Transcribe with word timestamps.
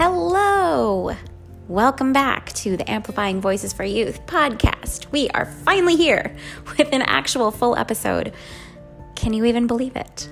Hello! 0.00 1.16
Welcome 1.66 2.12
back 2.12 2.52
to 2.52 2.76
the 2.76 2.88
Amplifying 2.88 3.40
Voices 3.40 3.72
for 3.72 3.82
Youth 3.82 4.24
podcast. 4.26 5.10
We 5.10 5.28
are 5.30 5.44
finally 5.44 5.96
here 5.96 6.36
with 6.78 6.92
an 6.92 7.02
actual 7.02 7.50
full 7.50 7.74
episode. 7.76 8.32
Can 9.16 9.32
you 9.32 9.44
even 9.44 9.66
believe 9.66 9.96
it? 9.96 10.28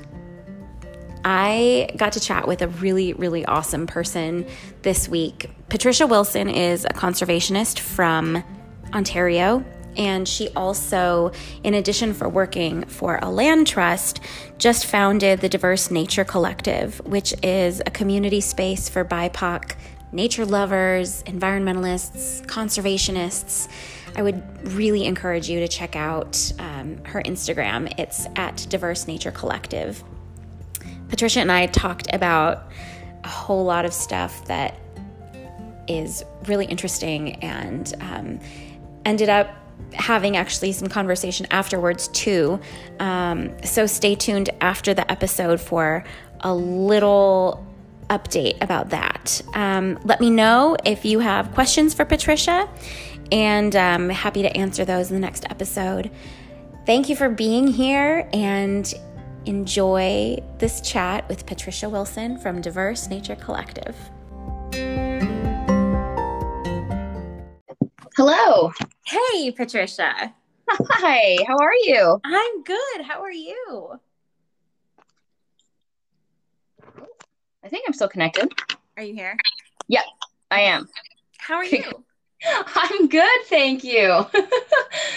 I 1.25 1.91
got 1.97 2.13
to 2.13 2.21
chat 2.21 2.47
with 2.47 2.63
a 2.63 2.69
really, 2.69 3.15
really 3.15 3.45
awesome 3.45 3.89
person 3.89 4.47
this 4.83 5.09
week. 5.09 5.51
Patricia 5.69 6.07
Wilson 6.07 6.49
is 6.49 6.85
a 6.85 6.91
conservationist 6.91 7.81
from 7.81 8.45
Ontario, 8.95 9.65
and 9.97 10.29
she 10.29 10.49
also, 10.51 11.33
in 11.65 11.75
addition 11.75 12.15
for 12.15 12.29
working 12.29 12.85
for 12.87 13.19
a 13.23 13.31
land 13.31 13.67
trust, 13.67 14.21
just 14.59 14.87
founded 14.87 15.41
the 15.41 15.49
Diverse 15.49 15.91
Nature 15.91 16.25
Collective, 16.25 17.01
which 17.07 17.35
is 17.43 17.81
a 17.87 17.91
community 17.91 18.41
space 18.41 18.89
for 18.89 19.05
BIPOC 19.05 19.77
nature 20.13 20.47
lovers, 20.47 21.23
environmentalists, 21.25 22.45
conservationists. 22.47 23.69
I 24.15 24.23
would 24.23 24.43
really 24.73 25.05
encourage 25.05 25.49
you 25.51 25.61
to 25.61 25.69
check 25.69 25.95
out 25.95 26.53
um, 26.59 27.05
her 27.05 27.23
Instagram. 27.23 27.93
It's 27.99 28.27
at 28.37 28.67
Diverse 28.71 29.07
Nature 29.07 29.31
Collective. 29.31 30.03
Patricia 31.09 31.41
and 31.41 31.53
I 31.53 31.67
talked 31.67 32.09
about 32.13 32.71
a 33.25 33.29
whole 33.29 33.65
lot 33.65 33.85
of 33.85 33.93
stuff 33.93 34.45
that 34.47 34.79
is 35.87 36.25
really 36.47 36.67
interesting 36.67 37.35
and 37.43 37.95
um, 38.01 38.41
ended 39.05 39.29
up 39.29 39.55
having 39.95 40.37
actually 40.37 40.73
some 40.73 40.89
conversation 40.89 41.47
afterwards 41.51 42.09
too. 42.09 42.61
Um, 43.01 43.57
so 43.65 43.87
stay 43.87 44.15
tuned 44.15 44.51
after 44.61 44.95
the 44.95 45.11
episode 45.11 45.61
for 45.61 46.05
a 46.41 46.55
little 46.55 47.67
update 48.09 48.63
about 48.63 48.91
that. 48.91 49.41
Um, 49.55 49.99
let 50.05 50.21
me 50.21 50.31
know 50.31 50.77
if 50.85 51.05
you 51.05 51.19
have 51.19 51.53
questions 51.53 51.95
for 51.95 52.05
Patricia, 52.05 52.69
and 53.33 53.75
I'm 53.75 54.09
happy 54.09 54.43
to 54.43 54.57
answer 54.57 54.85
those 54.85 55.11
in 55.11 55.17
the 55.17 55.21
next 55.21 55.45
episode. 55.51 56.11
Thank 56.85 57.09
you 57.09 57.17
for 57.17 57.29
being 57.29 57.67
here 57.67 58.29
and 58.33 58.93
enjoy 59.47 60.39
this 60.59 60.81
chat 60.81 61.29
with 61.29 61.47
Patricia 61.47 61.89
Wilson 61.89 62.39
from 62.39 62.61
Diverse 62.61 63.09
Nature 63.09 63.37
Collective. 63.37 63.97
Hello. 68.17 68.73
Hey, 69.05 69.51
Patricia. 69.51 70.33
Hi, 70.71 71.37
how 71.47 71.59
are 71.59 71.75
you? 71.75 72.19
I'm 72.25 72.63
good. 72.63 73.03
How 73.03 73.21
are 73.21 73.31
you? 73.31 74.01
I 77.63 77.69
think 77.69 77.85
I'm 77.87 77.93
still 77.93 78.09
connected. 78.09 78.51
Are 78.97 79.03
you 79.03 79.13
here? 79.13 79.37
Yep, 79.89 80.05
I 80.51 80.61
am. 80.63 80.89
How 81.37 81.57
are 81.57 81.67
you? 81.67 81.85
I'm 82.75 83.09
good, 83.09 83.43
thank 83.51 83.85
you. 83.85 84.09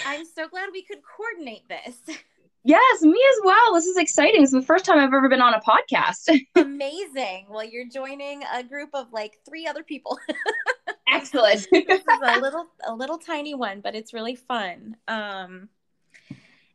I'm 0.06 0.26
so 0.26 0.46
glad 0.48 0.68
we 0.70 0.82
could 0.82 1.00
coordinate 1.16 1.66
this. 1.70 2.18
Yes, 2.64 3.02
me 3.02 3.10
as 3.10 3.40
well. 3.44 3.74
This 3.74 3.86
is 3.86 3.96
exciting. 3.96 4.42
It's 4.42 4.52
the 4.52 4.62
first 4.62 4.84
time 4.84 4.98
I've 4.98 5.12
ever 5.12 5.28
been 5.28 5.40
on 5.40 5.54
a 5.54 5.60
podcast. 5.60 6.38
Amazing. 6.56 7.46
Well, 7.48 7.64
you're 7.64 7.88
joining 7.88 8.42
a 8.54 8.62
group 8.62 8.90
of 8.94 9.12
like 9.12 9.38
three 9.48 9.66
other 9.66 9.82
people. 9.82 10.18
Excellent. 11.12 11.66
this 11.70 12.00
is 12.00 12.04
a 12.22 12.40
little 12.40 12.66
a 12.84 12.94
little 12.94 13.18
tiny 13.18 13.54
one, 13.54 13.80
but 13.80 13.94
it's 13.94 14.12
really 14.12 14.36
fun. 14.36 14.96
Um 15.08 15.68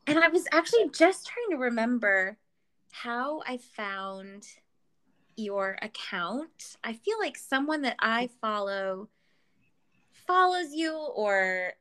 and 0.07 0.19
I 0.19 0.27
was 0.27 0.45
actually 0.51 0.89
just 0.89 1.27
trying 1.27 1.57
to 1.57 1.63
remember 1.63 2.37
how 2.91 3.41
I 3.45 3.57
found 3.57 4.45
your 5.35 5.77
account. 5.81 6.77
I 6.83 6.93
feel 6.93 7.17
like 7.19 7.37
someone 7.37 7.81
that 7.81 7.95
I 7.99 8.29
follow 8.39 9.09
follows 10.27 10.73
you 10.73 10.93
or 10.93 11.73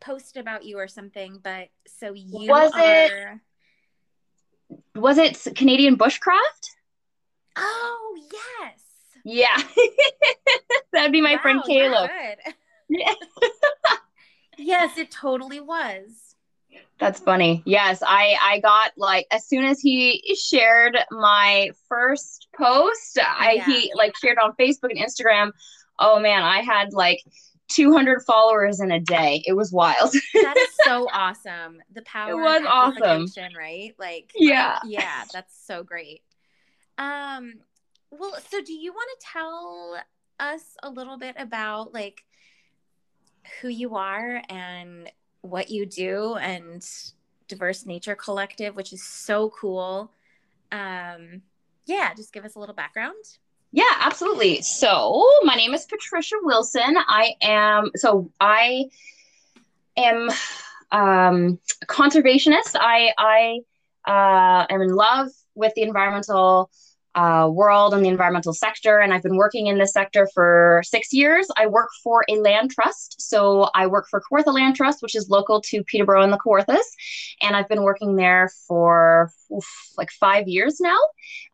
post 0.00 0.36
about 0.36 0.64
you 0.64 0.78
or 0.78 0.88
something, 0.88 1.38
but 1.42 1.68
so 1.86 2.12
you 2.12 2.48
was 2.48 2.72
are... 2.74 2.80
it 2.80 3.40
was 4.94 5.18
it 5.18 5.54
Canadian 5.54 5.96
bushcraft? 5.96 6.70
Oh 7.56 8.18
yes. 8.32 8.80
Yeah. 9.24 9.62
That'd 10.92 11.12
be 11.12 11.20
my 11.20 11.34
wow, 11.34 11.42
friend 11.42 11.62
Caleb. 11.66 12.10
Yes, 14.60 14.98
it 14.98 15.10
totally 15.10 15.60
was. 15.60 16.36
That's 16.98 17.18
funny. 17.18 17.62
Yes, 17.64 18.02
I 18.06 18.36
I 18.42 18.60
got 18.60 18.92
like 18.96 19.26
as 19.32 19.48
soon 19.48 19.64
as 19.64 19.80
he 19.80 20.22
shared 20.36 20.98
my 21.10 21.70
first 21.88 22.48
post, 22.54 23.18
I 23.18 23.52
yeah. 23.52 23.64
he 23.64 23.92
like 23.96 24.12
shared 24.18 24.38
on 24.38 24.52
Facebook 24.60 24.90
and 24.90 24.98
Instagram. 24.98 25.52
Oh 25.98 26.20
man, 26.20 26.42
I 26.42 26.60
had 26.60 26.92
like 26.92 27.22
200 27.70 28.22
followers 28.22 28.80
in 28.80 28.90
a 28.90 29.00
day. 29.00 29.42
It 29.46 29.54
was 29.54 29.72
wild. 29.72 30.12
that 30.34 30.56
is 30.56 30.70
so 30.84 31.08
awesome. 31.12 31.80
The 31.92 32.02
power. 32.02 32.30
It 32.30 32.34
was 32.34 32.62
awesome, 32.66 33.52
right? 33.56 33.94
Like 33.98 34.32
yeah, 34.34 34.78
yeah, 34.84 35.24
that's 35.32 35.66
so 35.66 35.82
great. 35.82 36.22
Um, 36.98 37.54
well, 38.10 38.36
so 38.50 38.60
do 38.60 38.72
you 38.72 38.92
want 38.92 39.08
to 39.18 39.26
tell 39.32 39.96
us 40.38 40.76
a 40.82 40.90
little 40.90 41.18
bit 41.18 41.36
about 41.38 41.94
like 41.94 42.24
who 43.60 43.68
you 43.68 43.96
are 43.96 44.42
and 44.48 45.10
what 45.42 45.70
you 45.70 45.86
do 45.86 46.34
and 46.36 46.86
diverse 47.48 47.86
nature 47.86 48.14
collective 48.14 48.76
which 48.76 48.92
is 48.92 49.02
so 49.02 49.50
cool 49.50 50.12
um 50.72 51.42
yeah 51.86 52.14
just 52.14 52.32
give 52.32 52.44
us 52.44 52.54
a 52.54 52.58
little 52.58 52.74
background 52.74 53.38
yeah 53.72 53.84
absolutely. 54.00 54.62
So 54.62 55.26
my 55.42 55.54
name 55.54 55.74
is 55.74 55.84
patricia 55.86 56.36
wilson. 56.42 56.96
I 56.96 57.34
am 57.42 57.90
so 57.94 58.30
i 58.40 58.86
am 59.96 60.30
um 60.92 61.58
a 61.82 61.86
conservationist. 61.86 62.76
I 62.76 63.12
i 63.18 63.60
uh 64.06 64.66
am 64.70 64.80
in 64.80 64.94
love 64.94 65.28
with 65.54 65.72
the 65.74 65.82
environmental 65.82 66.70
uh, 67.14 67.48
world 67.50 67.92
and 67.92 68.04
the 68.04 68.08
environmental 68.08 68.52
sector, 68.52 69.00
and 69.00 69.12
I've 69.12 69.22
been 69.22 69.36
working 69.36 69.66
in 69.66 69.78
this 69.78 69.92
sector 69.92 70.28
for 70.32 70.80
six 70.84 71.12
years. 71.12 71.48
I 71.56 71.66
work 71.66 71.88
for 72.04 72.24
a 72.28 72.36
land 72.36 72.70
trust, 72.70 73.20
so 73.20 73.68
I 73.74 73.88
work 73.88 74.06
for 74.08 74.22
Kawartha 74.22 74.54
Land 74.54 74.76
Trust, 74.76 75.02
which 75.02 75.16
is 75.16 75.28
local 75.28 75.60
to 75.62 75.82
Peterborough 75.84 76.22
and 76.22 76.32
the 76.32 76.38
Kawarthas, 76.38 76.84
and 77.40 77.56
I've 77.56 77.68
been 77.68 77.82
working 77.82 78.14
there 78.14 78.50
for 78.68 79.32
oof, 79.54 79.66
like 79.96 80.10
five 80.10 80.48
years 80.48 80.80
now. 80.80 80.98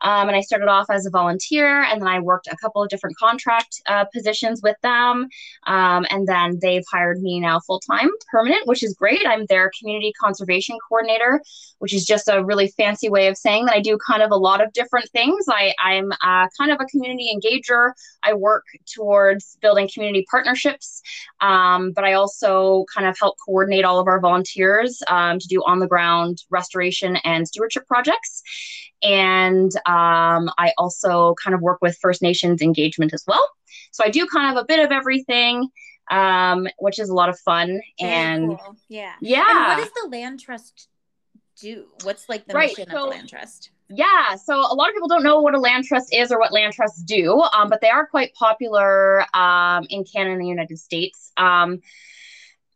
Um, 0.03 0.29
and 0.29 0.37
I 0.37 0.41
started 0.41 0.69
off 0.69 0.87
as 0.91 1.07
a 1.07 1.11
volunteer, 1.11 1.83
and 1.83 2.01
then 2.01 2.09
I 2.09 2.21
worked 2.21 2.49
a 2.49 2.57
couple 2.57 2.83
of 2.83 2.89
different 2.89 3.17
contract 3.17 3.81
uh, 3.87 4.05
positions 4.07 4.61
with 4.63 4.77
them, 4.83 5.29
um, 5.67 6.07
and 6.11 6.27
then 6.29 6.59
they've 6.61 6.85
hired 6.91 7.21
me 7.21 7.41
now 7.41 7.61
full 7.61 7.81
time, 7.81 8.11
permanent, 8.31 8.67
which 8.67 8.83
is 8.83 8.95
great. 8.95 9.27
I'm 9.27 9.47
their 9.47 9.71
community 9.79 10.13
conservation 10.21 10.77
coordinator, 10.89 11.43
which 11.79 11.95
is 11.95 12.05
just 12.05 12.29
a 12.29 12.45
really 12.45 12.69
fancy 12.77 13.09
way 13.09 13.29
of 13.29 13.37
saying 13.37 13.67
that 13.67 13.75
I 13.75 13.81
do 13.81 13.99
kind 14.07 14.23
of 14.23 14.31
a 14.31 14.37
lot 14.37 14.63
of 14.63 14.73
different 14.73 15.09
things. 15.11 15.47
I, 15.49 15.73
I'm 15.79 16.13
uh, 16.13 16.49
kind 16.59 16.71
of 16.71 16.79
a 16.81 16.85
community 16.87 17.31
engager. 17.35 17.93
I 18.23 18.35
work 18.35 18.65
towards 18.95 19.57
building 19.61 19.89
community 19.93 20.27
partnerships, 20.31 21.03
um, 21.41 21.93
but 21.93 22.05
I 22.05 22.15
also 22.15 22.85
kind 22.95 23.07
of 23.07 23.17
help 23.19 23.37
coordinate 23.45 23.85
all 23.85 23.99
of 23.99 24.07
our 24.07 24.21
volunteers 24.21 25.03
um, 25.09 25.39
to 25.39 25.49
do 25.49 25.63
on 25.65 25.79
the 25.79 25.87
ground 25.87 26.43
restoration 26.51 27.17
and 27.25 27.47
stewardship 27.47 27.86
projects. 27.87 28.43
And 29.03 29.75
um, 29.87 30.51
I 30.59 30.73
also 30.79 31.35
kind 31.43 31.55
of 31.55 31.61
work 31.61 31.79
with 31.83 31.99
First 32.01 32.23
Nations 32.23 32.63
engagement 32.63 33.13
as 33.15 33.25
well. 33.27 33.47
So 33.91 34.05
I 34.05 34.11
do 34.11 34.27
kind 34.27 34.57
of 34.57 34.63
a 34.63 34.67
bit 34.67 34.85
of 34.85 34.93
everything 34.93 35.71
um, 36.11 36.67
which 36.79 36.99
is 36.99 37.09
a 37.09 37.15
lot 37.15 37.29
of 37.29 37.39
fun. 37.39 37.81
Very 38.01 38.13
and 38.13 38.59
cool. 38.59 38.77
yeah, 38.89 39.13
yeah. 39.21 39.45
And 39.49 39.69
what 39.69 39.77
does 39.79 40.03
the 40.03 40.09
land 40.11 40.41
trust 40.41 40.89
do? 41.61 41.87
What's 42.03 42.29
like 42.29 42.47
the 42.47 42.55
right, 42.55 42.71
mission 42.71 42.91
so, 42.91 42.97
of 42.97 43.03
the 43.03 43.09
land 43.11 43.29
trust? 43.29 43.71
Yeah, 43.89 44.35
so 44.35 44.55
a 44.55 44.75
lot 44.75 44.89
of 44.89 44.95
people 44.95 45.09
don't 45.09 45.23
know 45.23 45.41
what 45.41 45.55
a 45.55 45.61
land 45.61 45.85
trust 45.85 46.13
is 46.13 46.33
or 46.33 46.41
what 46.41 46.53
land 46.53 46.73
trusts 46.73 47.03
do, 47.03 47.41
um, 47.41 47.69
but 47.69 47.81
they 47.81 47.89
are 47.89 48.07
quite 48.07 48.35
popular 48.35 49.25
um, 49.37 49.87
in 49.91 50.05
Canada 50.05 50.33
and 50.33 50.43
the 50.43 50.49
United 50.49 50.79
States. 50.79 51.33
Um, 51.37 51.81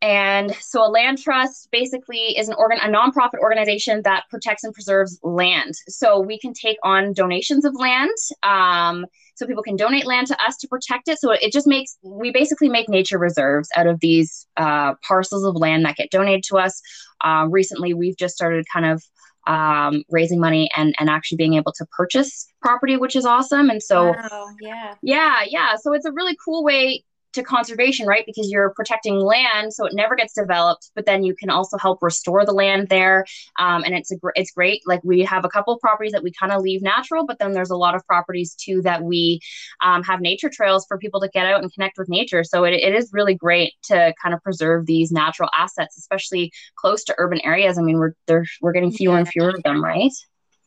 and 0.03 0.55
so 0.61 0.85
a 0.85 0.89
land 0.89 1.19
trust 1.19 1.69
basically 1.71 2.39
is 2.39 2.49
an 2.49 2.55
organ 2.57 2.79
a 2.79 2.89
nonprofit 2.89 3.39
organization 3.41 4.01
that 4.05 4.25
protects 4.31 4.65
and 4.65 4.73
preserves 4.73 5.19
land. 5.23 5.75
So 5.89 6.19
we 6.19 6.39
can 6.39 6.55
take 6.55 6.79
on 6.83 7.13
donations 7.13 7.65
of 7.65 7.75
land. 7.75 8.11
Um, 8.43 9.07
so 9.35 9.47
people 9.47 9.63
can 9.63 9.77
donate 9.77 10.07
land 10.07 10.27
to 10.29 10.43
us 10.43 10.57
to 10.59 10.69
protect 10.69 11.09
it. 11.09 11.19
So 11.19 11.33
it 11.33 11.53
just 11.53 11.67
makes 11.67 11.99
we 12.03 12.31
basically 12.31 12.69
make 12.69 12.89
nature 12.89 13.19
reserves 13.19 13.69
out 13.77 13.87
of 13.87 14.01
these 14.01 14.47
uh, 14.57 14.95
parcels 15.07 15.45
of 15.45 15.57
land 15.57 15.85
that 15.85 15.97
get 15.97 16.11
donated 16.11 16.45
to 16.49 16.59
us. 16.59 16.81
Uh, 17.23 17.47
recently, 17.51 17.93
we've 17.95 18.17
just 18.17 18.35
started 18.35 18.67
kind 18.73 18.87
of 18.87 19.03
um, 19.47 20.05
raising 20.11 20.41
money 20.41 20.71
and 20.77 20.95
and 20.99 21.11
actually 21.11 21.37
being 21.37 21.55
able 21.55 21.73
to 21.73 21.87
purchase 21.97 22.47
property, 22.63 22.97
which 22.97 23.17
is 23.17 23.27
awesome. 23.27 23.71
And 23.71 23.83
so, 23.83 24.13
wow, 24.13 24.47
yeah, 24.61 24.95
yeah, 25.03 25.41
yeah. 25.47 25.77
So 25.77 25.93
it's 25.93 26.07
a 26.07 26.13
really 26.13 26.37
cool 26.43 26.63
way 26.63 27.05
to 27.33 27.43
conservation, 27.43 28.07
right? 28.07 28.25
Because 28.27 28.51
you're 28.51 28.71
protecting 28.75 29.17
land 29.21 29.73
so 29.73 29.87
it 29.87 29.95
never 29.95 30.17
gets 30.17 30.35
developed, 30.35 30.91
but 30.95 31.07
then 31.07 31.23
you 31.23 31.35
can 31.35 31.51
also 31.51 31.79
help 31.79 32.03
restore 32.03 32.45
the 32.45 32.53
land 32.53 32.89
there. 32.89 33.25
Um, 33.59 33.85
and 33.85 33.95
it's 33.95 34.11
a 34.11 34.17
gr- 34.17 34.31
it's 34.35 34.51
great. 34.51 34.83
Like 34.87 35.01
we 35.05 35.21
have 35.21 35.45
a 35.45 35.49
couple 35.49 35.75
of 35.75 35.81
properties 35.81 36.13
that 36.13 36.23
we 36.23 36.33
kind 36.33 36.53
of 36.53 36.63
leave 36.63 36.83
natural, 36.83 37.27
but 37.27 37.39
then 37.39 37.53
there's 37.53 37.71
a 37.71 37.77
lot 37.77 37.95
of 37.95 38.05
properties 38.07 38.55
too 38.55 38.83
that 38.83 39.03
we 39.03 39.41
um, 39.83 40.03
have 40.03 40.21
nature 40.21 40.51
trails 40.53 40.85
for 40.89 40.99
people 40.99 41.21
to 41.21 41.29
get 41.29 41.47
out 41.47 41.63
and 41.63 41.73
connect 41.73 41.99
with 41.99 42.09
nature. 42.09 42.45
So 42.45 42.65
it, 42.65 42.75
it 42.75 42.95
is 42.95 43.11
really 43.13 43.35
great 43.35 43.75
to 43.85 44.13
kind 44.23 44.35
of 44.35 44.43
preserve 44.43 44.87
these 44.87 45.13
natural 45.13 45.51
assets, 45.57 45.97
especially 45.99 46.53
close 46.75 47.05
to 47.05 47.15
urban 47.19 47.41
areas. 47.45 47.79
I 47.79 47.83
mean, 47.83 47.99
we're 47.99 48.15
there, 48.27 48.45
we're 48.61 48.73
getting 48.73 48.93
fewer 48.93 49.19
and 49.19 49.29
fewer 49.29 49.51
of 49.51 49.63
them, 49.63 49.83
right? 49.85 50.13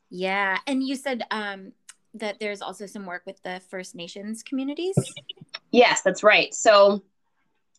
Yeah, 0.10 0.60
and 0.68 0.84
you 0.84 0.96
said 0.96 1.24
um, 1.32 1.72
that 2.16 2.40
there's 2.40 2.62
also 2.62 2.86
some 2.86 3.06
work 3.06 3.24
with 3.26 3.42
the 3.44 3.62
First 3.70 3.96
Nations 3.96 4.44
communities. 4.44 4.96
Yes, 5.72 6.02
that's 6.02 6.24
right. 6.24 6.54
So 6.54 7.04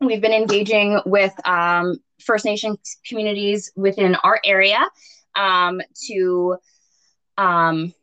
we've 0.00 0.20
been 0.20 0.32
engaging 0.32 1.00
with 1.06 1.32
um, 1.46 1.98
First 2.20 2.44
Nations 2.44 2.98
communities 3.06 3.72
within 3.76 4.16
our 4.16 4.40
area 4.44 4.80
um, 5.36 5.80
to 6.06 6.56
um, 7.38 7.94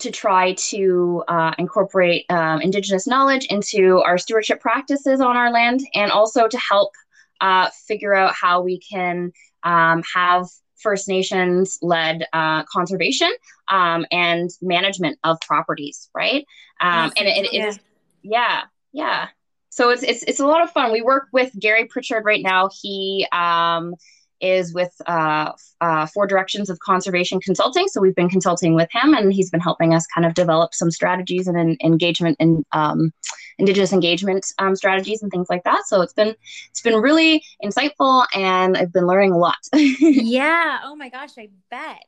to 0.00 0.10
try 0.10 0.54
to 0.54 1.22
uh, 1.28 1.52
incorporate 1.58 2.24
um, 2.30 2.62
Indigenous 2.62 3.06
knowledge 3.06 3.46
into 3.46 4.00
our 4.00 4.16
stewardship 4.18 4.60
practices 4.60 5.20
on 5.20 5.36
our 5.36 5.50
land, 5.50 5.80
and 5.94 6.10
also 6.10 6.48
to 6.48 6.58
help 6.58 6.92
uh, 7.40 7.68
figure 7.86 8.14
out 8.14 8.34
how 8.34 8.62
we 8.62 8.78
can 8.78 9.32
um, 9.62 10.02
have 10.14 10.46
First 10.82 11.08
Nations 11.08 11.78
led 11.82 12.26
uh, 12.32 12.64
conservation 12.64 13.32
um, 13.68 14.06
and 14.10 14.50
management 14.60 15.18
of 15.24 15.40
properties, 15.40 16.08
right? 16.14 16.46
Um, 16.80 17.12
and 17.16 17.28
it, 17.28 17.46
it 17.46 17.52
yeah. 17.52 17.66
is, 17.66 17.78
yeah, 18.22 18.62
yeah. 18.92 19.28
So 19.70 19.90
it's, 19.90 20.02
it's 20.02 20.24
it's 20.24 20.40
a 20.40 20.46
lot 20.46 20.62
of 20.62 20.70
fun. 20.72 20.92
We 20.92 21.00
work 21.00 21.28
with 21.32 21.56
Gary 21.58 21.84
Pritchard 21.84 22.24
right 22.24 22.42
now. 22.42 22.70
He 22.82 23.26
um, 23.32 23.94
is 24.40 24.72
with 24.74 24.94
uh, 25.06 25.52
uh, 25.80 26.06
Four 26.06 26.26
Directions 26.26 26.70
of 26.70 26.78
Conservation 26.80 27.40
Consulting. 27.40 27.88
So 27.88 28.00
we've 28.00 28.14
been 28.14 28.28
consulting 28.28 28.74
with 28.74 28.88
him, 28.92 29.14
and 29.14 29.32
he's 29.32 29.50
been 29.50 29.60
helping 29.60 29.94
us 29.94 30.06
kind 30.06 30.26
of 30.26 30.34
develop 30.34 30.74
some 30.74 30.90
strategies 30.90 31.46
and 31.46 31.56
an 31.56 31.76
engagement 31.82 32.36
and 32.40 32.64
um, 32.72 33.12
Indigenous 33.58 33.92
engagement 33.92 34.46
um, 34.58 34.74
strategies 34.74 35.22
and 35.22 35.30
things 35.30 35.48
like 35.50 35.64
that. 35.64 35.86
So 35.86 36.00
it's 36.00 36.14
been 36.14 36.34
it's 36.70 36.80
been 36.80 37.00
really 37.00 37.42
insightful, 37.62 38.26
and 38.34 38.76
I've 38.76 38.92
been 38.92 39.06
learning 39.06 39.32
a 39.32 39.38
lot. 39.38 39.58
yeah. 39.72 40.80
Oh 40.84 40.96
my 40.96 41.08
gosh, 41.08 41.30
I 41.38 41.48
bet. 41.70 42.04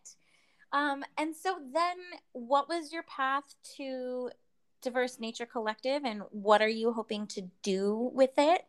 Um, 0.73 1.05
and 1.19 1.37
so 1.37 1.58
then, 1.73 1.96
what 2.32 2.69
was 2.69 2.93
your 2.93 3.02
path 3.02 3.44
to 3.76 4.31
Diverse 4.81 5.20
Nature 5.20 5.46
Collective, 5.46 6.02
and 6.05 6.23
what 6.31 6.62
are 6.62 6.69
you 6.69 6.93
hoping 6.93 7.26
to 7.29 7.43
do 7.62 8.11
with 8.14 8.32
it? 8.38 8.62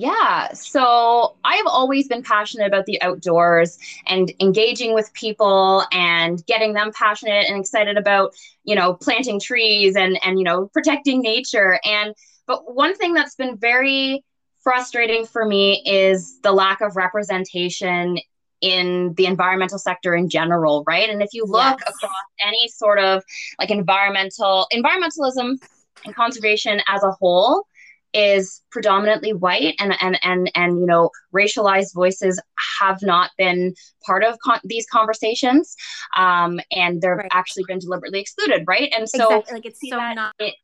Yeah. 0.00 0.52
So 0.52 1.34
I've 1.42 1.66
always 1.66 2.06
been 2.06 2.22
passionate 2.22 2.68
about 2.68 2.86
the 2.86 3.02
outdoors 3.02 3.80
and 4.06 4.32
engaging 4.38 4.94
with 4.94 5.12
people 5.12 5.82
and 5.90 6.46
getting 6.46 6.74
them 6.74 6.92
passionate 6.94 7.46
and 7.48 7.58
excited 7.58 7.96
about, 7.96 8.32
you 8.62 8.76
know, 8.76 8.94
planting 8.94 9.40
trees 9.40 9.96
and 9.96 10.16
and 10.24 10.38
you 10.38 10.44
know, 10.44 10.68
protecting 10.68 11.20
nature 11.20 11.80
and 11.84 12.14
but 12.46 12.76
one 12.76 12.94
thing 12.94 13.12
that's 13.12 13.34
been 13.34 13.56
very 13.56 14.24
frustrating 14.62 15.26
for 15.26 15.44
me 15.44 15.82
is 15.84 16.38
the 16.42 16.52
lack 16.52 16.80
of 16.80 16.94
representation 16.94 18.18
in 18.60 19.14
the 19.14 19.26
environmental 19.26 19.80
sector 19.80 20.14
in 20.14 20.28
general, 20.28 20.84
right? 20.86 21.10
And 21.10 21.22
if 21.22 21.30
you 21.32 21.44
look 21.44 21.80
yes. 21.80 21.88
across 21.88 22.12
any 22.46 22.68
sort 22.68 23.00
of 23.00 23.24
like 23.58 23.70
environmental 23.70 24.68
environmentalism 24.72 25.56
and 26.04 26.14
conservation 26.14 26.80
as 26.86 27.02
a 27.02 27.10
whole, 27.10 27.66
is 28.14 28.62
predominantly 28.70 29.32
white 29.32 29.74
and 29.78 29.94
and 30.00 30.18
and 30.22 30.50
and 30.54 30.78
you 30.80 30.86
know 30.86 31.10
racialized 31.34 31.94
voices 31.94 32.40
have 32.80 33.02
not 33.02 33.30
been 33.36 33.74
part 34.04 34.24
of 34.24 34.38
con- 34.42 34.60
these 34.64 34.86
conversations 34.90 35.76
um 36.16 36.58
and 36.72 37.02
they've 37.02 37.10
right. 37.10 37.28
actually 37.32 37.64
been 37.68 37.78
deliberately 37.78 38.20
excluded 38.20 38.64
right 38.66 38.92
and 38.96 39.08
so 39.08 39.24
exactly. 39.26 39.54
like 39.54 39.66
it's 39.66 39.80
so 39.88 39.96
not 39.96 40.34
it, 40.38 40.54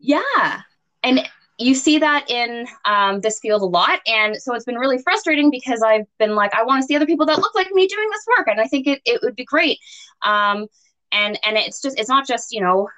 yeah 0.00 0.62
and 1.02 1.28
you 1.58 1.74
see 1.74 1.98
that 1.98 2.28
in 2.30 2.66
um, 2.84 3.20
this 3.20 3.38
field 3.38 3.62
a 3.62 3.66
lot 3.66 4.00
and 4.06 4.36
so 4.36 4.54
it's 4.54 4.64
been 4.64 4.76
really 4.76 4.98
frustrating 4.98 5.50
because 5.50 5.82
i've 5.82 6.06
been 6.18 6.34
like 6.34 6.52
i 6.54 6.62
want 6.62 6.82
to 6.82 6.86
see 6.86 6.96
other 6.96 7.06
people 7.06 7.26
that 7.26 7.38
look 7.38 7.54
like 7.54 7.70
me 7.72 7.86
doing 7.86 8.08
this 8.10 8.26
work 8.36 8.48
and 8.48 8.60
i 8.60 8.66
think 8.66 8.86
it, 8.86 9.00
it 9.04 9.20
would 9.22 9.36
be 9.36 9.44
great 9.44 9.78
um, 10.24 10.66
and 11.12 11.38
and 11.44 11.56
it's 11.56 11.80
just 11.80 11.98
it's 11.98 12.08
not 12.08 12.26
just 12.26 12.52
you 12.52 12.60
know 12.60 12.88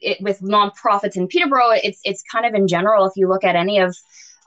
it, 0.00 0.18
with 0.20 0.40
nonprofits 0.40 1.16
in 1.16 1.28
Peterborough, 1.28 1.70
it's 1.70 2.00
it's 2.04 2.22
kind 2.30 2.46
of 2.46 2.54
in 2.54 2.66
general. 2.66 3.06
If 3.06 3.12
you 3.16 3.28
look 3.28 3.44
at 3.44 3.56
any 3.56 3.78
of 3.78 3.96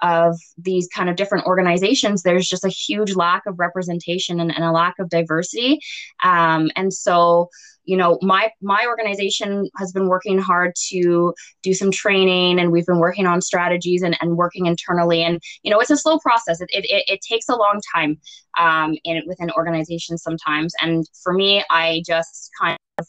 of 0.04 0.38
these 0.58 0.88
kind 0.94 1.10
of 1.10 1.16
different 1.16 1.46
organizations, 1.46 2.24
there's 2.24 2.48
just 2.48 2.66
a 2.66 2.70
huge 2.70 3.16
lack 3.16 3.46
of 3.46 3.58
representation 3.58 4.40
and, 4.40 4.54
and 4.54 4.64
a 4.64 4.72
lack 4.72 5.00
of 5.00 5.10
diversity. 5.10 5.80
Um, 6.24 6.70
and 6.76 6.94
so, 6.94 7.50
you 7.86 7.96
know, 7.96 8.20
my 8.22 8.52
my 8.62 8.86
organization 8.88 9.70
has 9.78 9.92
been 9.94 10.08
working 10.08 10.38
hard 10.40 10.74
to 10.90 11.34
do 11.64 11.74
some 11.74 11.92
training, 11.92 12.60
and 12.60 12.72
we've 12.72 12.86
been 12.86 13.00
working 13.00 13.26
on 13.26 13.42
strategies 13.42 14.04
and, 14.04 14.18
and 14.22 14.38
working 14.38 14.66
internally. 14.66 15.24
And 15.24 15.42
you 15.64 15.72
know, 15.72 15.80
it's 15.80 15.90
a 15.90 15.98
slow 15.98 16.20
process. 16.20 16.62
It 16.62 16.70
it, 16.72 17.04
it 17.08 17.20
takes 17.22 17.50
a 17.50 17.56
long 17.56 17.82
time 17.94 18.20
um, 18.58 18.96
in 19.04 19.24
within 19.28 19.52
organizations 19.52 20.22
sometimes. 20.22 20.74
And 20.82 21.06
for 21.24 21.34
me, 21.34 21.64
I 21.70 22.04
just 22.06 22.52
kind 22.60 22.78
of 22.98 23.08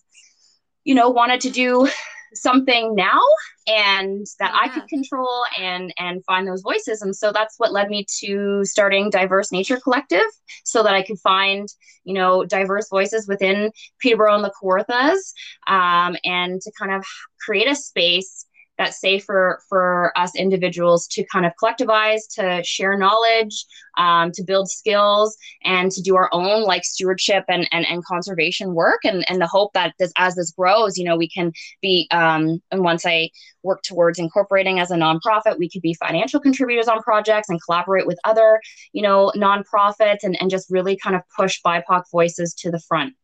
you 0.85 0.95
know 0.95 1.09
wanted 1.09 1.41
to 1.43 1.51
do 1.51 1.89
something 2.37 2.95
now 2.95 3.21
and 3.67 4.27
that 4.39 4.53
yeah. 4.53 4.61
I 4.63 4.69
could 4.69 4.89
control 4.89 5.45
and 5.59 5.93
and 5.99 6.25
find 6.25 6.47
those 6.47 6.63
voices. 6.63 7.03
And 7.03 7.15
so 7.15 7.33
that's 7.33 7.55
what 7.59 7.73
led 7.73 7.89
me 7.89 8.07
to 8.21 8.65
starting 8.65 9.11
Diverse 9.11 9.53
Nature 9.53 9.79
Collective 9.79 10.27
so 10.65 10.83
that 10.83 10.95
I 10.95 11.03
could 11.03 11.19
find, 11.21 11.69
you 12.05 12.15
know, 12.15 12.45
diverse 12.45 12.89
voices 12.89 13.27
within 13.29 13.71
Peterborough 14.01 14.35
and 14.35 14.45
the 14.45 14.53
Kawarthas 14.61 15.33
um, 15.67 16.17
and 16.25 16.61
to 16.61 16.73
kind 16.79 16.93
of 16.93 17.05
create 17.45 17.69
a 17.69 17.75
space 17.75 18.47
that's 18.79 19.01
safe 19.01 19.25
for 19.25 19.61
for 19.69 20.13
us 20.17 20.35
individuals 20.35 21.07
to 21.09 21.25
kind 21.33 21.47
of 21.47 21.53
collectivize 21.63 22.21
to 22.35 22.63
share 22.65 22.97
knowledge 22.99 23.65
um, 23.97 24.33
to 24.33 24.43
build 24.43 24.69
skills 24.69 25.37
and 25.63 25.93
to 25.93 26.03
do 26.03 26.17
our 26.17 26.29
own 26.33 26.65
like 26.65 26.85
stewardship 26.85 27.45
and, 27.49 27.69
and 27.73 27.87
and 27.87 28.05
conservation 28.05 28.75
work. 28.75 29.01
And 29.05 29.25
and 29.29 29.41
the 29.41 29.47
hope 29.47 29.73
that 29.75 29.95
this 29.99 30.13
as 30.17 30.35
this 30.35 30.51
grows 30.51 30.99
you 30.99 31.05
know 31.05 31.17
we 31.17 31.29
can 31.29 31.53
be 31.81 32.09
um 32.11 32.61
and 32.71 32.83
once 32.83 33.07
i 33.07 33.31
work 33.63 33.83
towards 33.83 34.19
incorporating 34.19 34.79
as 34.79 34.91
a 34.91 34.97
nonprofit 34.97 35.59
we 35.59 35.69
could 35.69 35.83
be 35.83 35.95
financial 35.95 36.41
contributors 36.41 36.89
on 36.89 37.03
projects 37.03 37.49
and 37.49 37.61
collaborate 37.63 38.07
with 38.07 38.19
other 38.25 38.61
you 38.93 39.03
know 39.03 39.33
nonprofits 39.37 40.23
and 40.23 40.37
and 40.41 40.51
just 40.51 40.71
really 40.71 40.97
kind 40.97 41.17
of 41.17 41.23
push 41.37 41.61
bipoc 41.65 42.05
voices 42.11 42.55
to 42.55 42.71
the 42.71 42.81
front. 42.81 43.15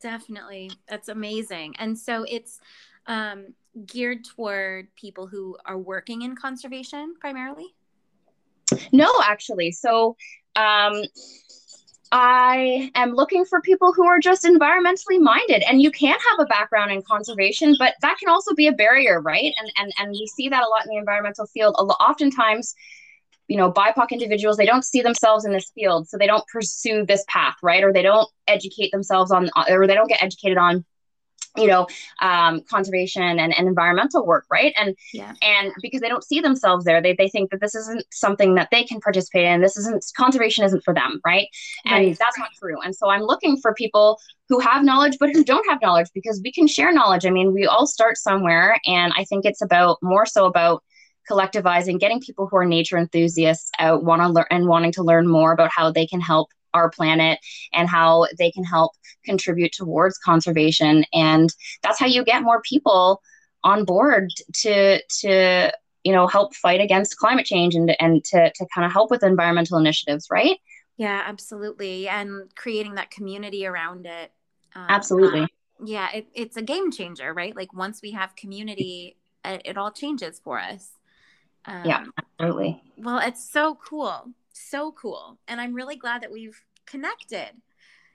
Definitely. 0.00 0.70
That's 0.88 1.08
amazing. 1.08 1.76
And 1.78 1.98
so 1.98 2.24
it's 2.28 2.58
um 3.06 3.54
geared 3.84 4.24
toward 4.24 4.94
people 4.94 5.26
who 5.26 5.56
are 5.66 5.78
working 5.78 6.22
in 6.22 6.34
conservation 6.36 7.14
primarily? 7.20 7.74
No, 8.92 9.12
actually. 9.22 9.72
So 9.72 10.16
um, 10.56 11.02
I 12.12 12.90
am 12.94 13.12
looking 13.12 13.44
for 13.44 13.60
people 13.60 13.92
who 13.92 14.06
are 14.06 14.18
just 14.18 14.44
environmentally 14.44 15.20
minded. 15.20 15.62
And 15.68 15.82
you 15.82 15.90
can 15.90 16.16
have 16.30 16.40
a 16.40 16.46
background 16.46 16.92
in 16.92 17.02
conservation, 17.02 17.74
but 17.78 17.94
that 18.02 18.16
can 18.18 18.28
also 18.28 18.54
be 18.54 18.68
a 18.68 18.72
barrier, 18.72 19.20
right? 19.20 19.52
And 19.58 19.72
and 19.76 19.92
and 19.98 20.10
we 20.10 20.26
see 20.34 20.48
that 20.48 20.62
a 20.62 20.68
lot 20.68 20.84
in 20.84 20.90
the 20.90 20.96
environmental 20.96 21.46
field. 21.46 21.74
Oftentimes, 21.76 22.74
you 23.48 23.56
know, 23.56 23.72
BIPOC 23.72 24.10
individuals, 24.10 24.56
they 24.56 24.66
don't 24.66 24.84
see 24.84 25.02
themselves 25.02 25.44
in 25.44 25.52
this 25.52 25.70
field, 25.74 26.08
so 26.08 26.16
they 26.16 26.26
don't 26.26 26.46
pursue 26.48 27.04
this 27.04 27.24
path, 27.28 27.56
right? 27.62 27.84
Or 27.84 27.92
they 27.92 28.02
don't 28.02 28.28
educate 28.46 28.90
themselves 28.92 29.30
on, 29.30 29.50
or 29.68 29.86
they 29.86 29.94
don't 29.94 30.08
get 30.08 30.22
educated 30.22 30.58
on 30.58 30.84
you 31.56 31.66
know 31.66 31.86
um, 32.20 32.60
conservation 32.62 33.22
and, 33.22 33.40
and 33.40 33.68
environmental 33.68 34.26
work 34.26 34.46
right? 34.50 34.72
And 34.76 34.96
yeah. 35.12 35.34
and 35.42 35.72
because 35.82 36.00
they 36.00 36.08
don't 36.08 36.24
see 36.24 36.40
themselves 36.40 36.84
there 36.84 37.00
they, 37.00 37.14
they 37.14 37.28
think 37.28 37.50
that 37.50 37.60
this 37.60 37.74
isn't 37.74 38.04
something 38.12 38.54
that 38.54 38.68
they 38.70 38.84
can 38.84 39.00
participate 39.00 39.44
in. 39.44 39.60
This 39.60 39.76
isn't 39.76 40.04
conservation 40.16 40.64
isn't 40.64 40.84
for 40.84 40.94
them 40.94 41.20
right? 41.24 41.48
And 41.84 42.06
right. 42.06 42.18
that's 42.18 42.38
not 42.38 42.50
true. 42.58 42.80
And 42.80 42.94
so 42.94 43.08
i'm 43.10 43.22
looking 43.22 43.56
for 43.56 43.74
people 43.74 44.18
who 44.48 44.60
have 44.60 44.84
knowledge 44.84 45.16
but 45.18 45.30
who 45.30 45.44
don't 45.44 45.68
have 45.68 45.80
knowledge 45.82 46.08
because 46.14 46.40
we 46.42 46.52
can 46.52 46.66
share 46.66 46.92
knowledge. 46.92 47.26
I 47.26 47.30
mean 47.30 47.52
we 47.52 47.66
all 47.66 47.86
start 47.86 48.16
somewhere 48.16 48.78
and 48.86 49.12
i 49.16 49.24
think 49.24 49.44
it's 49.44 49.62
about 49.62 49.98
more 50.02 50.26
so 50.26 50.46
about 50.46 50.82
collectivizing 51.30 51.98
getting 51.98 52.20
people 52.20 52.46
who 52.46 52.56
are 52.56 52.64
nature 52.64 52.96
enthusiasts 52.96 53.70
out 53.78 54.04
want 54.04 54.22
to 54.22 54.28
learn 54.28 54.46
and 54.50 54.68
wanting 54.68 54.92
to 54.92 55.02
learn 55.02 55.26
more 55.26 55.52
about 55.52 55.70
how 55.74 55.90
they 55.90 56.06
can 56.06 56.20
help 56.20 56.50
our 56.76 56.90
planet 56.90 57.38
and 57.72 57.88
how 57.88 58.26
they 58.38 58.50
can 58.50 58.64
help 58.64 58.92
contribute 59.24 59.72
towards 59.72 60.18
conservation. 60.18 61.04
And 61.12 61.52
that's 61.82 61.98
how 61.98 62.06
you 62.06 62.24
get 62.24 62.42
more 62.42 62.62
people 62.62 63.22
on 63.64 63.84
board 63.84 64.30
to 64.62 65.00
to 65.20 65.72
you 66.04 66.12
know 66.12 66.26
help 66.26 66.54
fight 66.54 66.80
against 66.80 67.16
climate 67.16 67.46
change 67.46 67.74
and 67.74 67.96
and 68.00 68.24
to 68.24 68.52
to 68.54 68.66
kind 68.72 68.84
of 68.84 68.92
help 68.92 69.10
with 69.10 69.24
environmental 69.24 69.78
initiatives 69.78 70.28
right? 70.30 70.58
Yeah 70.96 71.22
absolutely. 71.26 72.08
And 72.08 72.54
creating 72.54 72.94
that 72.94 73.10
community 73.10 73.66
around 73.66 74.06
it. 74.06 74.30
Um, 74.76 74.86
absolutely. 74.88 75.42
uh, 75.42 75.46
yeah 75.84 76.08
it, 76.12 76.26
it's 76.32 76.56
a 76.56 76.62
game 76.62 76.92
changer 76.92 77.34
right? 77.34 77.56
Like 77.56 77.72
once 77.74 78.00
we 78.02 78.12
have 78.12 78.36
community 78.36 79.16
it, 79.44 79.62
it 79.64 79.76
all 79.76 79.90
changes 79.90 80.40
for 80.42 80.60
us. 80.60 80.90
Um, 81.64 81.84
yeah, 81.84 82.04
absolutely. 82.18 82.80
Well, 82.96 83.18
it's 83.18 83.48
so 83.48 83.76
cool. 83.84 84.28
So 84.56 84.92
cool. 84.92 85.38
And 85.46 85.60
I'm 85.60 85.74
really 85.74 85.96
glad 85.96 86.22
that 86.22 86.32
we've 86.32 86.58
connected. 86.86 87.50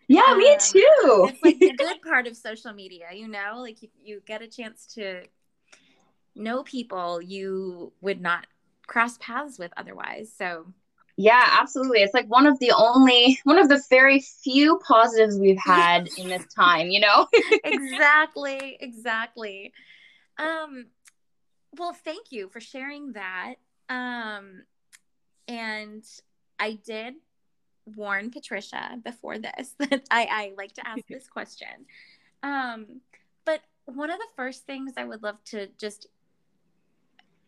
Yeah, 0.08 0.24
um, 0.28 0.40
me 0.40 0.58
too. 0.60 1.30
it's 1.30 1.44
like 1.44 1.60
the 1.60 1.74
good 1.74 2.02
part 2.08 2.28
of 2.28 2.36
social 2.36 2.74
media, 2.74 3.06
you 3.14 3.28
know, 3.28 3.58
like 3.60 3.82
you, 3.82 3.90
you 4.04 4.22
get 4.26 4.42
a 4.42 4.48
chance 4.48 4.88
to 4.96 5.24
know 6.36 6.64
people 6.64 7.22
you 7.22 7.94
would 8.02 8.22
not 8.22 8.48
cross 8.88 9.18
paths 9.20 9.60
with 9.60 9.72
otherwise. 9.78 10.34
So 10.36 10.66
yeah, 11.16 11.60
absolutely. 11.62 12.00
It's 12.00 12.14
like 12.14 12.28
one 12.28 12.48
of 12.48 12.58
the 12.60 12.72
only, 12.76 13.40
one 13.44 13.60
of 13.60 13.70
the 13.70 13.82
very 13.90 14.20
few 14.20 14.80
positives 14.80 15.38
we've 15.38 15.60
had 15.64 16.10
in 16.18 16.28
this 16.28 16.46
time, 16.56 16.88
you 16.88 17.00
know? 17.00 17.28
exactly, 17.64 18.78
exactly. 18.80 19.74
Um, 20.40 20.88
well, 21.78 21.94
thank 21.94 22.32
you 22.32 22.50
for 22.50 22.60
sharing 22.60 23.14
that. 23.14 23.56
Um, 23.88 24.64
and 25.48 26.04
I 26.62 26.78
did 26.86 27.16
warn 27.96 28.30
Patricia 28.30 28.98
before 29.04 29.40
this 29.40 29.76
that 29.80 30.04
I, 30.12 30.28
I 30.32 30.54
like 30.58 30.74
to 30.74 30.88
ask 30.88 31.02
this 31.10 31.28
question. 31.28 31.86
Um, 32.44 33.02
but 33.46 33.62
one 33.86 34.12
of 34.12 34.20
the 34.20 34.28
first 34.36 34.66
things 34.66 34.94
I 34.96 35.04
would 35.04 35.24
love 35.24 35.44
to 35.46 35.68
just 35.78 36.08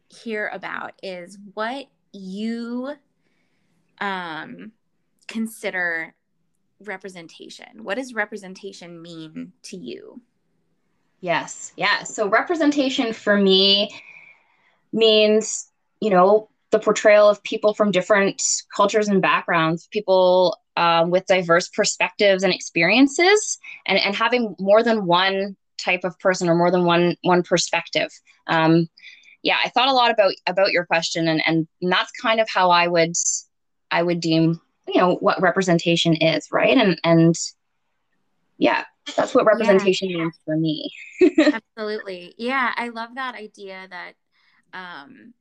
hear 0.09 0.49
about 0.51 0.93
is 1.01 1.37
what 1.53 1.85
you 2.11 2.93
um, 3.99 4.71
consider 5.27 6.13
representation. 6.81 7.83
What 7.83 7.97
does 7.97 8.13
representation 8.13 9.01
mean 9.01 9.53
to 9.63 9.77
you? 9.77 10.21
Yes, 11.21 11.71
yeah. 11.77 12.03
So 12.03 12.27
representation 12.27 13.13
for 13.13 13.37
me 13.37 13.89
means, 14.91 15.71
you 16.01 16.09
know, 16.09 16.49
the 16.73 16.79
portrayal 16.79 17.29
of 17.29 17.41
people 17.43 17.75
from 17.75 17.91
different 17.91 18.41
cultures 18.75 19.07
and 19.07 19.21
backgrounds, 19.21 19.87
people 19.91 20.57
um, 20.75 21.11
with 21.11 21.23
diverse 21.27 21.69
perspectives 21.69 22.41
and 22.41 22.51
experiences, 22.51 23.59
and, 23.85 23.99
and 23.99 24.15
having 24.15 24.55
more 24.59 24.81
than 24.81 25.05
one 25.05 25.55
type 25.79 26.03
of 26.03 26.17
person 26.17 26.49
or 26.49 26.55
more 26.55 26.71
than 26.71 26.83
one 26.83 27.15
one 27.21 27.43
perspective. 27.43 28.09
Um, 28.47 28.89
yeah, 29.43 29.57
I 29.63 29.69
thought 29.69 29.87
a 29.87 29.93
lot 29.93 30.09
about 30.09 30.33
about 30.47 30.71
your 30.71 30.85
question, 30.85 31.27
and 31.27 31.43
and 31.45 31.67
that's 31.79 32.11
kind 32.19 32.39
of 32.39 32.49
how 32.49 32.71
I 32.71 32.87
would 32.87 33.13
I 33.91 34.01
would 34.01 34.19
deem 34.19 34.59
you 34.87 34.99
know 34.99 35.15
what 35.15 35.41
representation 35.43 36.15
is, 36.15 36.47
right? 36.51 36.75
And 36.75 36.99
and 37.03 37.35
yeah, 38.57 38.85
that's 39.15 39.35
what 39.35 39.45
representation 39.45 40.09
yeah. 40.09 40.17
means 40.17 40.39
for 40.43 40.57
me. 40.57 40.91
Absolutely, 41.37 42.33
yeah, 42.39 42.71
I 42.75 42.89
love 42.89 43.11
that 43.13 43.35
idea 43.35 43.87
that 43.91 44.13
um, 44.73 45.35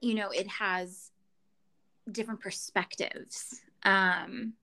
you 0.00 0.14
know 0.14 0.30
it 0.30 0.46
has 0.48 1.10
different 2.10 2.40
perspectives. 2.40 3.60
Um, 3.84 4.54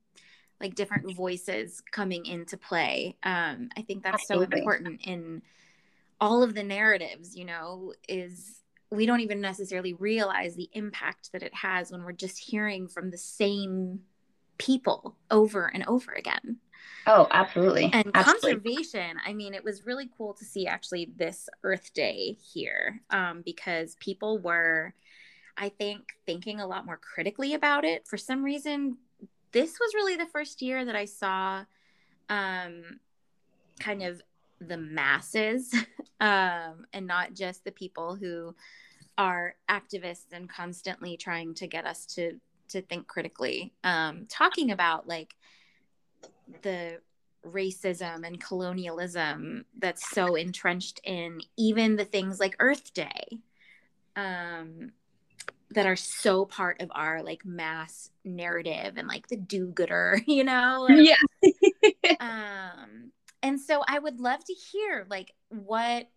like 0.63 0.75
different 0.75 1.13
voices 1.13 1.81
coming 1.91 2.25
into 2.25 2.57
play. 2.57 3.17
Um, 3.23 3.69
I 3.77 3.81
think 3.81 4.01
that's 4.01 4.27
so 4.27 4.41
important 4.41 5.01
in 5.05 5.41
all 6.21 6.41
of 6.41 6.53
the 6.53 6.63
narratives, 6.63 7.35
you 7.35 7.43
know, 7.43 7.93
is 8.07 8.61
we 8.89 9.05
don't 9.05 9.19
even 9.19 9.41
necessarily 9.41 9.93
realize 9.93 10.55
the 10.55 10.69
impact 10.71 11.33
that 11.33 11.43
it 11.43 11.53
has 11.53 11.91
when 11.91 12.03
we're 12.03 12.13
just 12.13 12.37
hearing 12.39 12.87
from 12.87 13.11
the 13.11 13.17
same 13.17 13.99
people 14.57 15.17
over 15.29 15.65
and 15.65 15.85
over 15.85 16.13
again. 16.13 16.57
Oh, 17.05 17.27
absolutely. 17.31 17.89
And 17.91 18.11
absolutely. 18.13 18.53
conservation, 18.53 19.17
I 19.25 19.33
mean, 19.33 19.53
it 19.53 19.63
was 19.63 19.85
really 19.85 20.09
cool 20.17 20.33
to 20.35 20.45
see 20.45 20.67
actually 20.67 21.11
this 21.17 21.49
Earth 21.63 21.93
Day 21.93 22.37
here 22.53 23.01
um, 23.09 23.41
because 23.45 23.95
people 23.99 24.39
were, 24.39 24.93
I 25.57 25.69
think, 25.69 26.03
thinking 26.25 26.61
a 26.61 26.67
lot 26.67 26.85
more 26.85 26.97
critically 26.97 27.53
about 27.53 27.83
it. 27.83 28.07
For 28.07 28.17
some 28.17 28.43
reason, 28.43 28.97
this 29.51 29.77
was 29.79 29.93
really 29.93 30.15
the 30.15 30.25
first 30.27 30.61
year 30.61 30.85
that 30.85 30.95
I 30.95 31.05
saw 31.05 31.65
um, 32.29 32.99
kind 33.79 34.01
of 34.03 34.21
the 34.61 34.77
masses 34.77 35.73
um, 36.21 36.85
and 36.93 37.05
not 37.05 37.33
just 37.33 37.65
the 37.65 37.71
people 37.71 38.15
who 38.15 38.55
are 39.17 39.55
activists 39.69 40.31
and 40.31 40.49
constantly 40.49 41.17
trying 41.17 41.53
to 41.53 41.67
get 41.67 41.85
us 41.85 42.05
to 42.05 42.39
to 42.69 42.81
think 42.81 43.05
critically 43.07 43.71
um, 43.83 44.25
talking 44.29 44.71
about 44.71 45.07
like 45.07 45.35
the 46.61 46.99
racism 47.45 48.25
and 48.25 48.41
colonialism 48.41 49.65
that's 49.77 50.09
so 50.09 50.35
entrenched 50.35 51.01
in 51.03 51.41
even 51.57 51.95
the 51.95 52.05
things 52.05 52.39
like 52.39 52.55
earth 52.59 52.93
day 52.93 53.39
um, 54.15 54.91
that 55.71 55.85
are 55.85 55.95
so 55.95 56.45
part 56.45 56.81
of 56.81 56.91
our 56.93 57.21
like 57.23 57.45
mass 57.45 58.09
narrative 58.23 58.93
and 58.97 59.07
like 59.07 59.27
the 59.27 59.35
do-gooder 59.35 60.21
you 60.27 60.43
know? 60.43 60.87
Like, 60.89 61.07
yeah. 61.07 62.15
um 62.19 63.11
and 63.41 63.59
so 63.59 63.83
I 63.87 63.99
would 63.99 64.19
love 64.19 64.43
to 64.45 64.53
hear 64.53 65.05
like 65.09 65.33
what 65.49 66.09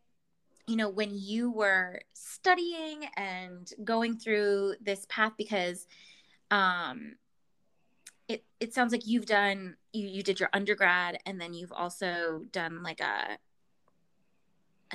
you 0.67 0.77
know 0.77 0.89
when 0.89 1.11
you 1.13 1.51
were 1.51 2.01
studying 2.13 3.07
and 3.17 3.71
going 3.83 4.19
through 4.19 4.75
this 4.81 5.07
path 5.09 5.33
because 5.37 5.87
um 6.51 7.17
it 8.29 8.45
it 8.61 8.75
sounds 8.75 8.93
like 8.93 9.07
you've 9.07 9.27
done 9.27 9.77
you 9.93 10.07
you 10.07 10.23
did 10.23 10.41
your 10.41 10.49
undergrad 10.53 11.19
and 11.27 11.41
then 11.41 11.55
you've 11.55 11.73
also 11.73 12.43
done 12.53 12.83
like 12.83 13.01
a 13.01 13.39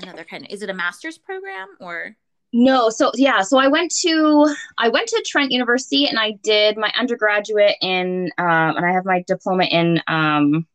another 0.02 0.24
kind 0.24 0.46
of 0.46 0.52
is 0.52 0.62
it 0.62 0.70
a 0.70 0.74
master's 0.74 1.18
program 1.18 1.68
or 1.80 2.16
no 2.54 2.90
so 2.90 3.12
yeah 3.16 3.42
so 3.42 3.58
i 3.58 3.68
went 3.68 3.92
to 3.92 4.54
i 4.78 4.90
went 4.90 5.08
to 5.08 5.24
trent 5.26 5.52
university 5.52 6.06
and 6.08 6.20
i 6.20 6.32
did 6.44 6.78
my 6.78 6.92
undergraduate 6.98 7.76
in 7.82 8.30
um, 8.38 8.76
and 8.76 8.86
i 8.86 8.92
have 8.92 9.06
my 9.06 9.24
diploma 9.28 9.64
in 9.66 10.02
um, 10.08 10.66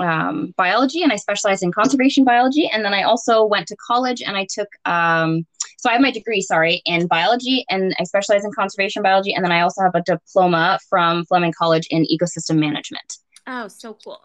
um, 0.00 0.54
biology 0.56 1.02
and 1.02 1.12
I 1.12 1.16
specialized 1.16 1.62
in 1.62 1.72
conservation 1.72 2.24
biology. 2.24 2.68
And 2.72 2.84
then 2.84 2.94
I 2.94 3.02
also 3.02 3.44
went 3.44 3.68
to 3.68 3.76
college 3.76 4.22
and 4.22 4.36
I 4.36 4.46
took, 4.50 4.68
um, 4.84 5.46
so 5.80 5.88
I 5.88 5.94
have 5.94 6.02
my 6.02 6.10
degree, 6.10 6.42
sorry, 6.42 6.82
in 6.84 7.06
biology 7.06 7.64
and 7.70 7.96
I 7.98 8.04
specialize 8.04 8.44
in 8.44 8.52
conservation 8.52 9.02
biology. 9.02 9.32
And 9.32 9.42
then 9.42 9.50
I 9.50 9.62
also 9.62 9.80
have 9.80 9.94
a 9.94 10.02
diploma 10.02 10.78
from 10.90 11.24
Fleming 11.24 11.54
College 11.58 11.86
in 11.88 12.04
ecosystem 12.04 12.58
management. 12.58 13.16
Oh, 13.46 13.66
so 13.66 13.96
cool. 14.04 14.20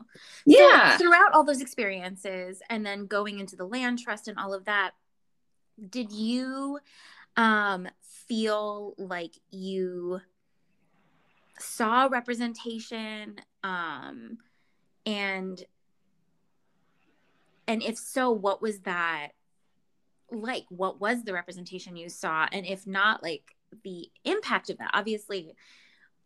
Yeah. 0.45 0.97
So 0.97 1.05
throughout 1.05 1.31
all 1.31 1.45
those 1.45 1.61
experiences 1.61 2.61
and 2.69 2.85
then 2.85 3.05
going 3.05 3.39
into 3.39 3.55
the 3.55 3.63
land 3.63 3.99
trust 3.99 4.27
and 4.27 4.37
all 4.37 4.53
of 4.53 4.65
that, 4.65 4.91
did 5.89 6.11
you 6.11 6.79
um, 7.37 7.87
feel 8.01 8.93
like 8.97 9.35
you 9.49 10.19
saw 11.57 12.09
representation? 12.11 13.37
Um, 13.63 14.39
and 15.05 15.63
and 17.65 17.81
if 17.81 17.97
so 17.97 18.29
what 18.29 18.61
was 18.61 18.79
that 18.81 19.29
like 20.41 20.65
what 20.69 20.99
was 20.99 21.23
the 21.23 21.33
representation 21.33 21.95
you 21.95 22.09
saw? 22.09 22.47
And 22.51 22.65
if 22.65 22.85
not 22.85 23.23
like 23.23 23.55
the 23.83 24.09
impact 24.23 24.69
of 24.69 24.77
that. 24.77 24.91
Obviously 24.93 25.55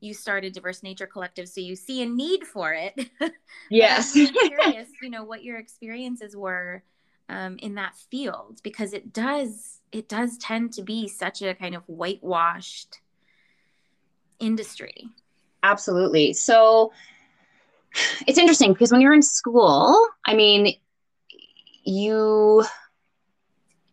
you 0.02 0.14
started 0.14 0.54
diverse 0.54 0.82
nature 0.82 1.08
collective 1.08 1.50
so 1.50 1.60
you 1.60 1.76
see 1.76 2.02
a 2.02 2.06
need 2.06 2.46
for 2.46 2.74
it. 2.74 3.10
Yes. 3.70 4.16
i'm 4.16 4.28
curious 4.34 4.88
you 5.02 5.10
know 5.10 5.24
what 5.24 5.44
your 5.44 5.58
experiences 5.58 6.36
were 6.36 6.84
um, 7.28 7.58
in 7.60 7.76
that 7.76 7.96
field 8.10 8.60
because 8.64 8.94
it 8.94 9.14
does 9.14 9.80
it 9.92 10.10
does 10.10 10.38
tend 10.38 10.74
to 10.74 10.82
be 10.82 11.08
such 11.08 11.42
a 11.42 11.54
kind 11.54 11.76
of 11.76 11.84
whitewashed 11.88 13.02
industry. 14.40 15.10
Absolutely. 15.64 16.34
So 16.34 16.92
it's 18.28 18.38
interesting 18.38 18.74
because 18.74 18.92
when 18.92 19.02
you're 19.02 19.14
in 19.14 19.22
school, 19.22 20.08
I 20.26 20.36
mean, 20.36 20.76
you 21.84 22.64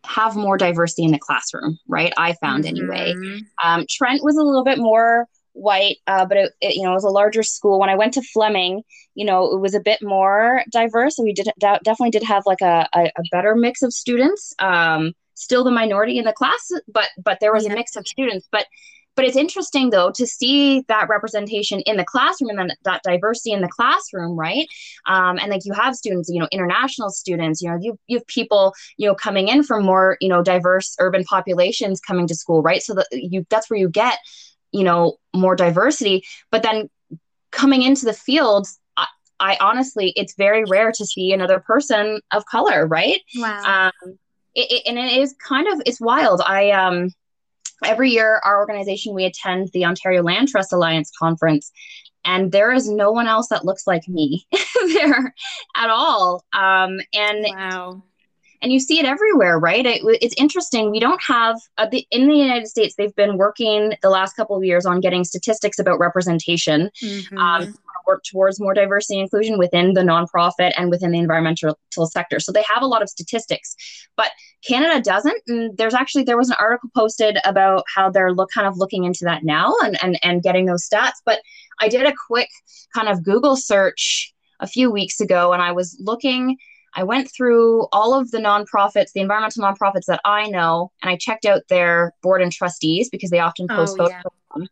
have 0.07 0.35
more 0.35 0.57
diversity 0.57 1.03
in 1.03 1.11
the 1.11 1.19
classroom, 1.19 1.77
right? 1.87 2.13
I 2.17 2.33
found 2.33 2.63
mm-hmm. 2.63 2.91
anyway. 2.91 3.15
Um, 3.63 3.85
Trent 3.89 4.23
was 4.23 4.37
a 4.37 4.43
little 4.43 4.63
bit 4.63 4.77
more 4.77 5.27
white, 5.53 5.97
uh, 6.07 6.25
but 6.25 6.37
it, 6.37 6.53
it, 6.61 6.75
you 6.75 6.83
know, 6.83 6.91
it 6.91 6.95
was 6.95 7.03
a 7.03 7.09
larger 7.09 7.43
school. 7.43 7.79
When 7.79 7.89
I 7.89 7.95
went 7.95 8.13
to 8.13 8.21
Fleming, 8.21 8.83
you 9.15 9.25
know, 9.25 9.51
it 9.51 9.59
was 9.59 9.73
a 9.73 9.79
bit 9.79 10.01
more 10.01 10.63
diverse, 10.71 11.17
and 11.17 11.25
we 11.25 11.33
did 11.33 11.49
definitely 11.59 12.11
did 12.11 12.23
have 12.23 12.43
like 12.45 12.61
a, 12.61 12.87
a, 12.93 13.05
a 13.05 13.23
better 13.31 13.55
mix 13.55 13.81
of 13.81 13.93
students. 13.93 14.53
Um, 14.59 15.13
still 15.33 15.63
the 15.63 15.71
minority 15.71 16.17
in 16.17 16.25
the 16.25 16.33
class, 16.33 16.71
but 16.87 17.09
but 17.23 17.39
there 17.39 17.53
was 17.53 17.65
yeah. 17.65 17.73
a 17.73 17.75
mix 17.75 17.95
of 17.95 18.07
students. 18.07 18.47
But 18.51 18.65
but 19.17 19.25
it's 19.25 19.35
interesting 19.35 19.89
though 19.89 20.11
to 20.11 20.27
see 20.27 20.85
that 20.87 21.09
representation 21.09 21.81
in 21.81 21.97
the 21.97 22.05
classroom 22.05 22.51
and 22.51 22.59
then 22.59 22.71
that 22.83 23.01
diversity 23.03 23.51
in 23.51 23.61
the 23.61 23.67
classroom, 23.67 24.37
right? 24.37 24.67
Um, 25.07 25.39
and 25.39 25.49
like 25.49 25.65
you 25.65 25.73
have 25.73 25.95
students, 25.95 26.29
you 26.31 26.39
know, 26.39 26.47
international 26.51 27.09
students, 27.09 27.59
you 27.59 27.69
know, 27.69 27.77
you, 27.81 27.99
you 28.05 28.17
have 28.17 28.27
people, 28.27 28.75
you 28.95 29.07
know, 29.07 29.15
coming 29.15 29.47
in 29.47 29.63
from 29.63 29.83
more, 29.83 30.17
you 30.21 30.29
know, 30.29 30.43
diverse 30.43 30.95
urban 30.99 31.23
populations 31.23 31.99
coming 31.99 32.27
to 32.27 32.35
school, 32.35 32.61
right? 32.61 32.83
So 32.83 32.93
that 32.93 33.07
you 33.11 33.45
that's 33.49 33.71
where 33.71 33.79
you 33.79 33.89
get, 33.89 34.19
you 34.71 34.83
know, 34.83 35.17
more 35.35 35.55
diversity. 35.55 36.23
But 36.51 36.61
then 36.61 36.87
coming 37.49 37.81
into 37.81 38.05
the 38.05 38.13
field, 38.13 38.67
I, 38.97 39.07
I 39.39 39.57
honestly, 39.59 40.13
it's 40.15 40.35
very 40.35 40.63
rare 40.65 40.91
to 40.91 41.05
see 41.07 41.33
another 41.33 41.59
person 41.59 42.21
of 42.31 42.45
color, 42.45 42.85
right? 42.85 43.19
Wow. 43.35 43.87
Um, 43.87 44.19
it, 44.53 44.71
it, 44.71 44.83
and 44.87 44.99
it 44.99 45.17
is 45.17 45.33
kind 45.33 45.67
of 45.67 45.81
it's 45.87 45.99
wild. 45.99 46.41
I 46.45 46.69
um 46.69 47.09
every 47.85 48.11
year, 48.11 48.41
our 48.43 48.59
organization, 48.59 49.13
we 49.13 49.25
attend 49.25 49.69
the 49.73 49.85
Ontario 49.85 50.23
Land 50.23 50.49
Trust 50.49 50.73
Alliance 50.73 51.11
conference. 51.17 51.71
And 52.25 52.51
there 52.51 52.73
is 52.73 52.89
no 52.89 53.11
one 53.11 53.27
else 53.27 53.47
that 53.49 53.63
looks 53.63 53.87
like 53.87 54.07
me 54.07 54.45
there 54.93 55.33
at 55.75 55.89
all. 55.89 56.43
Um, 56.53 56.99
and 57.13 57.45
wow 57.49 58.01
and 58.61 58.71
you 58.71 58.79
see 58.79 58.99
it 58.99 59.05
everywhere 59.05 59.59
right 59.59 59.85
it, 59.85 60.01
it's 60.21 60.35
interesting 60.37 60.91
we 60.91 60.99
don't 60.99 61.21
have 61.21 61.57
uh, 61.77 61.87
the, 61.87 62.05
in 62.11 62.27
the 62.27 62.35
united 62.35 62.67
states 62.67 62.95
they've 62.95 63.15
been 63.15 63.37
working 63.37 63.93
the 64.01 64.09
last 64.09 64.35
couple 64.35 64.55
of 64.55 64.63
years 64.63 64.85
on 64.85 64.99
getting 64.99 65.23
statistics 65.23 65.79
about 65.79 65.99
representation 65.99 66.89
mm-hmm. 67.03 67.37
um, 67.37 67.75
work 68.07 68.23
towards 68.23 68.59
more 68.59 68.73
diversity 68.73 69.15
and 69.15 69.25
inclusion 69.25 69.57
within 69.57 69.93
the 69.93 70.01
nonprofit 70.01 70.71
and 70.77 70.89
within 70.89 71.11
the 71.11 71.19
environmental 71.19 71.77
sector 72.05 72.39
so 72.39 72.51
they 72.51 72.63
have 72.63 72.81
a 72.81 72.87
lot 72.87 73.01
of 73.01 73.09
statistics 73.09 73.75
but 74.15 74.31
canada 74.67 75.01
doesn't 75.01 75.41
and 75.47 75.77
there's 75.77 75.93
actually 75.93 76.23
there 76.23 76.37
was 76.37 76.49
an 76.49 76.55
article 76.59 76.89
posted 76.95 77.37
about 77.45 77.83
how 77.93 78.09
they're 78.09 78.33
look 78.33 78.49
kind 78.53 78.67
of 78.67 78.77
looking 78.77 79.03
into 79.03 79.23
that 79.23 79.43
now 79.43 79.73
and 79.83 79.97
and, 80.03 80.19
and 80.23 80.43
getting 80.43 80.65
those 80.65 80.87
stats 80.87 81.21
but 81.25 81.39
i 81.79 81.87
did 81.87 82.05
a 82.05 82.13
quick 82.27 82.49
kind 82.95 83.09
of 83.09 83.23
google 83.23 83.55
search 83.55 84.33
a 84.59 84.67
few 84.67 84.89
weeks 84.89 85.19
ago 85.19 85.53
and 85.53 85.61
i 85.61 85.71
was 85.71 85.97
looking 85.99 86.57
I 86.97 87.03
went 87.03 87.29
through 87.31 87.87
all 87.91 88.19
of 88.19 88.31
the 88.31 88.39
nonprofits, 88.39 89.11
the 89.13 89.19
environmental 89.21 89.63
nonprofits 89.63 90.05
that 90.07 90.19
I 90.25 90.47
know, 90.47 90.91
and 91.03 91.11
I 91.11 91.15
checked 91.15 91.45
out 91.45 91.61
their 91.69 92.11
board 92.23 92.41
and 92.41 92.51
trustees 92.51 93.07
because 93.09 93.29
they 93.29 93.39
often 93.39 93.67
oh, 93.69 93.75
post 93.75 93.97
oh, 93.99 94.05
photos. 94.05 94.21
Yeah. 94.57 94.65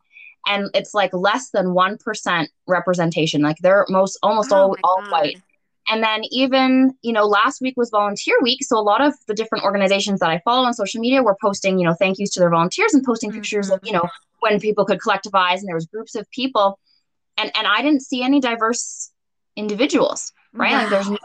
And 0.45 0.69
it's 0.73 0.93
like 0.93 1.13
less 1.13 1.49
than 1.49 1.67
1% 1.67 2.47
representation. 2.67 3.41
Like 3.41 3.57
they're 3.57 3.85
most 3.89 4.19
almost 4.21 4.51
oh, 4.51 4.55
all, 4.55 4.75
all 4.83 5.03
white. 5.09 5.41
And 5.89 6.03
then 6.03 6.21
even, 6.31 6.95
you 7.03 7.13
know, 7.13 7.25
last 7.25 7.61
week 7.61 7.75
was 7.77 7.89
volunteer 7.91 8.35
week. 8.41 8.63
So 8.63 8.77
a 8.77 8.81
lot 8.81 9.01
of 9.01 9.13
the 9.27 9.35
different 9.35 9.63
organizations 9.63 10.19
that 10.19 10.29
I 10.29 10.41
follow 10.43 10.65
on 10.65 10.73
social 10.73 10.99
media 10.99 11.21
were 11.21 11.37
posting, 11.39 11.77
you 11.77 11.85
know, 11.85 11.93
thank 11.93 12.17
yous 12.17 12.31
to 12.31 12.39
their 12.39 12.49
volunteers 12.49 12.93
and 12.93 13.03
posting 13.03 13.29
mm-hmm. 13.29 13.39
pictures 13.39 13.69
of, 13.69 13.79
you 13.83 13.91
know, 13.91 14.07
when 14.39 14.59
people 14.59 14.85
could 14.85 14.99
collectivize 14.99 15.59
and 15.59 15.67
there 15.67 15.75
was 15.75 15.85
groups 15.85 16.15
of 16.15 16.29
people. 16.31 16.79
And 17.37 17.51
and 17.55 17.67
I 17.67 17.81
didn't 17.81 18.01
see 18.01 18.23
any 18.23 18.39
diverse 18.39 19.11
individuals, 19.55 20.31
right? 20.53 20.71
Wow. 20.71 20.81
Like 20.81 20.89
there's 20.89 21.09
no 21.09 21.17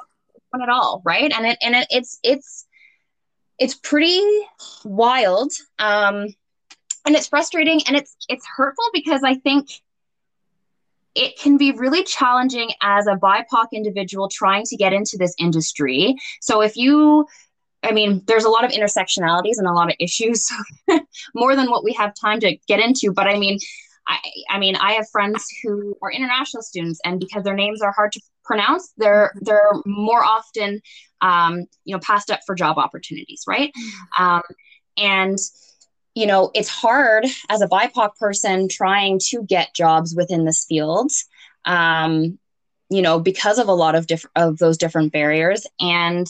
one 0.51 0.63
at 0.63 0.69
all, 0.69 1.01
right? 1.05 1.33
And 1.33 1.47
it 1.47 1.59
and 1.63 1.75
it, 1.75 1.87
it's 1.91 2.19
it's 2.23 2.67
it's 3.59 3.75
pretty 3.75 4.23
wild, 4.85 5.53
um, 5.79 6.35
and 7.07 7.15
it's 7.17 7.29
frustrating, 7.29 7.81
and 7.87 7.97
it's 7.97 8.17
it's 8.29 8.47
hurtful 8.57 8.85
because 8.93 9.23
I 9.25 9.35
think 9.35 9.69
it 11.15 11.39
can 11.39 11.57
be 11.57 11.73
really 11.73 12.05
challenging 12.05 12.71
as 12.83 13.07
a 13.07 13.17
BIPOC 13.17 13.73
individual 13.73 14.29
trying 14.29 14.65
to 14.67 14.77
get 14.77 14.93
into 14.93 15.17
this 15.19 15.35
industry. 15.39 16.17
So 16.41 16.61
if 16.63 16.77
you 16.77 17.27
I 17.83 17.93
mean, 17.93 18.23
there's 18.27 18.45
a 18.45 18.51
lot 18.51 18.65
of 18.65 18.73
intersectionalities 18.73 19.57
and 19.57 19.67
a 19.67 19.73
lot 19.73 19.89
of 19.89 19.97
issues, 19.99 20.47
more 21.35 21.57
than 21.57 21.71
what 21.71 21.83
we 21.83 21.95
have 21.95 22.13
time 22.15 22.41
to 22.41 22.57
get 22.69 22.79
into. 22.79 23.13
But 23.13 23.27
I 23.27 23.39
mean, 23.39 23.59
I, 24.07 24.19
I 24.51 24.59
mean, 24.59 24.77
I 24.77 24.93
have 24.93 25.09
friends 25.11 25.47
who 25.63 25.97
are 26.03 26.13
international 26.13 26.63
students, 26.63 27.01
and 27.05 27.19
because 27.19 27.43
their 27.43 27.55
names 27.55 27.81
are 27.81 27.93
hard 27.93 28.13
to 28.13 28.21
pronounce, 28.45 28.93
they're 28.97 29.33
they're 29.41 29.73
more 29.87 30.23
often, 30.23 30.81
um, 31.21 31.65
you 31.85 31.95
know, 31.95 32.01
passed 32.01 32.31
up 32.31 32.41
for 32.45 32.55
job 32.55 32.77
opportunities, 32.77 33.45
right? 33.47 33.73
Mm. 34.19 34.25
Um, 34.25 34.43
and 34.97 35.39
you 36.15 36.27
know, 36.27 36.51
it's 36.55 36.69
hard 36.69 37.27
as 37.49 37.63
a 37.63 37.69
BIPOC 37.69 38.17
person 38.19 38.69
trying 38.69 39.21
to 39.29 39.43
get 39.43 39.75
jobs 39.75 40.15
within 40.15 40.45
this 40.45 40.65
field, 40.69 41.11
um, 41.65 42.39
you 42.91 43.03
know, 43.03 43.21
because 43.21 43.59
of 43.59 43.69
a 43.69 43.73
lot 43.73 43.95
of 43.95 44.07
different 44.07 44.33
of 44.37 44.59
those 44.59 44.77
different 44.77 45.13
barriers. 45.13 45.67
And 45.81 46.27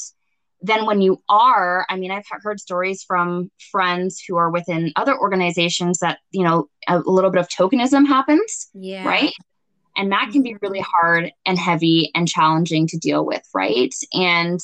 then 0.62 0.84
when 0.84 1.00
you 1.00 1.18
are 1.28 1.86
i 1.88 1.96
mean 1.96 2.10
i've 2.10 2.24
heard 2.42 2.60
stories 2.60 3.02
from 3.02 3.50
friends 3.70 4.22
who 4.26 4.36
are 4.36 4.50
within 4.50 4.92
other 4.96 5.18
organizations 5.18 6.00
that 6.00 6.18
you 6.32 6.44
know 6.44 6.68
a 6.86 6.98
little 6.98 7.30
bit 7.30 7.40
of 7.40 7.48
tokenism 7.48 8.06
happens 8.06 8.68
yeah. 8.74 9.06
right? 9.06 9.32
And 9.96 10.12
that 10.12 10.30
can 10.32 10.42
be 10.42 10.56
really 10.62 10.80
mm-hmm. 10.80 11.06
hard 11.06 11.32
and 11.44 11.58
heavy 11.58 12.10
and 12.14 12.28
challenging 12.28 12.86
to 12.88 12.96
deal 12.96 13.24
with 13.24 13.42
right? 13.54 13.94
And 14.12 14.60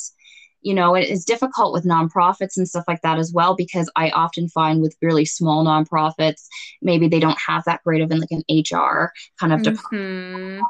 you 0.61 0.73
know 0.73 0.95
it 0.95 1.09
is 1.09 1.25
difficult 1.25 1.73
with 1.73 1.85
nonprofits 1.85 2.57
and 2.57 2.67
stuff 2.67 2.83
like 2.87 3.01
that 3.01 3.17
as 3.17 3.31
well 3.33 3.55
because 3.55 3.89
i 3.95 4.09
often 4.11 4.47
find 4.49 4.81
with 4.81 4.95
really 5.01 5.25
small 5.25 5.63
nonprofits 5.65 6.47
maybe 6.81 7.07
they 7.07 7.19
don't 7.19 7.39
have 7.39 7.63
that 7.65 7.83
great 7.83 8.01
of 8.01 8.11
an 8.11 8.19
like 8.19 8.31
an 8.31 8.43
hr 8.49 9.11
kind 9.39 9.53
of 9.53 9.61
mm-hmm. 9.61 9.73
department 9.73 10.63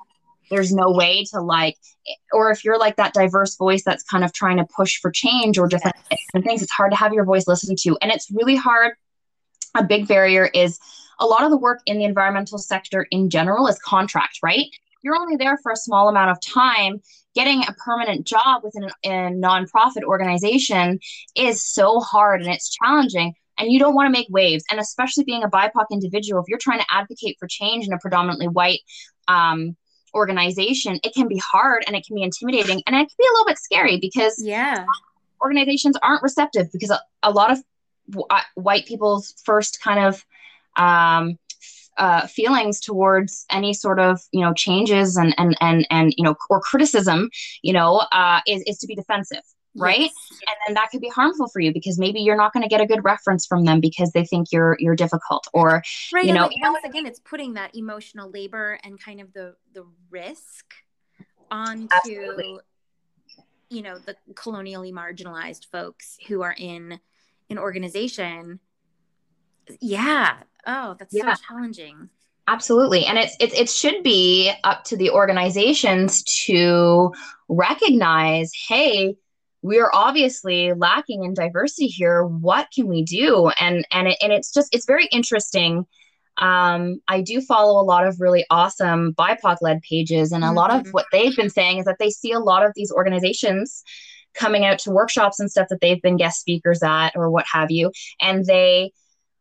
there's 0.49 0.71
no 0.71 0.91
way 0.91 1.25
to 1.25 1.41
like 1.41 1.77
or 2.31 2.51
if 2.51 2.63
you're 2.63 2.79
like 2.79 2.95
that 2.95 3.13
diverse 3.13 3.55
voice 3.55 3.83
that's 3.83 4.03
kind 4.03 4.23
of 4.23 4.33
trying 4.33 4.57
to 4.57 4.65
push 4.75 4.99
for 4.99 5.11
change 5.11 5.57
or 5.57 5.67
different, 5.67 5.95
yes. 6.09 6.19
different 6.27 6.45
things 6.45 6.61
it's 6.61 6.71
hard 6.71 6.91
to 6.91 6.97
have 6.97 7.13
your 7.13 7.25
voice 7.25 7.47
listened 7.47 7.77
to 7.77 7.97
and 8.01 8.11
it's 8.11 8.31
really 8.31 8.55
hard 8.55 8.93
a 9.75 9.83
big 9.83 10.07
barrier 10.07 10.49
is 10.53 10.79
a 11.19 11.25
lot 11.25 11.43
of 11.43 11.49
the 11.49 11.57
work 11.57 11.81
in 11.85 11.97
the 11.97 12.05
environmental 12.05 12.57
sector 12.57 13.07
in 13.11 13.29
general 13.29 13.67
is 13.67 13.79
contract 13.79 14.39
right 14.43 14.65
you're 15.03 15.15
only 15.15 15.35
there 15.35 15.57
for 15.57 15.71
a 15.71 15.75
small 15.75 16.09
amount 16.09 16.31
of 16.31 16.39
time 16.41 17.01
getting 17.37 17.61
a 17.61 17.73
permanent 17.85 18.25
job 18.25 18.63
within 18.63 18.83
a, 18.83 18.89
a 19.03 19.11
nonprofit 19.31 20.03
organization 20.03 20.99
is 21.35 21.63
so 21.63 21.99
hard 21.99 22.41
and 22.41 22.51
it's 22.51 22.69
challenging 22.69 23.33
and 23.59 23.71
you 23.71 23.79
don't 23.79 23.93
want 23.93 24.07
to 24.07 24.11
make 24.11 24.27
waves 24.29 24.63
and 24.71 24.79
especially 24.79 25.23
being 25.23 25.43
a 25.43 25.49
bipoc 25.49 25.85
individual 25.91 26.41
if 26.41 26.47
you're 26.49 26.57
trying 26.57 26.79
to 26.79 26.85
advocate 26.89 27.37
for 27.39 27.47
change 27.47 27.85
in 27.85 27.93
a 27.93 27.99
predominantly 27.99 28.47
white 28.47 28.79
um, 29.27 29.75
organization, 30.13 30.99
it 31.03 31.13
can 31.13 31.27
be 31.27 31.41
hard 31.51 31.83
and 31.85 31.95
it 31.95 32.05
can 32.05 32.15
be 32.15 32.23
intimidating 32.23 32.81
and 32.87 32.95
it 32.95 32.99
can 32.99 33.15
be 33.17 33.25
a 33.29 33.33
little 33.33 33.45
bit 33.45 33.57
scary 33.57 33.97
because 33.99 34.41
yeah, 34.43 34.85
organizations 35.41 35.95
aren't 36.01 36.23
receptive 36.23 36.71
because 36.71 36.89
a, 36.89 36.99
a 37.23 37.31
lot 37.31 37.51
of 37.51 37.59
w- 38.09 38.25
uh, 38.29 38.41
white 38.55 38.85
people's 38.85 39.35
first 39.45 39.79
kind 39.81 39.99
of 39.99 40.25
um, 40.75 41.37
uh, 41.97 42.27
feelings 42.27 42.79
towards 42.79 43.45
any 43.51 43.73
sort 43.73 43.99
of 43.99 44.21
you 44.31 44.41
know 44.41 44.53
changes 44.53 45.17
and 45.17 45.33
and 45.37 45.57
and 45.61 45.87
and 45.89 46.13
you 46.17 46.23
know 46.23 46.35
or 46.49 46.61
criticism 46.61 47.29
you 47.61 47.73
know 47.73 47.97
uh, 48.11 48.39
is 48.47 48.63
is 48.67 48.77
to 48.77 48.87
be 48.87 48.95
defensive 48.95 49.43
right 49.75 49.99
yes. 49.99 50.13
and 50.31 50.55
then 50.67 50.73
that 50.73 50.89
could 50.91 51.01
be 51.01 51.09
harmful 51.09 51.47
for 51.47 51.59
you 51.59 51.71
because 51.71 51.99
maybe 51.99 52.19
you're 52.19 52.37
not 52.37 52.51
going 52.53 52.63
to 52.63 52.69
get 52.69 52.81
a 52.81 52.85
good 52.85 53.03
reference 53.03 53.45
from 53.45 53.63
them 53.63 53.79
because 53.79 54.11
they 54.11 54.25
think 54.25 54.47
you're 54.51 54.75
you're 54.79 54.95
difficult 54.95 55.47
or 55.53 55.83
right 56.13 56.25
you 56.25 56.33
know 56.33 56.47
like, 56.47 56.57
once 56.61 56.83
again 56.83 57.05
it's 57.05 57.19
putting 57.19 57.53
that 57.53 57.75
emotional 57.75 58.29
labor 58.29 58.79
and 58.83 58.99
kind 58.99 59.21
of 59.21 59.31
the 59.33 59.55
the 59.73 59.85
risk 60.09 60.73
onto 61.51 61.87
Absolutely. 61.95 62.59
you 63.69 63.81
know 63.81 63.97
the 63.99 64.15
colonially 64.33 64.91
marginalized 64.91 65.65
folks 65.71 66.17
who 66.27 66.41
are 66.41 66.55
in 66.57 66.99
an 67.49 67.57
organization 67.57 68.59
yeah 69.79 70.37
oh 70.67 70.95
that's 70.99 71.13
yeah. 71.13 71.33
so 71.33 71.41
challenging 71.47 72.09
Absolutely. 72.49 73.05
And 73.05 73.17
it's, 73.17 73.35
it, 73.41 73.53
it 73.53 73.69
should 73.69 74.03
be 74.03 74.53
up 74.63 74.85
to 74.85 74.95
the 74.95 75.09
organizations 75.09 76.23
to 76.45 77.13
recognize, 77.49 78.53
hey, 78.69 79.15
we 79.61 79.79
are 79.79 79.91
obviously 79.93 80.73
lacking 80.73 81.23
in 81.23 81.33
diversity 81.33 81.87
here 81.87 82.23
what 82.23 82.67
can 82.73 82.87
we 82.87 83.03
do 83.03 83.51
and 83.59 83.85
and 83.91 84.07
it, 84.07 84.17
and 84.21 84.31
it's 84.31 84.53
just 84.53 84.73
it's 84.73 84.85
very 84.85 85.07
interesting 85.07 85.85
um, 86.39 87.01
I 87.07 87.21
do 87.21 87.41
follow 87.41 87.81
a 87.81 87.83
lot 87.83 88.05
of 88.05 88.21
really 88.21 88.45
awesome 88.51 89.13
BIPOC 89.13 89.57
led 89.61 89.81
pages, 89.81 90.31
and 90.31 90.43
a 90.43 90.47
mm-hmm. 90.47 90.55
lot 90.55 90.69
of 90.69 90.81
mm-hmm. 90.81 90.91
what 90.91 91.07
they've 91.11 91.35
been 91.35 91.49
saying 91.49 91.79
is 91.79 91.85
that 91.85 91.97
they 91.97 92.11
see 92.11 92.31
a 92.31 92.39
lot 92.39 92.63
of 92.63 92.73
these 92.75 92.91
organizations 92.91 93.83
coming 94.35 94.63
out 94.63 94.77
to 94.79 94.91
workshops 94.91 95.39
and 95.39 95.49
stuff 95.49 95.67
that 95.69 95.81
they've 95.81 96.01
been 96.03 96.15
guest 96.15 96.39
speakers 96.39 96.83
at 96.83 97.15
or 97.15 97.31
what 97.31 97.45
have 97.51 97.71
you, 97.71 97.91
and 98.21 98.45
they 98.45 98.91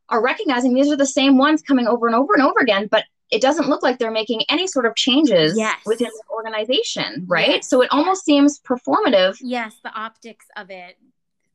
are 0.08 0.22
recognizing 0.22 0.74
these 0.74 0.90
are 0.90 0.96
the 0.96 1.06
same 1.06 1.38
ones 1.38 1.62
coming 1.62 1.86
over 1.86 2.06
and 2.06 2.14
over 2.14 2.34
and 2.34 2.42
over 2.42 2.58
again, 2.60 2.88
but 2.90 3.04
it 3.30 3.42
doesn't 3.42 3.68
look 3.68 3.82
like 3.82 3.98
they're 3.98 4.10
making 4.10 4.42
any 4.48 4.66
sort 4.66 4.86
of 4.86 4.94
changes 4.94 5.56
yes. 5.56 5.80
within 5.84 6.08
the 6.08 6.34
organization, 6.34 7.24
right? 7.26 7.48
Yes. 7.48 7.68
So 7.68 7.82
it 7.82 7.88
almost 7.90 8.24
seems 8.24 8.60
performative. 8.60 9.36
Yes, 9.40 9.74
the 9.82 9.92
optics 9.92 10.46
of 10.56 10.70
it. 10.70 10.96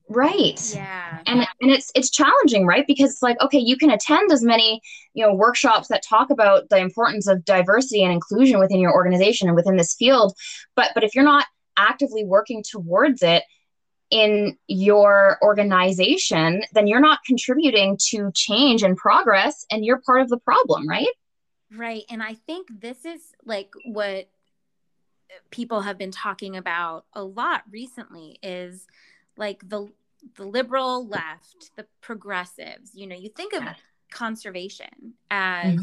Right. 0.10 0.60
Yeah. 0.76 1.20
And 1.26 1.48
and 1.62 1.72
it's 1.72 1.90
it's 1.96 2.10
challenging, 2.10 2.66
right? 2.66 2.86
Because 2.86 3.12
it's 3.12 3.22
like, 3.22 3.40
okay, 3.40 3.60
you 3.60 3.78
can 3.78 3.92
attend 3.92 4.30
as 4.32 4.44
many, 4.44 4.82
you 5.14 5.26
know, 5.26 5.34
workshops 5.34 5.88
that 5.88 6.04
talk 6.04 6.30
about 6.30 6.70
the 6.70 6.78
importance 6.78 7.28
of 7.28 7.46
diversity 7.46 8.04
and 8.04 8.12
inclusion 8.12 8.60
within 8.60 8.82
your 8.82 8.94
organization 8.94 9.48
and 9.48 9.56
within 9.56 9.78
this 9.78 9.96
field, 9.96 10.34
but 10.76 10.92
but 10.94 11.06
if 11.06 11.16
you're 11.16 11.24
not 11.24 11.46
actively 11.78 12.26
working 12.26 12.62
towards 12.70 13.24
it, 13.24 13.44
in 14.12 14.58
your 14.68 15.38
organization, 15.42 16.64
then 16.74 16.86
you're 16.86 17.00
not 17.00 17.20
contributing 17.26 17.98
to 18.10 18.30
change 18.34 18.84
and 18.84 18.98
progress 18.98 19.66
and 19.72 19.86
you're 19.86 20.02
part 20.06 20.22
of 20.22 20.30
the 20.30 20.38
problem, 20.38 20.88
right? 20.88 21.08
Right. 21.76 22.04
And 22.10 22.22
I 22.22 22.34
think 22.34 22.68
this 22.82 23.06
is 23.06 23.22
like 23.46 23.72
what 23.86 24.30
people 25.50 25.82
have 25.82 25.98
been 25.98 26.12
talking 26.12 26.58
about 26.58 27.06
a 27.14 27.24
lot 27.24 27.64
recently 27.72 28.38
is 28.44 28.86
like 29.38 29.68
the 29.68 29.88
the 30.36 30.46
liberal 30.46 31.08
left, 31.08 31.72
the 31.78 31.86
progressives. 32.02 32.92
You 32.94 33.08
know, 33.08 33.16
you 33.16 33.30
think 33.30 33.54
of 33.54 33.64
conservation 34.12 35.14
as 35.32 35.74
mm-hmm. 35.74 35.82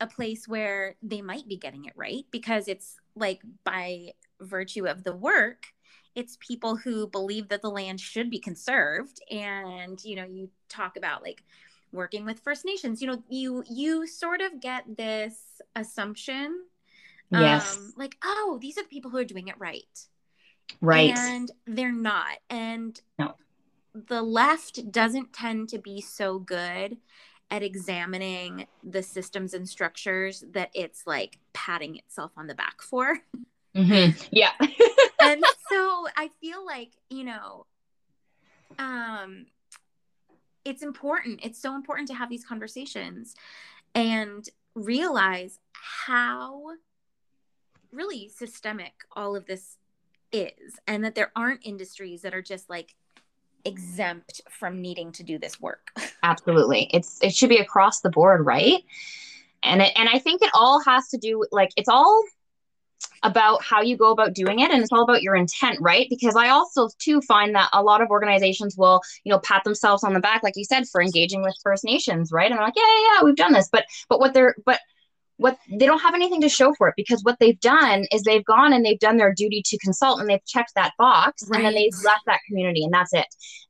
a 0.00 0.06
place 0.08 0.48
where 0.48 0.96
they 1.00 1.22
might 1.22 1.48
be 1.48 1.56
getting 1.56 1.84
it 1.84 1.92
right 1.96 2.24
because 2.32 2.66
it's 2.68 2.96
like 3.14 3.40
by 3.62 4.12
virtue 4.40 4.86
of 4.86 5.04
the 5.04 5.14
work 5.14 5.68
it's 6.14 6.36
people 6.40 6.76
who 6.76 7.06
believe 7.08 7.48
that 7.48 7.62
the 7.62 7.70
land 7.70 8.00
should 8.00 8.30
be 8.30 8.38
conserved 8.38 9.20
and 9.30 10.02
you 10.04 10.16
know 10.16 10.24
you 10.24 10.48
talk 10.68 10.96
about 10.96 11.22
like 11.22 11.42
working 11.92 12.24
with 12.24 12.40
First 12.40 12.64
Nations. 12.64 13.00
You 13.00 13.08
know, 13.08 13.22
you 13.28 13.64
you 13.70 14.06
sort 14.06 14.40
of 14.40 14.60
get 14.60 14.96
this 14.96 15.60
assumption, 15.76 16.64
Yes. 17.30 17.76
um, 17.76 17.94
like, 17.96 18.16
oh, 18.22 18.58
these 18.60 18.76
are 18.78 18.82
the 18.82 18.88
people 18.88 19.10
who 19.10 19.18
are 19.18 19.24
doing 19.24 19.48
it 19.48 19.58
right, 19.58 20.06
right. 20.80 21.16
and 21.16 21.50
they're 21.66 21.92
not. 21.92 22.38
And 22.50 23.00
No. 23.18 23.36
the 23.94 24.22
left 24.22 24.90
doesn't 24.92 25.32
tend 25.32 25.68
to 25.70 25.78
be 25.78 26.00
so 26.00 26.38
good 26.38 26.98
at 27.50 27.62
examining 27.62 28.66
the 28.82 29.02
systems 29.02 29.54
and 29.54 29.68
structures 29.68 30.44
that 30.52 30.70
it's 30.74 31.06
like 31.06 31.38
patting 31.52 31.96
itself 31.96 32.32
on 32.36 32.46
the 32.46 32.54
back 32.54 32.82
for. 32.82 33.20
Mhm. 33.74 34.28
Yeah. 34.30 34.52
and 35.20 35.44
so 35.70 36.06
I 36.16 36.30
feel 36.40 36.64
like, 36.64 36.90
you 37.10 37.24
know, 37.24 37.66
um 38.78 39.46
it's 40.64 40.82
important. 40.82 41.40
It's 41.42 41.60
so 41.60 41.74
important 41.74 42.08
to 42.08 42.14
have 42.14 42.30
these 42.30 42.44
conversations 42.44 43.34
and 43.94 44.48
realize 44.74 45.58
how 45.72 46.70
really 47.92 48.28
systemic 48.28 48.92
all 49.14 49.36
of 49.36 49.46
this 49.46 49.76
is 50.32 50.78
and 50.86 51.04
that 51.04 51.14
there 51.14 51.30
aren't 51.36 51.64
industries 51.64 52.22
that 52.22 52.34
are 52.34 52.42
just 52.42 52.68
like 52.68 52.94
exempt 53.64 54.40
from 54.50 54.80
needing 54.80 55.12
to 55.12 55.22
do 55.22 55.38
this 55.38 55.60
work. 55.60 55.90
Absolutely. 56.22 56.88
It's 56.92 57.18
it 57.22 57.34
should 57.34 57.50
be 57.50 57.58
across 57.58 58.00
the 58.00 58.10
board, 58.10 58.44
right? 58.44 58.82
And 59.62 59.80
it, 59.82 59.92
and 59.96 60.08
I 60.08 60.18
think 60.18 60.42
it 60.42 60.50
all 60.54 60.82
has 60.84 61.08
to 61.10 61.18
do 61.18 61.44
like 61.52 61.70
it's 61.76 61.88
all 61.88 62.24
about 63.24 63.64
how 63.64 63.80
you 63.80 63.96
go 63.96 64.12
about 64.12 64.34
doing 64.34 64.60
it 64.60 64.70
and 64.70 64.82
it's 64.82 64.92
all 64.92 65.02
about 65.02 65.22
your 65.22 65.34
intent, 65.34 65.78
right? 65.80 66.06
Because 66.10 66.36
I 66.36 66.50
also 66.50 66.88
too 66.98 67.20
find 67.22 67.54
that 67.54 67.70
a 67.72 67.82
lot 67.82 68.02
of 68.02 68.10
organizations 68.10 68.76
will, 68.76 69.00
you 69.24 69.32
know, 69.32 69.38
pat 69.40 69.64
themselves 69.64 70.04
on 70.04 70.12
the 70.12 70.20
back 70.20 70.42
like 70.42 70.52
you 70.56 70.64
said 70.64 70.86
for 70.86 71.02
engaging 71.02 71.42
with 71.42 71.56
First 71.62 71.84
Nations, 71.84 72.30
right? 72.30 72.50
And 72.50 72.60
I'm 72.60 72.64
like, 72.64 72.76
yeah, 72.76 72.82
yeah, 72.82 73.16
yeah, 73.16 73.24
we've 73.24 73.34
done 73.34 73.52
this. 73.52 73.68
But 73.72 73.86
but 74.08 74.20
what 74.20 74.34
they're 74.34 74.54
but 74.64 74.78
what 75.36 75.58
they 75.68 75.86
don't 75.86 76.00
have 76.00 76.14
anything 76.14 76.40
to 76.42 76.48
show 76.48 76.72
for 76.74 76.88
it 76.88 76.94
because 76.96 77.22
what 77.24 77.36
they've 77.40 77.58
done 77.60 78.06
is 78.12 78.22
they've 78.22 78.44
gone 78.44 78.72
and 78.72 78.84
they've 78.84 79.00
done 79.00 79.16
their 79.16 79.34
duty 79.34 79.62
to 79.64 79.78
consult 79.78 80.20
and 80.20 80.28
they've 80.28 80.44
checked 80.46 80.72
that 80.76 80.92
box 80.96 81.42
and 81.42 81.64
then 81.64 81.74
they've 81.74 81.94
left 82.04 82.22
that 82.26 82.38
community 82.46 82.84
and 82.84 82.92
that's 82.92 83.12
it 83.12 83.26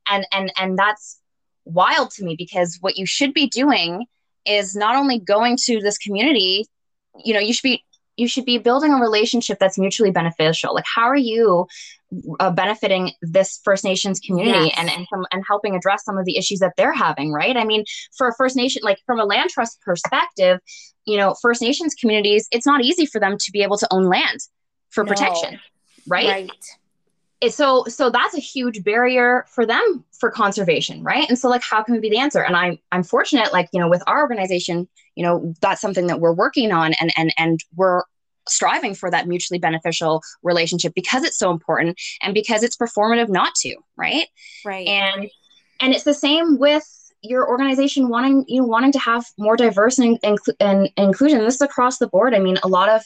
and 0.09 0.27
and 0.31 0.51
and 0.59 0.77
that's 0.77 1.19
wild 1.63 2.11
to 2.11 2.23
me 2.23 2.35
because 2.37 2.77
what 2.81 2.97
you 2.97 3.05
should 3.07 3.33
be 3.33 3.47
doing 3.47 4.05
is 4.45 4.75
not 4.75 4.95
only 4.95 5.19
going 5.19 5.57
to 5.57 5.79
this 5.79 5.97
community 5.97 6.67
you 7.23 7.33
know 7.33 7.39
you 7.39 7.51
should 7.51 7.63
be 7.63 7.83
you 8.17 8.27
should 8.27 8.45
be 8.45 8.57
building 8.57 8.93
a 8.93 8.97
relationship 8.97 9.57
that's 9.59 9.77
mutually 9.77 10.11
beneficial 10.11 10.73
like 10.73 10.85
how 10.95 11.03
are 11.03 11.15
you 11.17 11.67
uh, 12.39 12.51
benefiting 12.51 13.11
this 13.21 13.59
first 13.63 13.83
nations 13.83 14.19
community 14.19 14.65
Yes. 14.67 14.75
and 14.77 14.89
and, 14.89 15.07
some, 15.11 15.25
and 15.31 15.43
helping 15.47 15.75
address 15.75 16.03
some 16.05 16.17
of 16.17 16.25
the 16.25 16.37
issues 16.37 16.59
that 16.59 16.73
they're 16.77 16.93
having 16.93 17.31
right 17.31 17.57
i 17.57 17.65
mean 17.65 17.83
for 18.17 18.27
a 18.27 18.33
first 18.35 18.55
nation 18.55 18.81
like 18.83 18.99
from 19.05 19.19
a 19.19 19.25
land 19.25 19.49
trust 19.49 19.81
perspective 19.81 20.59
you 21.05 21.17
know 21.17 21.35
first 21.41 21.61
nations 21.61 21.93
communities 21.93 22.47
it's 22.51 22.65
not 22.65 22.81
easy 22.83 23.05
for 23.05 23.19
them 23.19 23.37
to 23.37 23.51
be 23.51 23.61
able 23.63 23.77
to 23.77 23.87
own 23.91 24.05
land 24.05 24.39
for 24.89 25.03
No. 25.03 25.09
protection 25.09 25.59
right 26.07 26.49
Right. 27.43 27.51
so 27.51 27.83
so 27.85 28.09
that's 28.09 28.33
a 28.35 28.39
huge 28.39 28.83
barrier 28.83 29.45
for 29.49 29.65
them 29.65 30.03
for 30.19 30.31
conservation 30.31 31.03
right 31.03 31.27
and 31.27 31.37
so 31.37 31.49
like 31.49 31.61
how 31.63 31.83
can 31.83 31.93
we 31.95 31.99
be 31.99 32.09
the 32.09 32.17
answer 32.17 32.41
and 32.41 32.55
i'm 32.55 32.77
i'm 32.91 33.03
fortunate 33.03 33.51
like 33.53 33.67
you 33.73 33.79
know 33.79 33.89
with 33.89 34.01
our 34.07 34.21
organization 34.21 34.87
you 35.15 35.23
know 35.23 35.53
that's 35.61 35.81
something 35.81 36.07
that 36.07 36.19
we're 36.19 36.33
working 36.33 36.71
on 36.71 36.93
and 36.93 37.11
and 37.17 37.33
and 37.37 37.59
we're 37.75 38.03
striving 38.47 38.93
for 38.93 39.09
that 39.09 39.27
mutually 39.27 39.59
beneficial 39.59 40.21
relationship 40.43 40.93
because 40.93 41.23
it's 41.23 41.37
so 41.37 41.51
important 41.51 41.99
and 42.21 42.33
because 42.33 42.63
it's 42.63 42.77
performative 42.77 43.29
not 43.29 43.55
to 43.55 43.75
right? 43.97 44.27
Right. 44.63 44.87
and 44.87 45.29
and 45.79 45.93
it's 45.93 46.03
the 46.03 46.13
same 46.13 46.57
with 46.57 46.85
your 47.21 47.47
organization 47.47 48.09
wanting 48.09 48.45
you 48.47 48.61
know, 48.61 48.67
wanting 48.67 48.91
to 48.91 48.99
have 48.99 49.25
more 49.39 49.57
diverse 49.57 49.97
and, 49.97 50.19
and 50.59 50.89
inclusion. 50.95 51.39
This 51.39 51.55
is 51.55 51.61
across 51.61 51.97
the 51.97 52.07
board. 52.07 52.35
I 52.35 52.39
mean 52.39 52.57
a 52.63 52.67
lot 52.67 52.89
of 52.89 53.01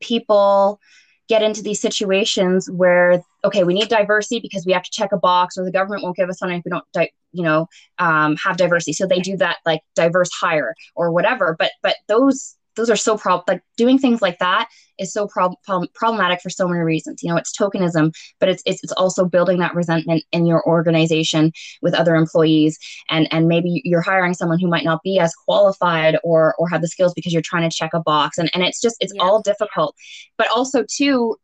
people 0.00 0.80
get 1.28 1.42
into 1.42 1.62
these 1.62 1.80
situations 1.80 2.68
where 2.70 3.22
okay 3.44 3.64
we 3.64 3.74
need 3.74 3.88
diversity 3.88 4.40
because 4.40 4.66
we 4.66 4.72
have 4.72 4.82
to 4.82 4.90
check 4.90 5.12
a 5.12 5.18
box 5.18 5.56
or 5.56 5.64
the 5.64 5.72
government 5.72 6.02
won't 6.02 6.16
give 6.16 6.28
us 6.28 6.38
something 6.38 6.58
if 6.58 6.64
we 6.64 6.70
don't 6.70 6.84
di- 6.92 7.12
you 7.32 7.42
know 7.42 7.66
um, 7.98 8.36
have 8.36 8.56
diversity. 8.56 8.92
So 8.92 9.06
they 9.06 9.20
do 9.20 9.36
that 9.38 9.58
like 9.66 9.80
diverse 9.94 10.30
hire 10.32 10.74
or 10.94 11.12
whatever. 11.12 11.56
But 11.58 11.72
but 11.82 11.96
those 12.08 12.56
those 12.76 12.88
are 12.88 12.96
so 12.96 13.18
prob 13.18 13.42
like 13.48 13.62
doing 13.76 13.98
things 13.98 14.22
like 14.22 14.38
that 14.38 14.68
is 14.98 15.12
so 15.12 15.26
prob- 15.26 15.56
prob- 15.64 15.92
problematic 15.92 16.40
for 16.40 16.50
so 16.50 16.68
many 16.68 16.80
reasons. 16.80 17.22
You 17.22 17.30
know 17.30 17.36
it's 17.36 17.56
tokenism 17.56 18.14
but 18.38 18.48
it's, 18.48 18.62
it's 18.64 18.82
it's 18.84 18.92
also 18.92 19.24
building 19.24 19.58
that 19.58 19.74
resentment 19.74 20.22
in 20.32 20.46
your 20.46 20.66
organization 20.66 21.52
with 21.82 21.94
other 21.94 22.14
employees. 22.14 22.78
And 23.10 23.28
and 23.32 23.48
maybe 23.48 23.82
you're 23.84 24.00
hiring 24.02 24.34
someone 24.34 24.60
who 24.60 24.68
might 24.68 24.84
not 24.84 25.02
be 25.02 25.18
as 25.18 25.34
qualified 25.34 26.16
or 26.22 26.54
or 26.58 26.68
have 26.68 26.80
the 26.80 26.88
skills 26.88 27.12
because 27.14 27.32
you're 27.32 27.42
trying 27.42 27.68
to 27.68 27.76
check 27.76 27.90
a 27.92 28.00
box. 28.00 28.38
And 28.38 28.50
and 28.54 28.62
it's 28.62 28.80
just 28.80 28.96
it's 29.00 29.12
Yeah. 29.14 29.22
all 29.22 29.42
difficult. 29.42 29.94
But 30.38 30.48
also 30.48 30.84
too 30.88 31.36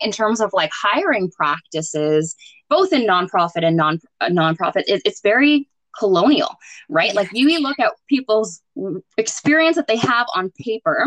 in 0.00 0.10
terms 0.10 0.40
of 0.40 0.50
like 0.52 0.70
hiring 0.72 1.30
practices 1.30 2.34
both 2.74 2.90
in 2.96 3.02
nonprofit 3.14 3.64
and 3.68 3.76
non 3.82 3.94
uh, 4.22 4.28
nonprofit 4.40 4.84
it, 4.92 5.00
it's 5.08 5.20
very 5.32 5.54
colonial 6.00 6.52
right? 6.98 7.14
Like 7.18 7.28
you 7.32 7.46
look 7.66 7.78
at 7.86 7.92
people's 8.14 8.50
experience 9.24 9.76
that 9.76 9.86
they 9.90 9.96
have 10.12 10.26
on 10.38 10.50
paper 10.68 10.98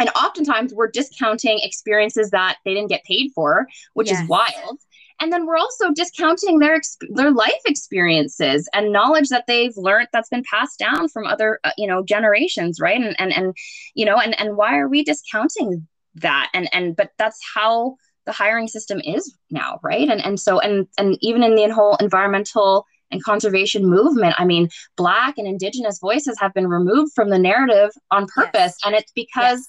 and 0.00 0.08
oftentimes 0.24 0.72
we're 0.74 0.90
discounting 0.90 1.58
experiences 1.62 2.30
that 2.30 2.56
they 2.64 2.74
didn't 2.74 2.88
get 2.94 3.04
paid 3.04 3.30
for 3.36 3.66
which 3.98 4.10
Yes. 4.10 4.22
is 4.22 4.28
wild. 4.28 4.76
And 5.22 5.30
then 5.32 5.42
we're 5.46 5.58
also 5.64 5.86
discounting 6.02 6.58
their 6.60 6.78
their 7.18 7.30
life 7.44 7.62
experiences 7.66 8.68
and 8.72 8.92
knowledge 8.98 9.28
that 9.28 9.44
they've 9.46 9.76
learned 9.76 10.08
that's 10.12 10.30
been 10.34 10.44
passed 10.54 10.78
down 10.86 11.08
from 11.12 11.26
other 11.26 11.60
uh, 11.64 11.72
you 11.76 11.86
know 11.90 12.02
generations 12.14 12.80
right? 12.80 13.00
And 13.00 13.14
and 13.22 13.30
and 13.38 13.54
you 13.94 14.06
know 14.06 14.18
and 14.24 14.34
and 14.40 14.56
why 14.56 14.78
are 14.80 14.88
we 14.88 15.00
discounting 15.04 15.86
that? 16.26 16.46
And 16.54 16.66
and 16.76 16.96
but 16.96 17.10
that's 17.20 17.40
how 17.54 17.96
the 18.26 18.32
hiring 18.32 18.68
system 18.68 19.00
is 19.04 19.34
now 19.50 19.78
right? 19.82 20.08
And 20.08 20.24
and 20.24 20.38
so 20.38 20.60
and 20.60 20.86
and 20.98 21.16
even 21.20 21.42
in 21.42 21.54
the 21.54 21.68
whole 21.68 21.96
environmental 21.96 22.86
and 23.12 23.20
conservation 23.24 23.84
movement 23.86 24.36
i 24.38 24.44
mean 24.44 24.68
black 24.96 25.36
and 25.36 25.48
indigenous 25.48 25.98
voices 25.98 26.36
have 26.38 26.54
been 26.54 26.68
removed 26.68 27.10
from 27.12 27.28
the 27.28 27.38
narrative 27.40 27.90
on 28.12 28.24
purpose. 28.28 28.52
Yes. 28.54 28.78
and 28.86 28.94
it's 28.94 29.10
because 29.16 29.66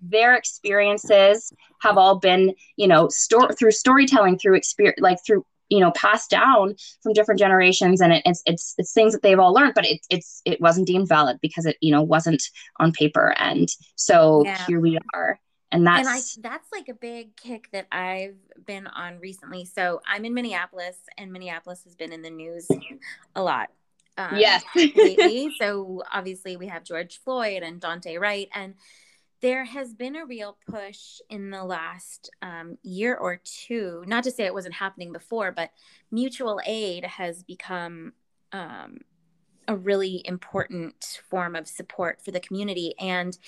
their 0.00 0.34
experiences 0.34 1.52
have 1.82 1.98
all 1.98 2.18
been 2.18 2.54
you 2.76 2.86
know 2.86 3.08
store 3.08 3.52
through 3.52 3.72
storytelling 3.72 4.38
through 4.38 4.54
experience 4.54 4.98
like 5.00 5.18
through 5.26 5.44
you 5.68 5.80
know 5.80 5.90
passed 5.90 6.30
down 6.30 6.74
from 7.02 7.12
different 7.12 7.38
generations. 7.38 8.00
And 8.00 8.12
it, 8.14 8.22
it's 8.24 8.42
it's 8.46 8.74
it's 8.78 8.92
things 8.94 9.12
that 9.12 9.22
they've 9.22 9.38
all 9.38 9.52
learned 9.52 9.74
but 9.74 9.84
it, 9.84 10.00
it's 10.08 10.40
it 10.46 10.58
wasn't 10.60 10.86
deemed 10.86 11.08
valid 11.08 11.38
because 11.42 11.66
it 11.66 11.76
you 11.82 11.92
know 11.92 12.02
wasn't 12.02 12.42
on 12.80 12.92
paper. 12.92 13.34
And 13.38 13.68
so 13.96 14.44
Yeah. 14.46 14.64
here 14.66 14.80
we 14.80 14.98
are 15.12 15.38
and 15.70 15.86
that's 15.86 15.98
and 15.98 16.08
I 16.08 16.50
that's 16.50 16.72
like 16.72 16.88
a 16.88 16.94
big 16.94 17.36
kick 17.36 17.68
that 17.72 17.86
I've 17.92 18.36
been 18.64 18.86
on 18.86 19.18
recently. 19.20 19.64
So 19.64 20.00
I'm 20.06 20.24
in 20.24 20.34
Minneapolis, 20.34 20.96
and 21.16 21.32
Minneapolis 21.32 21.84
has 21.84 21.94
been 21.94 22.12
in 22.12 22.22
the 22.22 22.30
news 22.30 22.68
a 23.34 23.42
lot. 23.42 23.70
Um, 24.16 24.36
yes 24.36 24.64
lately. 24.74 25.52
So 25.60 26.02
obviously 26.12 26.56
we 26.56 26.66
have 26.66 26.84
George 26.84 27.20
Floyd 27.22 27.62
and 27.62 27.80
Daunte 27.80 28.18
Wright, 28.18 28.48
and 28.54 28.74
there 29.40 29.64
has 29.64 29.94
been 29.94 30.16
a 30.16 30.26
real 30.26 30.56
push 30.68 31.20
in 31.30 31.50
the 31.50 31.64
last 31.64 32.30
um, 32.42 32.78
year 32.82 33.14
or 33.14 33.40
two. 33.44 34.02
Not 34.06 34.24
to 34.24 34.30
say 34.30 34.46
it 34.46 34.54
wasn't 34.54 34.74
happening 34.74 35.12
before, 35.12 35.52
but 35.52 35.70
mutual 36.10 36.60
aid 36.66 37.04
has 37.04 37.42
become 37.42 38.14
um, 38.52 38.98
a 39.68 39.76
really 39.76 40.22
important 40.24 41.20
form 41.30 41.54
of 41.54 41.68
support 41.68 42.24
for 42.24 42.30
the 42.30 42.40
community, 42.40 42.94
and 42.98 43.38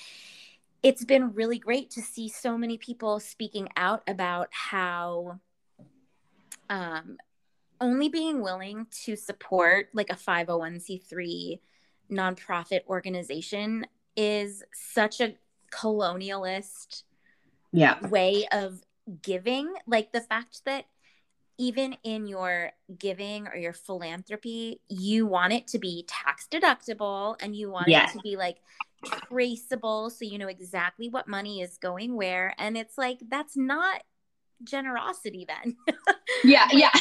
it's 0.83 1.05
been 1.05 1.33
really 1.33 1.59
great 1.59 1.91
to 1.91 2.01
see 2.01 2.27
so 2.27 2.57
many 2.57 2.77
people 2.77 3.19
speaking 3.19 3.69
out 3.77 4.01
about 4.07 4.47
how 4.51 5.39
um, 6.69 7.17
only 7.79 8.09
being 8.09 8.41
willing 8.41 8.87
to 9.03 9.15
support 9.15 9.89
like 9.93 10.09
a 10.09 10.15
501c3 10.15 11.59
nonprofit 12.11 12.81
organization 12.87 13.85
is 14.15 14.63
such 14.73 15.21
a 15.21 15.35
colonialist 15.71 17.03
yeah 17.71 17.97
way 18.07 18.45
of 18.51 18.81
giving 19.21 19.73
like 19.87 20.11
the 20.11 20.19
fact 20.19 20.65
that 20.65 20.85
even 21.57 21.95
in 22.03 22.27
your 22.27 22.71
giving 22.97 23.47
or 23.47 23.55
your 23.55 23.71
philanthropy 23.71 24.81
you 24.89 25.25
want 25.25 25.53
it 25.53 25.67
to 25.67 25.79
be 25.79 26.03
tax 26.07 26.47
deductible 26.51 27.35
and 27.41 27.55
you 27.55 27.71
want 27.71 27.87
Yes. 27.87 28.11
it 28.13 28.17
to 28.17 28.23
be 28.23 28.35
like 28.35 28.57
traceable 29.05 30.09
so 30.09 30.25
you 30.25 30.37
know 30.37 30.47
exactly 30.47 31.09
what 31.09 31.27
money 31.27 31.61
is 31.61 31.77
going 31.77 32.15
where 32.15 32.53
and 32.59 32.77
it's 32.77 32.97
like 32.97 33.19
that's 33.29 33.57
not 33.57 34.01
generosity 34.63 35.45
then. 35.47 35.75
Yeah 36.43 36.67
yeah. 36.71 36.91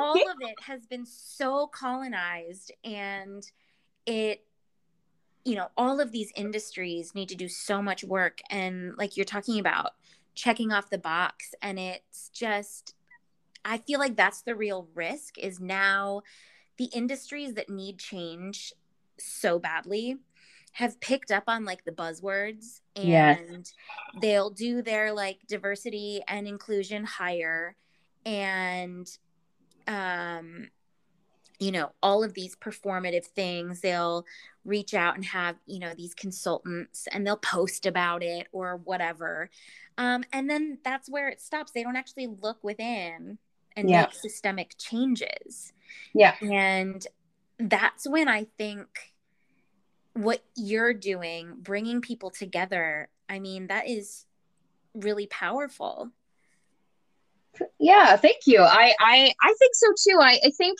all 0.00 0.12
of 0.30 0.36
it 0.40 0.54
has 0.64 0.86
been 0.86 1.04
so 1.04 1.66
colonized 1.66 2.72
and 2.84 3.50
it 4.06 4.44
you 5.44 5.56
know 5.56 5.68
all 5.76 6.00
of 6.00 6.12
these 6.12 6.32
industries 6.36 7.14
need 7.14 7.28
to 7.28 7.34
do 7.34 7.48
so 7.48 7.82
much 7.82 8.04
work 8.04 8.40
and 8.50 8.96
like 8.96 9.16
you're 9.16 9.24
talking 9.24 9.58
about 9.58 9.90
checking 10.34 10.72
off 10.72 10.90
the 10.90 10.98
box 10.98 11.54
and 11.60 11.78
it's 11.78 12.30
just 12.30 12.94
i 13.64 13.76
feel 13.76 13.98
like 13.98 14.16
that's 14.16 14.42
the 14.42 14.54
real 14.54 14.88
risk 14.94 15.38
is 15.38 15.60
now 15.60 16.22
the 16.78 16.88
industries 16.94 17.54
that 17.54 17.68
need 17.68 17.98
change 17.98 18.72
so 19.18 19.58
badly 19.58 20.16
have 20.72 21.00
picked 21.00 21.30
up 21.30 21.44
on 21.48 21.64
like 21.64 21.84
the 21.84 21.92
buzzwords 21.92 22.80
and 22.96 23.08
Yes. 23.08 23.72
they'll 24.20 24.50
do 24.50 24.82
their 24.82 25.12
like 25.12 25.38
diversity 25.46 26.22
and 26.26 26.46
inclusion 26.46 27.04
hire 27.04 27.76
and 28.24 29.06
um 29.86 30.68
you 31.58 31.70
know 31.72 31.92
all 32.02 32.24
of 32.24 32.34
these 32.34 32.56
performative 32.56 33.24
things 33.26 33.80
they'll 33.80 34.24
reach 34.64 34.94
out 34.94 35.14
and 35.16 35.24
have 35.24 35.56
you 35.66 35.78
know 35.78 35.92
these 35.94 36.14
consultants 36.14 37.06
and 37.12 37.26
they'll 37.26 37.36
post 37.36 37.84
about 37.86 38.22
it 38.22 38.46
or 38.52 38.76
whatever 38.84 39.50
um, 39.98 40.24
and 40.32 40.48
then 40.48 40.78
that's 40.84 41.10
where 41.10 41.28
it 41.28 41.40
stops 41.40 41.72
they 41.72 41.82
don't 41.82 41.96
actually 41.96 42.26
look 42.40 42.58
within 42.62 43.38
and 43.76 43.88
Yeah. 43.88 44.02
make 44.02 44.14
systemic 44.14 44.74
changes 44.78 45.72
Yeah. 46.14 46.34
and 46.40 47.06
that's 47.58 48.08
when 48.08 48.28
i 48.28 48.46
think 48.56 49.11
what 50.14 50.42
you're 50.56 50.94
doing 50.94 51.54
bringing 51.58 52.00
people 52.00 52.30
together 52.30 53.08
i 53.28 53.38
mean 53.38 53.66
that 53.68 53.88
is 53.88 54.26
really 54.94 55.26
powerful 55.26 56.10
Yeah, 57.78 58.16
thank 58.16 58.46
you. 58.46 58.60
I 58.60 58.94
I 59.00 59.34
I 59.42 59.54
think 59.58 59.74
so 59.74 59.88
too. 60.04 60.18
I 60.20 60.38
I 60.44 60.50
think 60.50 60.78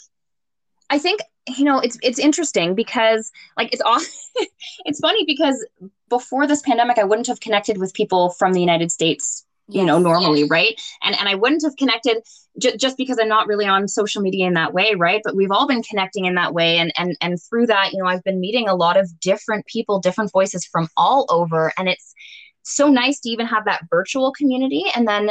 I 0.90 0.99
think 0.99 1.21
you 1.49 1.64
know 1.64 1.81
it's 1.81 1.99
it's 2.03 2.18
interesting 2.18 2.75
because 2.75 3.31
like 3.57 3.73
it's 3.73 3.83
off 3.83 4.05
it's 4.85 5.01
funny 5.01 5.25
because 5.27 5.64
before 6.09 6.47
this 6.47 6.62
pandemic 6.62 6.99
I 6.99 7.05
wouldn't 7.05 7.27
have 7.27 7.40
connected 7.40 7.79
with 7.79 7.95
people 7.95 8.31
from 8.31 8.53
the 8.53 8.61
United 8.61 8.92
States 8.92 9.45
you 9.68 9.85
know 9.85 9.98
normally 9.98 10.44
right? 10.44 10.81
And 11.03 11.18
and 11.18 11.29
I 11.29 11.35
wouldn't 11.35 11.62
have 11.62 11.77
connected 11.77 12.18
j- 12.59 12.77
just 12.77 12.96
because 12.96 13.18
I'm 13.18 13.29
not 13.29 13.46
really 13.46 13.66
on 13.66 13.88
social 13.88 14.22
media 14.22 14.46
in 14.46 14.55
that 14.55 14.75
way 14.75 14.94
right? 14.94 15.20
But 15.25 15.37
we've 15.37 15.51
all 15.51 15.66
been 15.66 15.83
connecting 15.83 16.25
in 16.27 16.35
that 16.35 16.55
way. 16.55 16.79
And 16.79 16.92
and 16.96 17.16
and 17.20 17.38
through 17.48 17.66
that 17.68 17.92
you 17.92 17.98
know 18.03 18.09
I've 18.09 18.25
been 18.25 18.40
meeting 18.40 18.68
a 18.68 18.75
lot 18.75 18.96
of 18.98 19.09
different 19.20 19.66
people 19.66 20.01
different 20.01 20.33
voices 20.33 20.64
from 20.64 20.88
all 20.96 21.27
over. 21.31 21.72
And 21.79 21.88
it's 21.88 22.14
so 22.62 22.88
nice 22.88 23.20
to 23.20 23.31
even 23.31 23.46
have 23.46 23.64
that 23.66 23.83
virtual 23.90 24.33
community. 24.33 24.85
And 24.94 25.07
then 25.09 25.31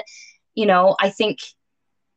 you 0.56 0.65
know 0.65 0.96
I 1.00 1.10
think 1.10 1.39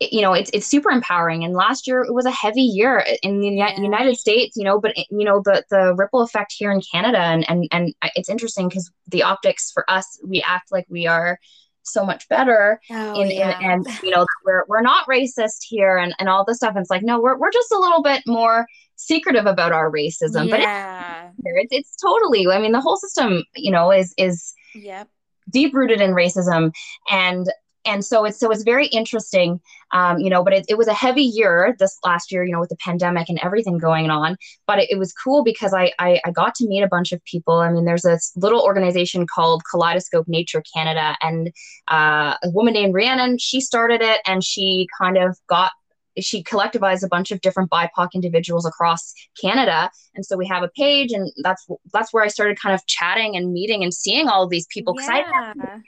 you 0.01 0.23
know 0.23 0.33
it's 0.33 0.51
it's 0.53 0.67
super 0.67 0.91
empowering. 0.91 1.45
And 1.45 1.55
last 1.55 1.87
year 1.87 2.03
it 2.03 2.13
was 2.13 2.27
a 2.27 2.31
heavy 2.31 2.63
year 2.63 3.05
in 3.23 3.41
the 3.41 3.49
Yeah. 3.49 3.81
United 3.81 4.17
States 4.17 4.57
you 4.57 4.65
know 4.65 4.81
but 4.81 4.97
you 4.97 5.25
know 5.25 5.41
the 5.45 5.65
the 5.71 5.95
ripple 5.97 6.23
effect 6.23 6.55
here 6.57 6.73
in 6.73 6.81
Canada. 6.93 7.19
And 7.19 7.47
and 7.49 7.69
and 7.73 7.95
it's 8.17 8.29
interesting 8.29 8.71
cuz 8.71 8.91
the 9.09 9.23
optics 9.23 9.71
for 9.73 9.89
us 9.91 10.19
we 10.27 10.43
act 10.43 10.73
like 10.73 10.87
we 10.89 11.07
are 11.07 11.39
so 11.85 12.05
much 12.05 12.29
better. 12.29 12.81
Oh 12.91 13.21
in, 13.21 13.31
in 13.31 13.41
and 13.41 13.87
you 14.03 14.11
know 14.11 14.27
we're 14.45 14.65
we're 14.69 14.83
not 14.83 15.07
racist 15.07 15.63
here 15.63 15.97
and 15.97 16.15
and 16.19 16.29
all 16.29 16.45
this 16.45 16.59
stuff. 16.59 16.75
And 16.75 16.83
it's 16.83 16.91
like 16.91 17.03
no 17.03 17.21
we're 17.21 17.39
we're 17.39 17.53
just 17.53 17.73
a 17.73 17.79
little 17.79 18.03
bit 18.03 18.23
more 18.27 18.67
secretive 18.97 19.45
about 19.45 19.73
our 19.73 19.91
racism 19.91 20.49
but 20.49 20.61
yeah. 20.61 21.29
it's, 21.45 21.73
it's 21.73 21.97
totally 21.97 22.47
I 22.47 22.61
mean 22.61 22.71
the 22.71 22.81
whole 22.81 22.97
system 22.97 23.43
you 23.57 23.73
know 23.73 23.91
is 23.91 24.15
is 24.17 24.55
yep. 24.75 25.09
deep 25.51 25.75
rooted 25.75 26.01
in 26.01 26.13
racism. 26.13 26.73
And 27.11 27.47
and 27.85 28.05
so 28.05 28.25
it's 28.25 28.39
so 28.39 28.51
it's 28.51 28.63
very 28.63 28.87
interesting 28.87 29.61
um, 29.93 30.19
you 30.19 30.31
know 30.31 30.43
but 30.43 30.53
it, 30.53 30.67
it 30.69 30.79
was 30.79 30.89
a 30.89 30.95
heavy 30.95 31.23
year 31.23 31.75
this 31.79 31.99
last 32.05 32.33
year 32.33 32.45
you 32.45 32.53
know 32.53 32.61
with 32.61 32.71
the 32.71 32.77
pandemic 32.77 33.29
and 33.29 33.39
everything 33.43 33.79
going 33.79 34.11
on. 34.11 34.37
But 34.67 34.79
it, 34.81 34.91
it 34.91 34.99
was 34.99 35.13
cool 35.13 35.45
because 35.45 35.75
I, 35.75 35.93
I 35.99 36.21
i 36.25 36.31
got 36.31 36.55
to 36.57 36.69
meet 36.69 36.83
a 36.83 36.89
bunch 36.89 37.13
of 37.13 37.25
people. 37.25 37.55
I 37.55 37.71
mean 37.71 37.85
there's 37.85 38.03
this 38.03 38.33
little 38.37 38.63
organization 38.63 39.27
called 39.27 39.63
kaleidoscope 39.71 40.29
nature 40.29 40.63
canada. 40.75 41.17
And 41.21 41.53
uh, 41.91 42.37
a 42.43 42.51
woman 42.51 42.75
named 42.75 42.95
rhiannon 42.95 43.39
she 43.39 43.61
started 43.61 44.01
it 44.03 44.21
and 44.27 44.43
she 44.43 44.89
kind 45.01 45.17
of 45.17 45.37
got 45.49 45.73
she 46.19 46.43
collectivized 46.43 47.05
a 47.05 47.09
bunch 47.09 47.31
of 47.33 47.41
different 47.41 47.71
bipoc 47.71 48.09
individuals 48.15 48.65
across 48.67 49.13
canada. 49.41 49.91
And 50.15 50.25
so 50.25 50.37
we 50.37 50.47
have 50.47 50.63
a 50.63 50.69
page 50.69 51.11
and 51.13 51.33
that's 51.43 51.67
that's 51.93 52.13
where 52.13 52.23
i 52.23 52.29
started 52.29 52.59
kind 52.61 52.75
of 52.75 52.87
chatting 52.87 53.37
and 53.37 53.53
meeting 53.53 53.83
and 53.83 53.93
seeing 53.93 54.29
all 54.29 54.43
of 54.45 54.51
these 54.51 54.67
people. 54.69 54.95
Because 54.95 55.09
i 55.09 55.21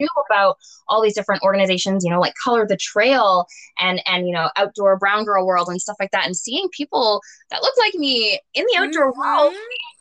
knew 0.00 0.08
about 0.28 0.56
all 0.88 1.02
these 1.02 1.14
different 1.14 1.42
organizations, 1.42 2.04
you 2.04 2.10
know, 2.10 2.20
like 2.20 2.34
Color 2.42 2.66
the 2.66 2.76
Trail 2.76 3.46
and 3.80 4.00
and 4.06 4.26
you 4.26 4.32
know, 4.32 4.50
Outdoor 4.56 4.96
Brown 4.98 5.24
Girl 5.24 5.46
World 5.46 5.68
and 5.68 5.80
stuff 5.80 5.96
like 6.00 6.10
that, 6.12 6.26
and 6.26 6.36
seeing 6.36 6.68
people 6.76 7.20
that 7.50 7.62
look 7.62 7.74
like 7.78 7.94
me 7.94 8.40
in 8.54 8.64
the 8.72 8.78
outdoor 8.78 9.12
world, 9.12 9.52
Mhm. 9.52 9.58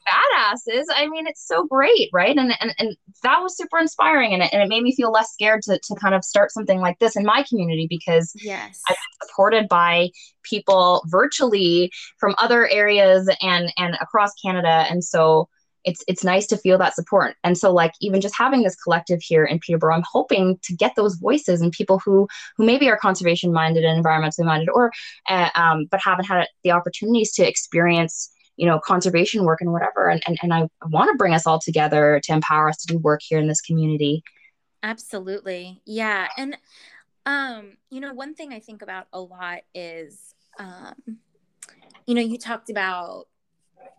Badasses. 0.07 0.83
I 0.95 1.07
mean, 1.07 1.27
it's 1.27 1.45
so 1.45 1.65
great, 1.65 2.09
right? 2.13 2.35
And 2.35 2.53
and 2.59 2.73
and 2.77 2.95
that 3.23 3.41
was 3.41 3.57
super 3.57 3.79
inspiring, 3.79 4.33
and 4.33 4.43
it, 4.43 4.53
and 4.53 4.61
it 4.61 4.69
made 4.69 4.83
me 4.83 4.95
feel 4.95 5.11
less 5.11 5.31
scared 5.31 5.61
to 5.63 5.79
to 5.79 5.95
kind 5.95 6.15
of 6.15 6.23
start 6.23 6.51
something 6.51 6.79
like 6.79 6.99
this 6.99 7.15
in 7.15 7.25
my 7.25 7.43
community 7.47 7.87
because 7.89 8.31
yes 8.35 8.81
I- 8.87 8.95
supported 9.23 9.67
by 9.67 10.09
people 10.43 11.03
virtually 11.07 11.91
from 12.19 12.35
other 12.37 12.67
areas 12.67 13.29
and 13.41 13.71
and 13.77 13.95
across 14.01 14.31
Canada 14.43 14.85
and 14.89 15.03
so 15.03 15.49
it's 15.83 16.03
it's 16.07 16.23
nice 16.23 16.47
to 16.47 16.57
feel 16.57 16.77
that 16.79 16.95
support 16.95 17.35
and 17.43 17.57
so 17.57 17.71
like 17.71 17.93
even 18.01 18.19
just 18.19 18.35
having 18.35 18.63
this 18.63 18.75
collective 18.75 19.19
here 19.21 19.45
in 19.45 19.59
Peterborough 19.59 19.95
I'm 19.95 20.03
hoping 20.11 20.59
to 20.63 20.75
get 20.75 20.95
those 20.95 21.15
voices 21.15 21.61
and 21.61 21.71
people 21.71 21.99
who 22.03 22.27
who 22.57 22.65
maybe 22.65 22.89
are 22.89 22.97
conservation 22.97 23.53
minded 23.53 23.83
and 23.83 24.03
environmentally 24.03 24.45
minded 24.45 24.69
or 24.69 24.91
uh, 25.29 25.49
um, 25.55 25.85
but 25.89 26.01
haven't 26.01 26.25
had 26.25 26.47
the 26.63 26.71
opportunities 26.71 27.31
to 27.33 27.47
experience 27.47 28.31
you 28.57 28.65
know 28.65 28.79
conservation 28.79 29.43
work 29.43 29.61
and 29.61 29.71
whatever 29.71 30.09
and 30.09 30.21
and, 30.27 30.37
and 30.41 30.53
I 30.53 30.67
want 30.89 31.11
to 31.11 31.17
bring 31.17 31.33
us 31.33 31.45
all 31.45 31.59
together 31.59 32.21
to 32.23 32.33
empower 32.33 32.69
us 32.69 32.77
to 32.77 32.87
do 32.87 32.97
work 32.99 33.21
here 33.23 33.39
in 33.39 33.47
this 33.47 33.61
community 33.61 34.23
Absolutely. 34.85 35.81
Yeah. 35.83 36.27
And 36.37 36.55
um, 37.25 37.77
you 37.89 37.99
know, 37.99 38.13
one 38.13 38.35
thing 38.35 38.53
I 38.53 38.59
think 38.59 38.83
about 38.83 39.07
a 39.11 39.19
lot 39.19 39.61
is 39.73 40.35
um, 40.59 40.93
you 42.05 42.13
know, 42.13 42.21
you 42.21 42.37
talked 42.37 42.69
about 42.69 43.25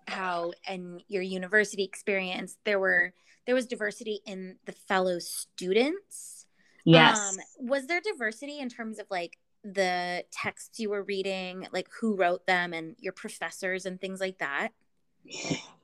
how 0.06 0.52
in 0.70 1.00
your 1.08 1.22
university 1.22 1.82
experience 1.82 2.56
there 2.64 2.78
were 2.78 3.12
there 3.46 3.56
was 3.56 3.66
diversity 3.66 4.20
in 4.26 4.56
the 4.64 4.72
fellow 4.72 5.18
students. 5.18 6.46
yes 6.84 7.18
Um, 7.18 7.66
was 7.66 7.88
there 7.88 8.00
diversity 8.00 8.60
in 8.60 8.68
terms 8.68 9.00
of 9.00 9.06
like 9.10 9.36
the 9.74 10.24
texts 10.30 10.78
you 10.78 10.90
were 10.90 11.02
reading, 11.02 11.66
like 11.72 11.88
who 12.00 12.14
wrote 12.14 12.46
them 12.46 12.72
and 12.72 12.94
your 12.98 13.12
professors 13.12 13.84
and 13.86 14.00
things 14.00 14.20
like 14.20 14.38
that? 14.38 14.68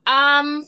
Um, 0.07 0.67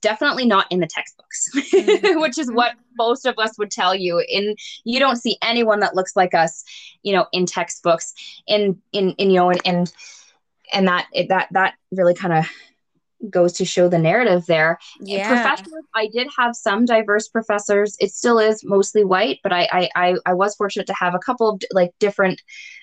definitely 0.00 0.46
not 0.46 0.66
in 0.70 0.80
the 0.80 0.86
textbooks, 0.86 1.50
Mhm. 1.54 2.20
which 2.20 2.38
is 2.38 2.50
what 2.52 2.74
most 2.98 3.26
of 3.26 3.38
us 3.38 3.58
would 3.58 3.70
tell 3.70 3.94
you. 3.94 4.22
In 4.28 4.54
you 4.84 4.98
don't 4.98 5.16
see 5.16 5.38
anyone 5.42 5.80
that 5.80 5.94
looks 5.94 6.16
like 6.16 6.34
us, 6.34 6.64
you 7.02 7.14
know, 7.14 7.26
in 7.32 7.46
textbooks. 7.46 8.14
In 8.46 8.80
in 8.92 9.10
in 9.12 9.30
you 9.30 9.36
know, 9.36 9.50
and 9.50 9.60
and, 9.64 9.92
and 10.72 10.88
that 10.88 11.06
it, 11.12 11.28
that 11.28 11.48
that 11.52 11.74
really 11.92 12.14
kind 12.14 12.34
of 12.34 12.46
goes 13.28 13.52
to 13.54 13.64
show 13.64 13.88
the 13.88 13.98
narrative 13.98 14.46
there. 14.46 14.78
Yeah. 15.00 15.28
Professors, 15.28 15.84
I 15.94 16.08
did 16.08 16.28
have 16.38 16.54
some 16.56 16.84
diverse 16.84 17.28
professors. 17.28 17.96
It 18.00 18.12
still 18.12 18.38
is 18.38 18.64
mostly 18.64 19.04
white, 19.04 19.40
but 19.42 19.52
I 19.52 19.68
I 19.70 19.90
I, 19.94 20.14
I 20.26 20.34
was 20.34 20.54
fortunate 20.54 20.86
to 20.86 20.94
have 20.94 21.14
a 21.14 21.18
couple 21.18 21.48
of 21.50 21.62
like 21.72 21.90
different, 21.98 22.40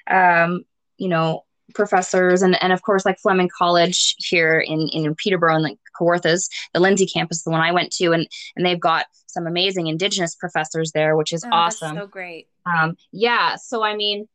um, 0.09 0.63
you 0.97 1.07
know, 1.09 1.43
professors 1.73 2.41
and 2.41 2.61
and 2.63 2.71
of 2.71 2.81
course 2.81 3.05
like 3.05 3.19
Fleming 3.19 3.49
College 3.57 4.15
here 4.19 4.59
in 4.59 4.87
in 4.89 5.15
Peterborough 5.15 5.55
and 5.55 5.63
like 5.63 5.79
Kawarthas, 5.99 6.49
the 6.73 6.79
Lindsay 6.79 7.07
campus, 7.07 7.43
the 7.43 7.49
one 7.49 7.61
I 7.61 7.71
went 7.71 7.91
to, 7.93 8.11
and 8.11 8.27
and 8.55 8.65
they've 8.65 8.79
got 8.79 9.05
some 9.27 9.47
amazing 9.47 9.87
Indigenous 9.87 10.35
professors 10.35 10.91
there, 10.93 11.15
which 11.17 11.33
is 11.33 11.43
Oh, 11.43 11.49
that's 11.51 11.81
awesome. 11.81 11.97
so 11.97 12.07
great. 12.07 12.47
Um, 12.65 12.95
yeah, 13.11 13.55
so 13.55 13.83
I 13.83 13.95
mean, 13.95 14.27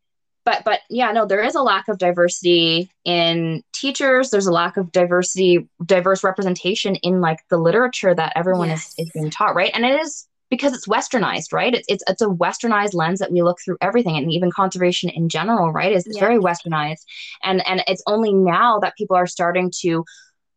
but 0.45 0.63
but 0.65 0.81
yeah, 0.91 1.13
no, 1.13 1.27
there 1.27 1.43
is 1.43 1.55
a 1.55 1.63
lack 1.63 1.89
of 1.89 1.99
diversity 1.99 2.91
in 3.05 3.63
teachers. 3.73 4.31
There's 4.31 4.47
a 4.47 4.53
lack 4.53 4.77
of 4.77 4.93
diversity, 4.93 5.69
diverse 5.85 6.25
representation 6.25 6.97
in 6.97 7.21
like 7.21 7.39
the 7.51 7.59
literature 7.59 8.15
that 8.15 8.33
everyone 8.37 8.71
Yes. 8.71 8.95
is, 8.99 9.07
is 9.07 9.11
being 9.15 9.31
taught, 9.31 9.55
right? 9.55 9.71
And 9.75 9.85
it 9.85 10.01
is 10.01 10.27
because 10.51 10.75
it's 10.75 10.87
westernized, 10.89 11.53
right? 11.53 11.75
It's 11.75 11.87
it's 11.89 12.05
it's 12.09 12.23
a 12.23 12.27
westernized 12.27 12.95
lens 12.95 13.21
that 13.21 13.33
we 13.33 13.43
look 13.43 13.59
through 13.65 13.79
everything, 13.81 14.17
and 14.17 14.33
even 14.33 14.51
conservation 14.51 15.11
in 15.11 15.29
general, 15.29 15.73
right? 15.73 15.93
Is 15.93 16.07
Yeah. 16.11 16.21
very 16.21 16.39
westernized, 16.39 17.05
and 17.43 17.67
and 17.67 17.83
it's 17.87 18.03
only 18.07 18.33
now 18.35 18.79
that 18.81 18.97
people 18.97 19.17
are 19.17 19.27
starting 19.27 19.73
to 19.81 20.05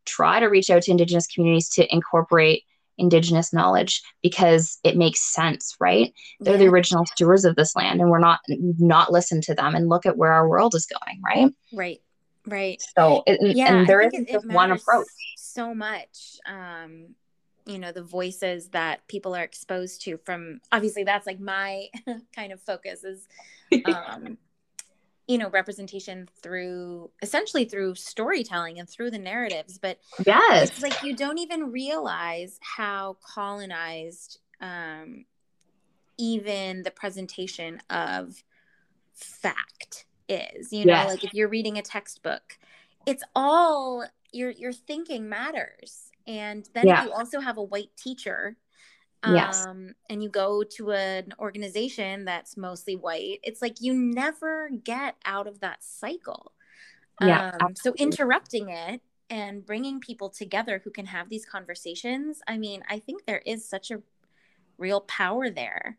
try 0.05 0.39
to 0.39 0.47
reach 0.47 0.69
out 0.69 0.83
to 0.83 0.91
indigenous 0.91 1.27
communities 1.27 1.69
to 1.69 1.93
incorporate 1.93 2.63
indigenous 2.97 3.51
knowledge 3.51 4.01
because 4.21 4.79
it 4.83 4.95
makes 4.95 5.19
sense 5.19 5.75
right 5.79 6.13
they're 6.39 6.57
the 6.57 6.67
original 6.67 7.05
stewards 7.05 7.43
of 7.43 7.55
this 7.55 7.75
land 7.75 7.99
and 7.99 8.09
we're 8.09 8.19
not 8.19 8.39
not 8.47 9.11
listened 9.11 9.43
to 9.43 9.53
them 9.53 9.75
and 9.75 9.89
look 9.89 10.05
at 10.05 10.17
where 10.17 10.31
our 10.31 10.47
world 10.47 10.73
is 10.75 10.85
going 10.85 11.21
right 11.23 11.51
Right. 11.73 12.01
Right. 12.47 12.81
so 12.95 13.23
it, 13.25 13.55
yeah, 13.55 13.75
and 13.75 13.87
there 13.87 14.01
I 14.01 14.09
think 14.09 14.13
isn't 14.13 14.29
it, 14.29 14.29
it 14.29 14.33
just 14.43 14.53
one 14.53 14.71
approach 14.71 15.07
so 15.55 15.73
much. 15.73 16.37
Um, 16.45 17.15
you 17.65 17.79
know, 17.79 17.91
the 17.91 18.03
voices 18.03 18.69
that 18.69 19.07
people 19.07 19.35
are 19.35 19.43
exposed 19.43 20.03
to 20.03 20.17
from 20.17 20.59
obviously 20.71 21.03
that's 21.03 21.25
like 21.25 21.39
my 21.39 21.87
kind 22.35 22.51
of 22.51 22.61
focus 22.61 23.03
is 23.03 23.27
um, 23.85 24.37
you 25.27 25.37
know, 25.37 25.49
representation 25.49 26.27
through 26.41 27.09
essentially 27.21 27.65
through 27.65 27.95
storytelling 27.95 28.79
and 28.79 28.89
through 28.89 29.11
the 29.11 29.19
narratives. 29.19 29.79
But 29.79 29.99
yes 30.25 30.71
it's 30.71 30.81
like 30.81 31.01
you 31.01 31.15
don't 31.15 31.37
even 31.39 31.71
realize 31.71 32.59
how 32.61 33.17
colonized 33.35 34.39
um 34.61 35.25
even 36.17 36.83
the 36.83 36.91
presentation 36.91 37.81
of 37.89 38.43
fact 39.13 40.05
is 40.29 40.71
you 40.71 40.85
know 40.85 41.05
Yes. 41.05 41.07
like 41.07 41.23
if 41.23 41.33
you're 41.33 41.49
reading 41.49 41.77
a 41.77 41.81
textbook 41.81 42.57
it's 43.05 43.23
all 43.35 44.05
your 44.35 44.51
your 44.51 44.73
thinking 44.73 45.29
matters. 45.29 46.11
And 46.27 46.67
then 46.73 46.87
Yeah. 46.87 46.99
if 46.99 47.05
you 47.05 47.11
also 47.11 47.39
have 47.39 47.57
a 47.57 47.63
white 47.63 47.91
teacher, 47.97 48.57
Yes. 49.25 49.67
um, 49.69 49.93
and 50.09 50.23
you 50.23 50.29
go 50.29 50.63
to 50.77 50.91
an 50.91 51.33
organization 51.39 52.25
that's 52.25 52.57
mostly 52.57 52.95
white, 52.95 53.39
it's 53.43 53.61
like 53.61 53.81
you 53.81 53.93
never 53.93 54.69
get 54.83 55.15
out 55.25 55.47
of 55.47 55.59
that 55.61 55.83
cycle. 55.83 56.53
Yeah, 57.19 57.41
Um, 57.59 57.75
so 57.75 57.93
interrupting 57.97 58.69
it 58.69 59.01
and 59.29 59.65
bringing 59.65 59.99
people 59.99 60.29
together 60.29 60.81
who 60.83 60.91
can 60.91 61.07
have 61.07 61.29
these 61.29 61.45
conversations. 61.45 62.41
I 62.47 62.57
mean, 62.57 62.83
I 62.89 62.99
think 62.99 63.25
there 63.25 63.43
is 63.45 63.67
such 63.67 63.91
a 63.91 64.01
real 64.77 65.01
power 65.01 65.49
there. 65.49 65.97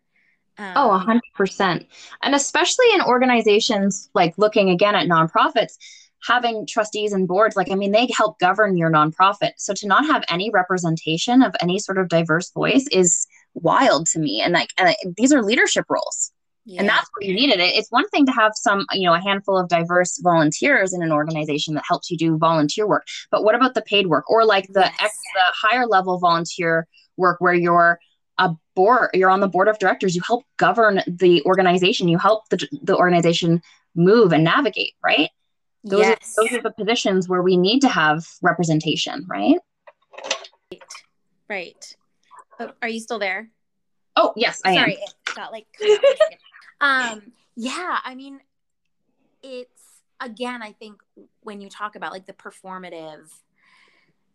Oh, 0.75 0.91
a 0.93 0.99
Um, 0.99 0.99
hundred 0.99 1.23
percent. 1.35 1.87
And 2.23 2.35
especially 2.35 2.87
in 2.95 3.01
organizations 3.01 4.11
like 4.15 4.37
looking 4.37 4.69
again 4.71 4.95
at 4.95 5.07
nonprofits, 5.09 5.79
having 6.27 6.67
trustees 6.67 7.13
and 7.13 7.29
boards, 7.29 7.57
like 7.57 7.71
I 7.71 7.75
mean, 7.75 7.93
they 7.93 8.09
help 8.17 8.39
govern 8.39 8.77
your 8.77 8.91
nonprofit. 8.91 9.53
So 9.59 9.75
to 9.75 9.87
not 9.87 10.07
have 10.07 10.25
any 10.29 10.51
representation 10.51 11.43
of 11.43 11.55
any 11.61 11.79
sort 11.79 11.99
of 11.99 12.09
diverse 12.09 12.51
voice 12.53 12.87
is 12.93 13.27
wild 13.55 14.07
to 14.09 14.19
me. 14.19 14.41
And 14.43 14.53
like, 14.55 14.71
and 14.79 14.95
these 15.17 15.33
are 15.33 15.43
leadership 15.43 15.87
roles. 15.89 16.33
yeah. 16.65 16.81
and 16.81 16.89
that's 16.89 17.09
where 17.15 17.29
you 17.29 17.35
needed 17.35 17.61
it. 17.61 17.75
It's 17.77 17.91
one 17.91 18.09
thing 18.09 18.27
to 18.27 18.33
have 18.33 18.53
some, 18.55 18.87
you 18.93 19.07
know, 19.07 19.15
a 19.15 19.21
handful 19.21 19.57
of 19.59 19.69
diverse 19.69 20.19
volunteers 20.23 20.93
in 20.93 21.03
an 21.03 21.13
organization 21.13 21.75
that 21.75 21.85
helps 21.89 22.11
you 22.11 22.17
do 22.19 22.37
volunteer 22.39 22.87
work. 22.87 23.07
But 23.31 23.45
what 23.45 23.55
about 23.55 23.75
the 23.75 23.83
paid 23.83 24.07
work 24.09 24.29
or 24.31 24.45
like 24.45 24.67
the 24.69 24.81
Yes. 24.81 24.95
ex, 25.01 25.29
the 25.35 25.41
higher 25.69 25.87
level 25.87 26.19
volunteer 26.19 26.87
work 27.17 27.41
where 27.41 27.55
you're 27.55 27.99
a 28.39 28.51
board, 28.75 29.11
you're 29.15 29.31
on 29.31 29.41
the 29.41 29.49
board 29.49 29.69
of 29.69 29.79
directors, 29.79 30.15
you 30.15 30.23
help 30.27 30.45
govern 30.59 31.03
the 31.07 31.43
organization, 31.45 32.09
you 32.09 32.19
help 32.19 32.49
the 32.51 32.69
the 32.83 32.97
organization 32.97 33.63
move 33.95 34.33
and 34.33 34.45
navigate, 34.45 34.93
right? 35.03 35.31
Those 35.87 36.01
yes. 36.01 36.35
are 36.37 36.43
those 36.43 36.53
are 36.53 36.63
the 36.63 36.73
positions 36.73 37.29
where 37.29 37.43
we 37.43 37.57
need 37.57 37.81
to 37.81 37.89
have 37.89 38.27
representation, 38.43 39.25
right? 39.29 39.59
right. 41.49 41.97
Oh, 42.59 42.73
are 42.83 42.89
you 42.89 42.99
still 42.99 43.21
there? 43.21 43.51
Oh, 44.17 44.33
yes, 44.35 44.61
I 44.65 44.71
am. 44.71 44.75
Sorry, 44.75 44.95
it 44.95 45.15
got 45.37 45.53
like 45.53 45.67
cut 45.79 45.91
out 45.91 46.01
for 46.01 46.13
a 46.13 46.17
second. 46.17 46.39
um 46.81 47.33
yeah, 47.55 47.99
I 48.05 48.17
mean 48.17 48.41
it's 49.45 50.03
again, 50.21 50.61
I 50.61 50.73
think 50.73 51.01
when 51.43 51.61
you 51.61 51.69
talk 51.69 51.95
about 51.95 52.11
like 52.11 52.27
the 52.27 52.33
performative 52.33 53.31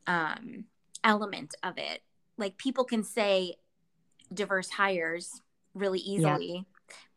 um 0.08 0.66
element 1.04 1.54
of 1.64 1.78
it, 1.78 2.02
like 2.38 2.58
people 2.58 2.86
can 2.86 3.04
say 3.04 3.56
diverse 4.34 4.70
hires 4.70 5.42
really 5.74 6.00
easily, 6.00 6.66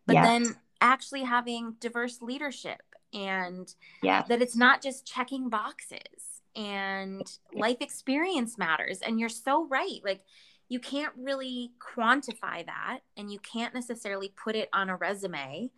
but 0.06 0.14
Yes. 0.14 0.26
then 0.26 0.56
actually 0.80 1.22
having 1.22 1.76
diverse 1.78 2.20
leadership 2.20 2.82
and 3.14 3.72
Yeah. 4.02 4.24
that 4.28 4.42
it's 4.42 4.56
not 4.56 4.82
just 4.82 5.06
checking 5.06 5.48
boxes 5.48 6.42
and 6.56 7.22
life 7.54 7.78
experience 7.80 8.58
matters. 8.58 9.00
And 9.00 9.18
you're 9.18 9.28
so 9.28 9.66
right 9.66 10.00
like 10.04 10.22
you 10.68 10.80
can't 10.80 11.12
really 11.16 11.72
quantify 11.78 12.64
that 12.66 13.00
and 13.16 13.30
you 13.30 13.38
can't 13.38 13.74
necessarily 13.74 14.32
put 14.42 14.56
it 14.56 14.68
on 14.72 14.88
a 14.88 14.96
resume 14.96 15.70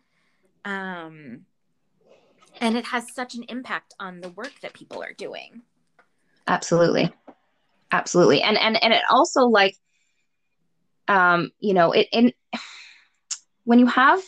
um 0.65 1.45
and 2.59 2.75
it 2.75 2.85
has 2.85 3.13
such 3.13 3.35
an 3.35 3.43
impact 3.49 3.93
on 3.99 4.21
the 4.21 4.29
work 4.29 4.53
that 4.61 4.73
people 4.73 5.03
are 5.03 5.13
doing. 5.13 5.61
Absolutely. 6.47 7.13
Absolutely. 7.91 8.41
And 8.41 8.57
and 8.57 8.81
and 8.81 8.93
it 8.93 9.03
also 9.09 9.45
like 9.45 9.75
um 11.07 11.51
you 11.59 11.73
know 11.73 11.91
it 11.91 12.07
in 12.11 12.33
when 13.65 13.79
you 13.79 13.85
have 13.85 14.21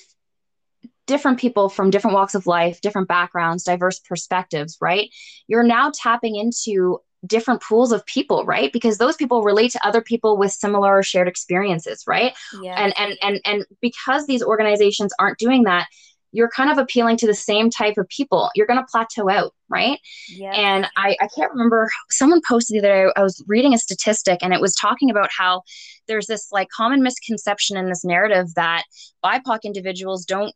different 1.09 1.39
people 1.39 1.69
from 1.69 1.89
different 1.89 2.13
walks 2.13 2.35
of 2.35 2.45
life 2.45 2.81
different 2.81 3.07
backgrounds 3.07 3.63
diverse 3.63 3.97
perspectives 3.97 4.77
right? 4.79 5.09
You're 5.47 5.63
now 5.63 5.91
tapping 5.91 6.35
into 6.35 6.99
different 7.25 7.63
pools 7.63 7.91
of 7.91 8.05
people 8.05 8.45
right? 8.45 8.71
Because 8.71 8.99
those 8.99 9.15
people 9.15 9.41
relate 9.41 9.71
to 9.71 9.85
other 9.85 10.01
people 10.01 10.37
with 10.37 10.51
similar 10.51 10.99
or 10.99 11.03
shared 11.03 11.27
experiences 11.27 12.03
right? 12.05 12.33
Yeah. 12.61 12.75
And 12.77 12.93
and 12.99 13.17
and 13.23 13.41
and 13.43 13.65
because 13.81 14.27
these 14.27 14.43
organizations 14.43 15.11
aren't 15.19 15.39
doing 15.39 15.63
that 15.63 15.87
you're 16.31 16.49
kind 16.49 16.71
of 16.71 16.77
appealing 16.77 17.17
to 17.17 17.25
the 17.25 17.33
same 17.33 17.71
type 17.71 17.97
of 17.97 18.07
people. 18.07 18.51
You're 18.53 18.67
going 18.67 18.79
to 18.79 18.85
plateau 18.85 19.29
out 19.31 19.55
right? 19.67 19.99
Yeah. 20.27 20.51
And 20.51 20.87
I, 20.95 21.15
I 21.19 21.27
can't 21.35 21.51
remember 21.51 21.89
someone 22.11 22.41
posted 22.47 22.75
the 22.75 22.79
other 22.79 23.07
day 23.07 23.11
i 23.15 23.23
was 23.23 23.43
reading 23.47 23.73
a 23.73 23.77
statistic 23.79 24.39
and 24.41 24.53
it 24.53 24.61
was 24.61 24.75
talking 24.75 25.09
about 25.09 25.29
how 25.35 25.63
there's 26.07 26.27
this 26.27 26.51
like 26.51 26.69
common 26.69 27.01
misconception 27.01 27.77
in 27.77 27.87
this 27.87 28.03
narrative 28.03 28.53
that 28.55 28.83
bipoc 29.23 29.59
individuals 29.63 30.25
don't 30.25 30.53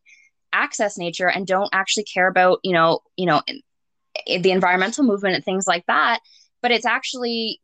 access 0.54 0.96
nature 0.96 1.28
and 1.28 1.46
don't 1.46 1.68
actually 1.72 2.04
care 2.04 2.28
about 2.28 2.60
you 2.62 2.72
know 2.72 3.00
you 3.16 3.26
know 3.26 3.42
the 4.26 4.50
environmental 4.50 5.04
movement 5.04 5.34
and 5.34 5.44
things 5.44 5.66
like 5.66 5.84
that. 5.86 6.20
But 6.62 6.70
it's 6.70 6.86
actually 6.86 7.60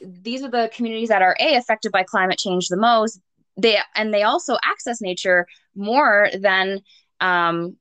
these 0.00 0.42
are 0.42 0.50
the 0.50 0.70
communities 0.74 1.08
that 1.08 1.22
are 1.22 1.36
a 1.40 1.56
affected 1.56 1.92
by 1.92 2.04
climate 2.04 2.38
change 2.38 2.68
the 2.68 2.76
most. 2.76 3.20
They 3.56 3.78
and 3.94 4.14
they 4.14 4.22
also 4.22 4.56
access 4.64 5.00
nature 5.00 5.46
more 5.74 6.30
than 6.38 6.80
um 7.20 7.76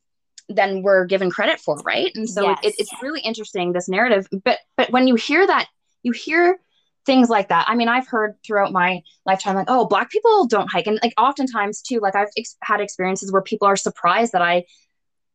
than 0.50 0.82
we're 0.82 1.06
given 1.06 1.30
credit 1.30 1.60
for 1.60 1.78
right? 1.86 2.12
And 2.16 2.28
so 2.28 2.52
it, 2.52 2.76
it's 2.78 2.92
really 3.02 3.22
interesting 3.22 3.72
this 3.72 3.88
narrative. 3.88 4.28
But 4.44 4.60
but 4.76 4.92
when 4.92 5.08
you 5.08 5.16
hear 5.16 5.46
that 5.46 5.68
you 6.04 6.12
hear 6.12 6.60
things 7.10 7.28
like 7.28 7.50
that. 7.50 7.66
I 7.68 7.74
mean 7.76 7.88
i've 7.88 8.08
heard 8.08 8.36
throughout 8.46 8.72
my 8.72 9.02
lifetime 9.26 9.56
like 9.56 9.66
oh 9.68 9.88
black 9.88 10.12
people 10.12 10.46
don't 10.46 10.72
hike. 10.72 10.86
And 10.86 11.00
like 11.02 11.14
oftentimes 11.18 11.82
too 11.82 12.00
like 12.00 12.16
i've 12.16 12.28
ex- 12.38 12.58
had 12.62 12.82
experiences 12.82 13.32
where 13.32 13.42
people 13.42 13.68
are 13.68 13.76
surprised 13.76 14.34
that 14.34 14.44
i 14.44 14.66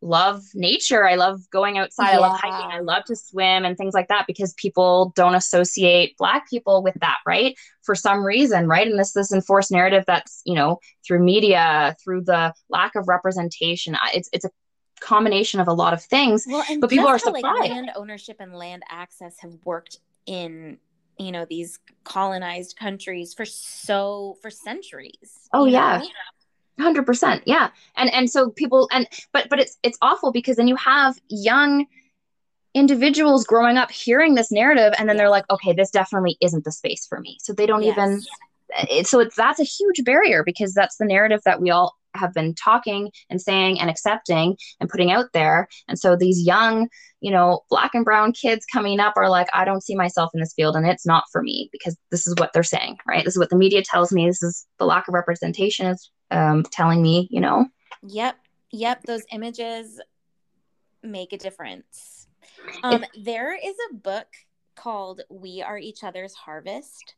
love 0.05 0.43
nature. 0.55 1.09
I 1.09 1.15
love 1.15 1.41
going 1.51 1.79
outside. 1.79 2.15
I 2.15 2.19
love 2.19 2.39
hiking. 2.39 2.71
I 2.71 2.81
love 2.81 3.05
to 3.07 3.17
swim 3.17 3.65
and 3.65 3.77
things 3.77 3.95
like 3.95 4.09
that 4.09 4.27
because 4.27 4.53
people 4.53 5.15
don't 5.17 5.35
associate 5.35 6.17
black 6.19 6.49
people 6.49 6.83
with 6.83 6.95
that 7.01 7.17
right? 7.27 7.57
For 7.83 7.95
some 7.95 8.23
reason 8.23 8.69
right? 8.69 8.87
And 8.87 8.99
this 8.99 9.13
this 9.13 9.33
enforced 9.33 9.73
narrative 9.73 10.05
that's 10.07 10.43
you 10.45 10.55
know 10.55 10.79
through 11.07 11.21
media 11.25 11.97
through 12.05 12.23
the 12.25 12.53
lack 12.69 12.95
of 12.95 13.09
representation 13.09 13.97
it's 14.13 14.29
it's 14.33 14.45
a 14.45 14.51
combination 15.01 15.59
of 15.59 15.69
a 15.69 15.73
lot 15.73 15.95
of 15.95 16.03
things. 16.03 16.45
Well 16.47 16.65
and 16.71 16.81
but 16.81 16.91
people 16.91 17.09
are 17.09 17.19
how, 17.19 17.33
like 17.33 17.43
land 17.43 17.91
ownership 17.97 18.37
and 18.41 18.55
land 18.55 18.83
access 18.91 19.37
have 19.41 19.55
worked 19.65 19.99
in 20.27 20.79
you 21.19 21.33
know 21.33 21.45
these 21.49 21.79
colonized 22.05 22.77
countries 22.77 23.35
for 23.35 23.45
so 23.45 24.37
for 24.43 24.51
centuries 24.51 25.49
Oh, 25.53 25.67
yeah. 25.67 25.99
know? 25.99 26.09
Hundred 26.85 27.07
percent, 27.07 27.43
yeah, 27.47 27.71
and 27.97 28.13
and 28.13 28.29
so 28.29 28.51
people 28.51 28.89
and 28.91 29.07
but 29.33 29.49
but 29.49 29.61
it's 29.61 29.79
it's 29.85 29.97
awful 30.03 30.33
because 30.33 30.57
then 30.57 30.67
you 30.67 30.75
have 30.75 31.17
young 31.29 31.87
individuals 32.75 33.45
growing 33.45 33.77
up 33.77 33.91
hearing 33.93 34.35
this 34.35 34.51
narrative 34.51 34.93
and 34.99 35.09
then 35.09 35.15
Yeah. 35.15 35.23
they're 35.23 35.31
like, 35.31 35.45
okay, 35.51 35.73
this 35.73 35.91
definitely 35.91 36.37
isn't 36.41 36.65
the 36.65 36.73
space 36.73 37.07
for 37.07 37.21
me. 37.21 37.39
So 37.41 37.53
they 37.53 37.67
don't 37.67 37.85
Yes. 37.85 37.97
even. 37.97 38.23
It, 38.91 39.07
so 39.07 39.21
it's 39.21 39.37
that's 39.37 39.61
a 39.61 39.65
huge 39.65 40.03
barrier 40.05 40.43
because 40.43 40.75
that's 40.75 40.97
the 40.97 41.05
narrative 41.05 41.41
that 41.45 41.61
we 41.61 41.71
all 41.71 41.95
have 42.15 42.33
been 42.33 42.55
talking 42.55 43.11
and 43.31 43.41
saying 43.41 43.81
and 43.81 43.91
accepting 43.91 44.57
and 44.81 44.89
putting 44.89 45.11
out 45.11 45.27
there. 45.33 45.69
And 45.89 45.99
so 45.99 46.17
these 46.17 46.45
young, 46.45 46.89
you 47.21 47.31
know, 47.31 47.61
black 47.71 47.95
and 47.95 48.05
brown 48.05 48.33
kids 48.33 48.67
coming 48.73 49.01
up 49.01 49.15
are 49.17 49.29
like, 49.29 49.49
I 49.53 49.65
don't 49.65 49.83
see 49.83 49.95
myself 49.95 50.31
in 50.35 50.41
this 50.41 50.55
field 50.55 50.77
and 50.77 50.87
it's 50.87 51.07
not 51.07 51.25
for 51.33 51.43
me 51.43 51.69
because 51.73 51.97
this 52.11 52.27
is 52.27 52.35
what 52.39 52.53
they're 52.53 52.63
saying, 52.63 52.99
right? 53.07 53.25
This 53.25 53.35
is 53.35 53.39
what 53.39 53.51
the 53.51 53.57
media 53.57 53.83
tells 53.83 54.13
me. 54.13 54.27
This 54.27 54.43
is 54.43 54.67
the 54.79 54.87
lack 54.87 55.09
of 55.09 55.15
representation 55.15 55.87
is 55.87 56.11
um, 56.31 56.63
telling 56.65 57.03
me, 57.03 57.29
you 57.31 57.41
know. 57.41 57.67
Yep. 58.07 58.37
Yep. 58.73 59.03
Those 59.05 59.23
images 59.33 60.01
make 61.03 61.33
a 61.33 61.39
difference. 61.39 62.27
Um, 62.83 63.05
there 63.23 63.55
is 63.55 63.75
a 63.91 63.95
book 63.95 64.27
called 64.75 65.23
We 65.31 65.63
Are 65.63 65.79
Each 65.79 66.03
Other's 66.03 66.35
Harvest. 66.35 67.15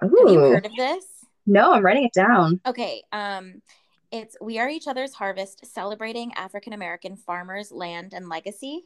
Have 0.00 0.10
you 0.12 0.38
heard 0.38 0.66
of 0.66 0.74
this? 0.76 1.04
No, 1.46 1.72
I'm 1.72 1.84
writing 1.84 2.04
it 2.04 2.12
down. 2.12 2.60
Okay. 2.66 3.02
Um, 3.12 3.62
it's 4.10 4.36
We 4.40 4.58
Are 4.58 4.68
Each 4.68 4.86
Other's 4.88 5.14
Harvest, 5.14 5.66
celebrating 5.66 6.32
African 6.34 6.72
American 6.72 7.16
farmers' 7.16 7.70
land 7.72 8.12
and 8.14 8.28
legacy. 8.28 8.84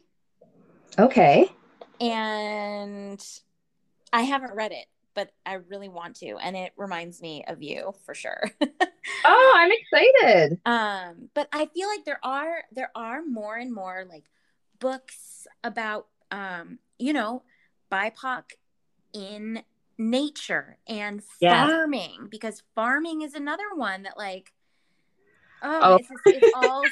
Okay. 0.99 1.49
And 1.99 3.23
I 4.11 4.21
haven't 4.23 4.53
read 4.53 4.71
it, 4.71 4.85
but 5.13 5.31
I 5.45 5.53
really 5.53 5.89
want 5.89 6.17
to. 6.17 6.35
And 6.37 6.55
it 6.55 6.73
reminds 6.77 7.21
me 7.21 7.43
of 7.47 7.61
you 7.61 7.93
for 8.05 8.13
sure. 8.13 8.41
Oh, 9.25 9.53
I'm 9.57 9.71
excited. 9.71 10.59
um 10.65 11.29
but 11.33 11.47
i 11.53 11.65
feel 11.67 11.87
like 11.87 12.03
there 12.05 12.19
are 12.23 12.63
there 12.73 12.91
are 12.95 13.21
more 13.23 13.55
and 13.55 13.73
more 13.73 14.05
like 14.09 14.23
books 14.79 15.45
about 15.63 16.07
um 16.31 16.79
you 16.99 17.13
know 17.13 17.43
bipoc 17.91 18.43
in 19.13 19.61
nature 19.97 20.77
and 20.87 21.21
Yeah. 21.39 21.67
farming 21.67 22.27
because 22.29 22.63
farming 22.75 23.21
is 23.21 23.33
another 23.33 23.73
one 23.75 24.03
that 24.03 24.17
like 24.17 24.51
oh, 25.63 25.79
Oh. 25.81 25.95
It's, 25.95 26.07
just, 26.07 26.21
it's 26.25 26.53
all 26.55 26.83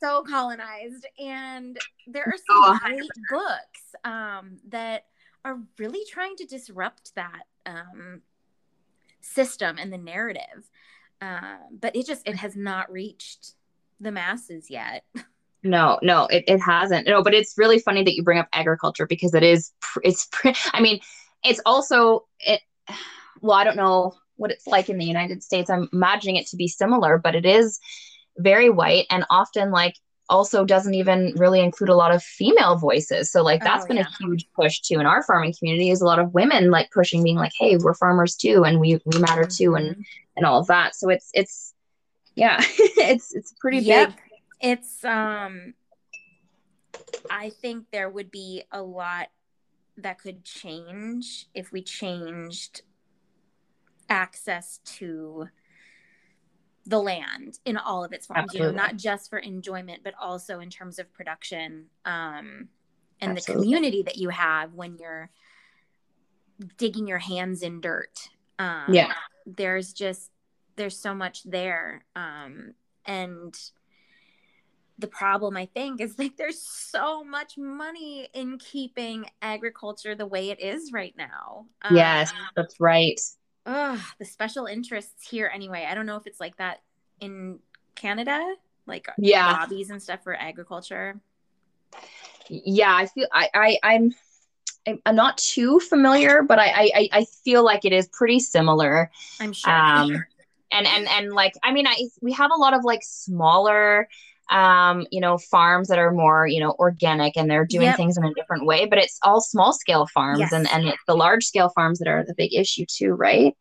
so 0.00 0.22
colonized 0.22 1.06
and 1.18 1.78
there 2.06 2.24
are 2.24 2.34
Oh, 2.50 2.78
some 2.80 2.90
great 2.90 3.10
books 3.30 3.94
um 4.04 4.56
that 4.68 5.04
are 5.44 5.58
really 5.78 6.04
trying 6.10 6.36
to 6.36 6.46
disrupt 6.46 7.14
that 7.14 7.44
um 7.66 8.22
system 9.20 9.76
and 9.78 9.92
the 9.92 9.98
narrative 9.98 10.70
um, 11.20 11.58
but 11.80 11.94
it 11.96 12.06
just 12.06 12.26
it 12.26 12.36
has 12.36 12.56
not 12.56 12.90
reached 12.90 13.54
the 14.00 14.12
masses 14.12 14.70
yet 14.70 15.04
No, 15.64 15.98
no, 16.02 16.26
it, 16.26 16.44
it 16.46 16.60
hasn't. 16.60 17.08
No, 17.08 17.20
but 17.20 17.34
it's 17.34 17.58
really 17.58 17.80
funny 17.80 18.04
that 18.04 18.14
you 18.14 18.22
bring 18.22 18.38
up 18.38 18.48
agriculture 18.52 19.06
because 19.06 19.34
it 19.34 19.42
is, 19.42 19.72
it's, 20.04 20.28
I 20.72 20.80
mean, 20.80 21.00
it's 21.44 21.60
also, 21.66 22.26
it, 22.38 22.60
well, 23.40 23.56
I 23.56 23.64
don't 23.64 23.76
know 23.76 24.14
what 24.38 24.50
it's 24.50 24.66
like 24.66 24.88
in 24.88 24.98
the 24.98 25.04
United 25.04 25.42
States. 25.42 25.68
I'm 25.68 25.88
imagining 25.92 26.36
it 26.36 26.46
to 26.48 26.56
be 26.56 26.68
similar, 26.68 27.18
but 27.18 27.34
it 27.34 27.44
is 27.44 27.78
very 28.38 28.70
white 28.70 29.06
and 29.10 29.24
often 29.30 29.70
like 29.70 29.94
also 30.30 30.64
doesn't 30.64 30.94
even 30.94 31.32
really 31.36 31.60
include 31.60 31.88
a 31.88 31.94
lot 31.94 32.14
of 32.14 32.22
female 32.22 32.76
voices. 32.76 33.30
So 33.30 33.42
like 33.42 33.62
that's 33.62 33.84
oh, 33.84 33.88
been 33.88 33.96
yeah. 33.96 34.04
a 34.04 34.24
huge 34.24 34.46
push 34.54 34.80
too 34.80 35.00
in 35.00 35.06
our 35.06 35.22
farming 35.22 35.54
community 35.58 35.90
is 35.90 36.00
a 36.00 36.04
lot 36.04 36.18
of 36.18 36.34
women 36.34 36.70
like 36.70 36.90
pushing 36.90 37.22
being 37.22 37.36
like, 37.36 37.52
hey, 37.58 37.76
we're 37.76 37.94
farmers 37.94 38.36
too 38.36 38.64
and 38.64 38.80
we 38.80 39.00
we 39.04 39.18
matter 39.18 39.44
too 39.44 39.74
and 39.74 39.90
mm-hmm. 39.90 40.02
and 40.36 40.46
all 40.46 40.60
of 40.60 40.66
that. 40.68 40.94
So 40.94 41.08
it's 41.08 41.30
it's 41.34 41.74
yeah, 42.34 42.58
it's 42.78 43.34
it's 43.34 43.54
pretty 43.60 43.78
yep. 43.78 44.10
big. 44.10 44.16
It's 44.60 45.04
um 45.04 45.74
I 47.30 47.50
think 47.50 47.86
there 47.90 48.10
would 48.10 48.30
be 48.30 48.64
a 48.70 48.82
lot 48.82 49.28
that 49.96 50.20
could 50.20 50.44
change 50.44 51.46
if 51.54 51.72
we 51.72 51.82
changed 51.82 52.82
access 54.08 54.80
to 54.84 55.48
the 56.86 56.98
land 56.98 57.58
in 57.66 57.76
all 57.76 58.02
of 58.02 58.12
its 58.12 58.26
forms 58.26 58.44
Absolutely. 58.44 58.66
you 58.66 58.72
know 58.72 58.82
not 58.82 58.96
just 58.96 59.28
for 59.28 59.38
enjoyment 59.38 60.00
but 60.02 60.14
also 60.20 60.60
in 60.60 60.70
terms 60.70 60.98
of 60.98 61.12
production 61.12 61.86
um, 62.06 62.68
and 63.20 63.32
Absolutely. 63.32 63.40
the 63.40 63.52
community 63.52 64.02
that 64.02 64.16
you 64.16 64.30
have 64.30 64.72
when 64.72 64.96
you're 64.96 65.30
digging 66.78 67.06
your 67.06 67.18
hands 67.18 67.62
in 67.62 67.80
dirt 67.80 68.30
um, 68.58 68.86
yeah 68.88 69.12
there's 69.46 69.92
just 69.92 70.30
there's 70.76 70.98
so 70.98 71.14
much 71.14 71.42
there 71.44 72.04
um, 72.16 72.72
and 73.04 73.54
the 74.98 75.06
problem 75.06 75.56
i 75.56 75.66
think 75.66 76.00
is 76.00 76.18
like 76.18 76.36
there's 76.38 76.60
so 76.60 77.22
much 77.22 77.58
money 77.58 78.28
in 78.32 78.58
keeping 78.58 79.26
agriculture 79.42 80.14
the 80.14 80.26
way 80.26 80.50
it 80.50 80.60
is 80.60 80.90
right 80.90 81.14
now 81.18 81.66
um, 81.82 81.94
yes 81.94 82.32
that's 82.56 82.80
right 82.80 83.20
Ugh, 83.68 84.00
the 84.18 84.24
special 84.24 84.64
interests 84.64 85.28
here 85.28 85.50
anyway. 85.52 85.86
I 85.86 85.94
don't 85.94 86.06
know 86.06 86.16
if 86.16 86.26
it's 86.26 86.40
like 86.40 86.56
that 86.56 86.80
in 87.20 87.58
Canada, 87.94 88.54
like 88.86 89.06
yeah, 89.18 89.52
lobbies 89.52 89.90
and 89.90 90.02
stuff 90.02 90.24
for 90.24 90.34
agriculture. 90.34 91.20
Yeah, 92.48 92.94
I 92.96 93.06
feel 93.06 93.26
I, 93.30 93.48
I 93.54 93.78
I'm 93.82 94.14
I'm 95.04 95.16
not 95.16 95.36
too 95.36 95.80
familiar, 95.80 96.42
but 96.42 96.58
I, 96.58 96.90
I 96.94 97.08
I 97.12 97.24
feel 97.44 97.62
like 97.62 97.84
it 97.84 97.92
is 97.92 98.08
pretty 98.08 98.40
similar. 98.40 99.10
I'm 99.38 99.52
sure. 99.52 99.70
Um, 99.70 100.24
and 100.72 100.86
and 100.86 101.06
and 101.06 101.32
like 101.34 101.52
I 101.62 101.72
mean, 101.72 101.86
I 101.86 101.96
we 102.22 102.32
have 102.32 102.50
a 102.50 102.58
lot 102.58 102.72
of 102.72 102.84
like 102.84 103.02
smaller 103.02 104.08
um, 104.50 105.06
you 105.10 105.20
know, 105.20 105.36
farms 105.36 105.88
that 105.88 105.98
are 105.98 106.10
more, 106.10 106.46
you 106.46 106.60
know, 106.60 106.74
organic 106.78 107.36
and 107.36 107.50
they're 107.50 107.66
doing 107.66 107.86
yep. 107.86 107.96
things 107.96 108.16
in 108.16 108.24
a 108.24 108.32
different 108.34 108.64
way, 108.64 108.86
but 108.86 108.98
it's 108.98 109.18
all 109.22 109.40
small 109.40 109.72
scale 109.72 110.06
farms 110.06 110.40
yes. 110.40 110.52
and, 110.52 110.68
and 110.72 110.94
the 111.06 111.14
large 111.14 111.44
scale 111.44 111.68
farms 111.68 111.98
that 111.98 112.08
are 112.08 112.24
the 112.24 112.34
big 112.34 112.54
issue 112.54 112.86
too, 112.86 113.12
right? 113.12 113.56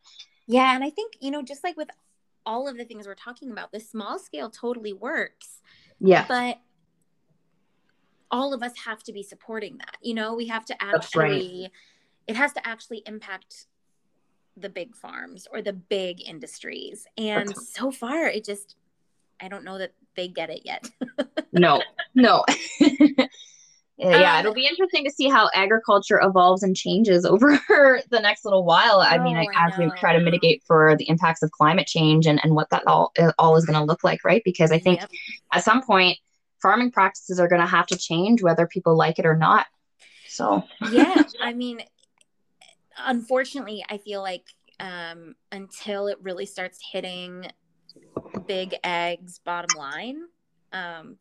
Yeah. 0.47 0.73
And 0.73 0.83
I 0.83 0.89
think, 0.89 1.13
you 1.19 1.29
know, 1.29 1.41
just 1.41 1.63
like 1.63 1.75
with 1.75 1.89
all 2.45 2.69
of 2.69 2.77
the 2.77 2.85
things 2.85 3.05
we're 3.05 3.15
talking 3.15 3.51
about, 3.51 3.71
the 3.73 3.79
small 3.81 4.17
scale 4.17 4.49
totally 4.49 4.93
works. 4.93 5.61
Yeah. 5.99 6.25
But 6.27 6.59
all 8.31 8.53
of 8.53 8.63
us 8.63 8.73
have 8.85 9.03
to 9.03 9.13
be 9.13 9.23
supporting 9.23 9.77
that. 9.79 9.97
You 10.01 10.13
know, 10.13 10.35
we 10.35 10.47
have 10.47 10.63
to 10.65 10.75
actually, 10.81 11.63
right. 11.63 11.71
it 12.27 12.35
has 12.37 12.53
to 12.53 12.65
actually 12.65 13.03
impact 13.05 13.65
the 14.55 14.69
big 14.69 14.95
farms 14.95 15.47
or 15.51 15.61
the 15.61 15.73
big 15.73 16.27
industries. 16.27 17.05
And 17.17 17.55
so 17.57 17.91
far, 17.91 18.27
it 18.27 18.45
just, 18.45 18.75
I 19.41 19.47
don't 19.47 19.63
know 19.63 19.77
that 19.77 19.93
they 20.15 20.27
get 20.27 20.49
it 20.49 20.61
yet. 20.65 20.89
no, 21.51 21.81
no. 22.15 22.43
yeah, 23.97 24.33
um, 24.33 24.39
it'll 24.39 24.53
be 24.53 24.67
interesting 24.67 25.03
to 25.05 25.11
see 25.11 25.29
how 25.29 25.49
agriculture 25.53 26.19
evolves 26.21 26.63
and 26.63 26.75
changes 26.75 27.25
over 27.25 27.59
the 28.09 28.19
next 28.19 28.45
little 28.45 28.63
while. 28.63 28.99
I 28.99 29.17
oh, 29.17 29.23
mean, 29.23 29.37
I, 29.37 29.47
as 29.55 29.77
we 29.77 29.89
try 29.97 30.17
to 30.17 30.23
mitigate 30.23 30.63
for 30.65 30.95
the 30.97 31.07
impacts 31.09 31.43
of 31.43 31.51
climate 31.51 31.87
change 31.87 32.25
and, 32.25 32.39
and 32.43 32.55
what 32.55 32.69
that 32.71 32.83
all 32.87 33.13
all 33.39 33.55
is 33.55 33.65
going 33.65 33.79
to 33.79 33.85
look 33.85 34.03
like, 34.03 34.23
right? 34.23 34.41
Because 34.43 34.71
I 34.71 34.79
think 34.79 35.01
yep. 35.01 35.09
at 35.53 35.63
some 35.63 35.83
point, 35.83 36.17
farming 36.61 36.91
practices 36.91 37.39
are 37.39 37.47
going 37.47 37.61
to 37.61 37.67
have 37.67 37.87
to 37.87 37.97
change 37.97 38.41
whether 38.41 38.67
people 38.67 38.95
like 38.95 39.19
it 39.19 39.25
or 39.25 39.35
not. 39.35 39.67
So 40.27 40.63
yeah, 40.91 41.23
I 41.41 41.53
mean, 41.53 41.81
unfortunately, 42.97 43.83
I 43.89 43.97
feel 43.97 44.21
like 44.21 44.43
um, 44.79 45.35
until 45.51 46.07
it 46.07 46.17
really 46.21 46.45
starts 46.45 46.79
hitting 46.91 47.47
big 48.39 48.75
ag's 48.83 49.39
bottom 49.39 49.77
line. 49.77 50.23
Um 50.71 51.17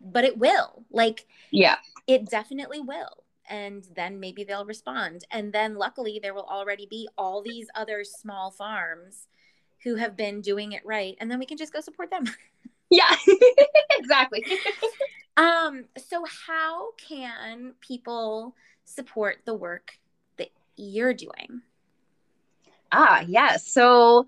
but 0.00 0.24
it 0.24 0.38
will 0.38 0.84
like 0.90 1.26
yeah. 1.50 1.76
it 2.06 2.28
definitely 2.28 2.80
will. 2.80 3.24
And 3.48 3.86
then 3.96 4.20
maybe 4.20 4.44
they'll 4.44 4.64
respond. 4.64 5.24
And 5.30 5.52
then 5.52 5.74
luckily 5.74 6.20
there 6.22 6.34
will 6.34 6.46
already 6.46 6.86
be 6.88 7.08
all 7.18 7.42
these 7.42 7.66
other 7.74 8.04
small 8.04 8.50
farms 8.50 9.26
who 9.82 9.96
have 9.96 10.16
been 10.16 10.40
doing 10.40 10.72
it 10.72 10.82
right. 10.84 11.16
And 11.20 11.30
then 11.30 11.38
we 11.38 11.46
can 11.46 11.58
just 11.58 11.72
go 11.72 11.80
support 11.80 12.10
them. 12.10 12.24
Yeah 12.92 13.14
exactly. 13.92 14.44
Um 15.36 15.84
so 16.08 16.24
how 16.48 16.90
can 16.94 17.74
people 17.80 18.56
support 18.84 19.42
the 19.44 19.54
work 19.54 19.96
that 20.38 20.48
you're 20.74 21.14
doing? 21.14 21.62
Ah 22.90 23.20
yes 23.20 23.28
yeah. 23.28 23.56
so 23.58 24.26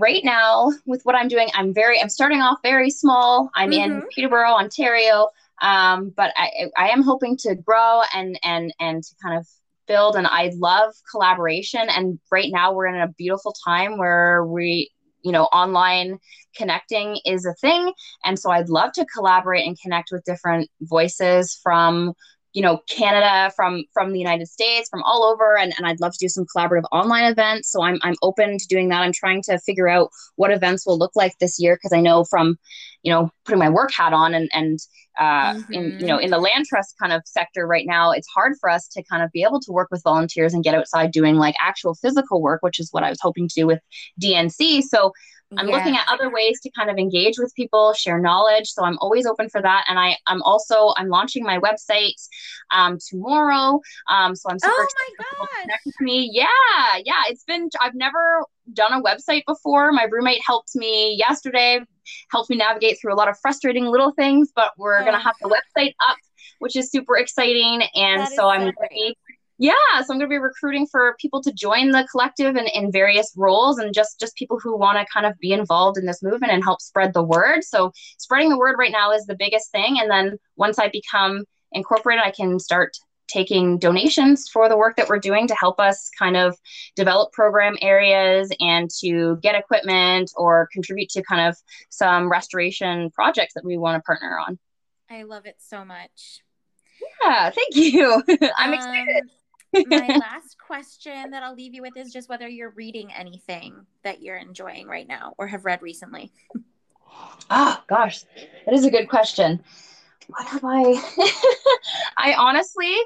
right 0.00 0.24
now 0.24 0.70
with 0.86 1.02
what 1.04 1.14
I'm 1.14 1.28
doing, 1.28 1.48
I'm 1.54 1.74
very, 1.74 2.00
I'm 2.00 2.08
starting 2.08 2.40
off 2.40 2.58
very 2.62 2.90
small. 2.90 3.50
I'm 3.54 3.70
mm-hmm. 3.70 3.92
in 3.92 4.02
Peterborough, 4.14 4.54
Ontario. 4.54 5.28
Um, 5.62 6.12
but 6.16 6.32
I, 6.36 6.70
I 6.76 6.88
am 6.88 7.02
hoping 7.02 7.36
to 7.38 7.54
grow 7.54 8.02
and, 8.14 8.38
and, 8.42 8.74
and 8.80 9.02
to 9.02 9.14
kind 9.22 9.38
of 9.38 9.46
build. 9.86 10.16
And 10.16 10.26
I 10.26 10.50
love 10.56 10.94
collaboration. 11.10 11.88
And 11.88 12.18
right 12.30 12.50
now 12.50 12.72
we're 12.72 12.86
in 12.86 13.00
a 13.00 13.08
beautiful 13.08 13.54
time 13.64 13.98
where 13.98 14.44
we, 14.44 14.90
you 15.22 15.32
know, 15.32 15.44
online 15.44 16.18
connecting 16.56 17.18
is 17.24 17.46
a 17.46 17.54
thing. 17.54 17.92
And 18.24 18.38
so 18.38 18.50
I'd 18.50 18.68
love 18.68 18.92
to 18.92 19.06
collaborate 19.06 19.66
and 19.66 19.78
connect 19.80 20.10
with 20.12 20.24
different 20.24 20.70
voices 20.80 21.58
from 21.62 22.14
you 22.54 22.62
know 22.62 22.78
canada 22.88 23.52
from 23.54 23.84
from 23.92 24.12
the 24.12 24.18
united 24.18 24.48
states 24.48 24.88
from 24.88 25.02
all 25.02 25.24
over 25.24 25.58
and, 25.58 25.74
and 25.76 25.86
i'd 25.86 26.00
love 26.00 26.12
to 26.12 26.18
do 26.18 26.28
some 26.28 26.46
collaborative 26.46 26.84
online 26.92 27.24
events. 27.24 27.70
So 27.70 27.82
i'm, 27.82 27.98
I'm 28.02 28.14
open 28.22 28.58
to 28.58 28.66
doing 28.68 28.88
that. 28.88 29.02
I'm 29.02 29.12
trying 29.12 29.42
to 29.42 29.58
figure 29.58 29.88
out 29.88 30.10
what 30.36 30.50
events 30.50 30.86
will 30.86 30.98
look 30.98 31.12
like 31.14 31.36
this 31.38 31.60
year 31.60 31.76
because 31.76 31.92
i 31.92 32.00
know 32.00 32.24
from 32.24 32.56
you 33.02 33.12
know 33.12 33.30
putting 33.44 33.58
my 33.58 33.68
work 33.68 33.92
hat 33.92 34.12
on 34.12 34.34
and 34.34 34.48
and 34.52 34.78
uh, 35.18 35.54
mm-hmm. 35.54 35.72
in 35.72 36.00
you 36.00 36.06
know 36.06 36.18
in 36.18 36.30
the 36.30 36.38
land 36.38 36.66
trust 36.66 36.96
kind 37.00 37.12
of 37.12 37.22
sector 37.24 37.66
right 37.66 37.86
now 37.86 38.10
it's 38.10 38.26
hard 38.34 38.54
for 38.60 38.68
us 38.68 38.88
to 38.88 39.02
kind 39.04 39.22
of 39.22 39.30
be 39.30 39.44
able 39.44 39.60
to 39.60 39.70
work 39.70 39.88
with 39.92 40.02
volunteers 40.02 40.54
and 40.54 40.64
get 40.64 40.74
outside 40.74 41.12
doing 41.12 41.36
like 41.36 41.54
actual 41.60 41.94
physical 41.94 42.42
work 42.42 42.62
which 42.62 42.80
is 42.80 42.88
what 42.90 43.04
i 43.04 43.10
was 43.10 43.18
hoping 43.20 43.46
to 43.46 43.54
do 43.54 43.66
with 43.66 43.78
dnc 44.20 44.82
so 44.82 45.12
I'm 45.58 45.68
yeah. 45.68 45.76
looking 45.76 45.96
at 45.96 46.06
other 46.08 46.30
ways 46.30 46.60
to 46.62 46.70
kind 46.70 46.90
of 46.90 46.96
engage 46.96 47.38
with 47.38 47.54
people, 47.54 47.92
share 47.92 48.18
knowledge. 48.18 48.68
So 48.70 48.84
I'm 48.84 48.98
always 49.00 49.26
open 49.26 49.48
for 49.48 49.60
that. 49.62 49.84
And 49.88 49.98
I, 49.98 50.16
I'm 50.26 50.42
also 50.42 50.92
I'm 50.96 51.08
launching 51.08 51.44
my 51.44 51.58
website 51.58 52.14
um, 52.70 52.98
tomorrow. 53.08 53.80
Um, 54.08 54.34
so 54.34 54.50
I'm 54.50 54.58
super 54.58 54.74
oh 54.74 55.46
my 55.68 55.76
with 55.84 56.00
me. 56.00 56.30
Yeah, 56.32 56.46
yeah. 57.04 57.22
It's 57.28 57.44
been 57.44 57.68
I've 57.80 57.94
never 57.94 58.44
done 58.72 58.92
a 58.92 59.02
website 59.02 59.42
before. 59.46 59.92
My 59.92 60.06
roommate 60.10 60.40
helped 60.46 60.74
me 60.74 61.14
yesterday, 61.18 61.80
helped 62.30 62.50
me 62.50 62.56
navigate 62.56 62.98
through 63.00 63.14
a 63.14 63.16
lot 63.16 63.28
of 63.28 63.38
frustrating 63.38 63.86
little 63.86 64.12
things. 64.12 64.50
But 64.54 64.72
we're 64.78 65.00
oh. 65.00 65.04
gonna 65.04 65.20
have 65.20 65.34
the 65.40 65.48
website 65.48 65.94
up, 66.08 66.16
which 66.58 66.76
is 66.76 66.90
super 66.90 67.16
exciting. 67.16 67.82
And 67.94 68.28
so, 68.28 68.34
so 68.34 68.48
I'm 68.48 68.72
ready 68.80 69.16
yeah 69.58 69.72
so 69.96 70.12
i'm 70.12 70.18
going 70.18 70.20
to 70.20 70.26
be 70.28 70.38
recruiting 70.38 70.86
for 70.86 71.14
people 71.20 71.40
to 71.40 71.52
join 71.52 71.90
the 71.90 72.06
collective 72.10 72.56
in, 72.56 72.66
in 72.74 72.90
various 72.90 73.32
roles 73.36 73.78
and 73.78 73.94
just 73.94 74.18
just 74.18 74.36
people 74.36 74.58
who 74.58 74.76
want 74.76 74.98
to 74.98 75.12
kind 75.12 75.26
of 75.26 75.38
be 75.38 75.52
involved 75.52 75.98
in 75.98 76.06
this 76.06 76.22
movement 76.22 76.52
and 76.52 76.64
help 76.64 76.80
spread 76.80 77.12
the 77.12 77.22
word. 77.22 77.62
So 77.62 77.92
spreading 78.18 78.48
the 78.48 78.58
word 78.58 78.76
right 78.78 78.92
now 78.92 79.12
is 79.12 79.26
the 79.26 79.36
biggest 79.36 79.70
thing. 79.70 79.98
And 80.00 80.10
then 80.10 80.38
once 80.56 80.78
i 80.78 80.88
become 80.88 81.44
incorporated 81.72 82.24
i 82.24 82.30
can 82.30 82.58
start 82.58 82.92
taking 83.26 83.78
donations 83.78 84.48
for 84.52 84.68
the 84.68 84.76
work 84.76 84.96
that 84.96 85.08
we're 85.08 85.18
doing 85.18 85.48
to 85.48 85.54
help 85.54 85.80
us 85.80 86.10
kind 86.18 86.36
of 86.36 86.56
develop 86.94 87.32
program 87.32 87.74
areas 87.80 88.52
and 88.60 88.90
to 89.00 89.38
get 89.42 89.54
equipment 89.54 90.30
or 90.36 90.68
contribute 90.72 91.08
to 91.08 91.22
kind 91.22 91.48
of 91.48 91.56
some 91.88 92.30
restoration 92.30 93.10
projects 93.10 93.54
that 93.54 93.64
we 93.64 93.78
want 93.78 93.96
to 93.96 94.02
partner 94.04 94.38
on. 94.46 94.58
I 95.10 95.22
love 95.22 95.46
it 95.46 95.56
so 95.58 95.84
much. 95.84 96.42
Yeah 97.24 97.50
thank 97.50 97.74
you. 97.74 98.22
I'm 98.56 98.72
um, 98.72 98.74
excited 98.74 99.24
my 99.86 100.08
last 100.20 100.56
question 100.58 101.30
that 101.30 101.42
I'll 101.42 101.54
leave 101.54 101.74
you 101.74 101.82
with 101.82 101.96
is 101.96 102.12
just 102.12 102.28
whether 102.28 102.48
you're 102.48 102.70
reading 102.70 103.12
anything 103.12 103.86
that 104.02 104.22
you're 104.22 104.36
enjoying 104.36 104.86
right 104.86 105.06
now 105.06 105.34
or 105.38 105.46
have 105.46 105.64
read 105.64 105.82
recently. 105.82 106.32
Ah, 107.50 107.80
oh, 107.80 107.84
gosh, 107.88 108.24
that 108.64 108.74
is 108.74 108.84
a 108.84 108.90
good 108.90 109.08
question. 109.08 109.62
What 110.28 110.46
have 110.46 110.64
I? 110.64 110.94
I 112.16 112.34
honestly, 112.34 112.96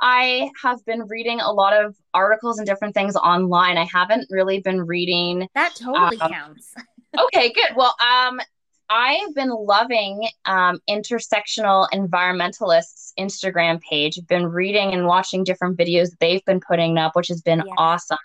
I 0.00 0.50
have 0.62 0.84
been 0.84 1.06
reading 1.06 1.40
a 1.40 1.50
lot 1.50 1.72
of 1.72 1.96
articles 2.12 2.58
and 2.58 2.66
different 2.66 2.94
things 2.94 3.16
online. 3.16 3.78
I 3.78 3.86
haven't 3.90 4.26
really 4.30 4.60
been 4.60 4.82
reading. 4.82 5.48
That 5.54 5.74
totally 5.74 6.20
um, 6.20 6.30
counts. 6.30 6.74
okay, 7.18 7.52
good. 7.52 7.76
Well, 7.76 7.94
um, 8.00 8.40
I've 8.88 9.34
been 9.34 9.50
loving 9.50 10.28
um, 10.44 10.80
intersectional 10.88 11.88
environmentalists 11.92 13.12
Instagram 13.18 13.80
page. 13.80 14.18
I've 14.18 14.28
been 14.28 14.46
reading 14.46 14.92
and 14.92 15.06
watching 15.06 15.44
different 15.44 15.76
videos 15.76 16.10
they've 16.20 16.44
been 16.44 16.60
putting 16.60 16.98
up, 16.98 17.16
which 17.16 17.28
has 17.28 17.42
been 17.42 17.62
yeah. 17.66 17.74
awesome. 17.78 18.18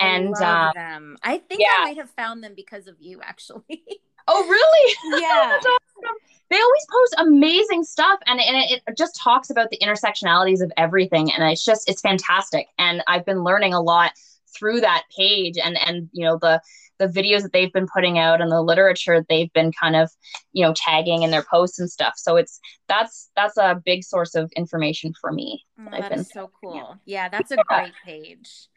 And 0.00 0.34
I 0.36 0.66
um, 0.68 0.72
them. 0.74 1.16
I 1.22 1.38
think 1.38 1.60
yeah. 1.60 1.68
I 1.78 1.84
might 1.84 1.96
have 1.96 2.10
found 2.10 2.44
them 2.44 2.54
because 2.54 2.86
of 2.86 2.96
you, 3.00 3.20
actually. 3.22 3.62
oh, 4.28 4.46
really? 4.48 5.20
Yeah. 5.22 5.58
awesome. 5.58 6.16
They 6.50 6.56
always 6.56 6.86
post 6.90 7.14
amazing 7.18 7.84
stuff, 7.84 8.18
and, 8.26 8.40
and 8.40 8.56
it, 8.56 8.82
it 8.84 8.98
just 8.98 9.14
talks 9.14 9.50
about 9.50 9.70
the 9.70 9.78
intersectionalities 9.78 10.60
of 10.60 10.72
everything, 10.76 11.30
and 11.32 11.44
it's 11.44 11.64
just 11.64 11.88
it's 11.88 12.00
fantastic. 12.00 12.66
And 12.76 13.04
I've 13.06 13.24
been 13.24 13.44
learning 13.44 13.72
a 13.72 13.80
lot 13.80 14.12
through 14.52 14.80
that 14.80 15.04
page, 15.16 15.58
and 15.62 15.78
and 15.78 16.08
you 16.12 16.26
know 16.26 16.38
the 16.38 16.60
the 17.00 17.08
videos 17.08 17.42
that 17.42 17.52
they've 17.52 17.72
been 17.72 17.88
putting 17.92 18.18
out 18.18 18.40
and 18.40 18.52
the 18.52 18.60
literature 18.60 19.24
they've 19.28 19.52
been 19.54 19.72
kind 19.72 19.96
of 19.96 20.10
you 20.52 20.64
know 20.64 20.72
tagging 20.76 21.22
in 21.22 21.30
their 21.30 21.44
posts 21.50 21.80
and 21.80 21.90
stuff. 21.90 22.12
So 22.16 22.36
it's 22.36 22.60
that's 22.88 23.30
that's 23.34 23.56
a 23.56 23.80
big 23.84 24.04
source 24.04 24.36
of 24.36 24.52
information 24.54 25.12
for 25.20 25.32
me 25.32 25.64
oh, 25.80 25.90
that 25.90 26.12
is 26.12 26.30
so 26.30 26.50
cool. 26.60 26.96
Yeah 27.06 27.28
that's 27.28 27.50
a 27.50 27.56
great 27.66 27.94
page. 28.04 28.68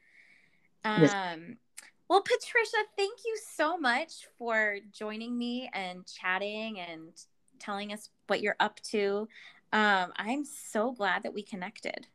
Um 0.84 1.58
well 2.10 2.22
patricia 2.22 2.78
thank 2.98 3.20
you 3.26 3.38
so 3.56 3.78
much 3.78 4.28
for 4.40 4.78
joining 4.92 5.38
me 5.38 5.70
and 5.74 6.06
chatting 6.08 6.80
and 6.80 7.10
telling 7.60 7.94
us 7.94 8.10
what 8.28 8.42
you're 8.42 8.56
up 8.60 8.80
to. 8.92 9.28
Um 9.74 10.14
i'm 10.16 10.46
so 10.46 10.92
glad 10.94 11.24
that 11.24 11.34
we 11.34 11.44
connected 11.44 12.08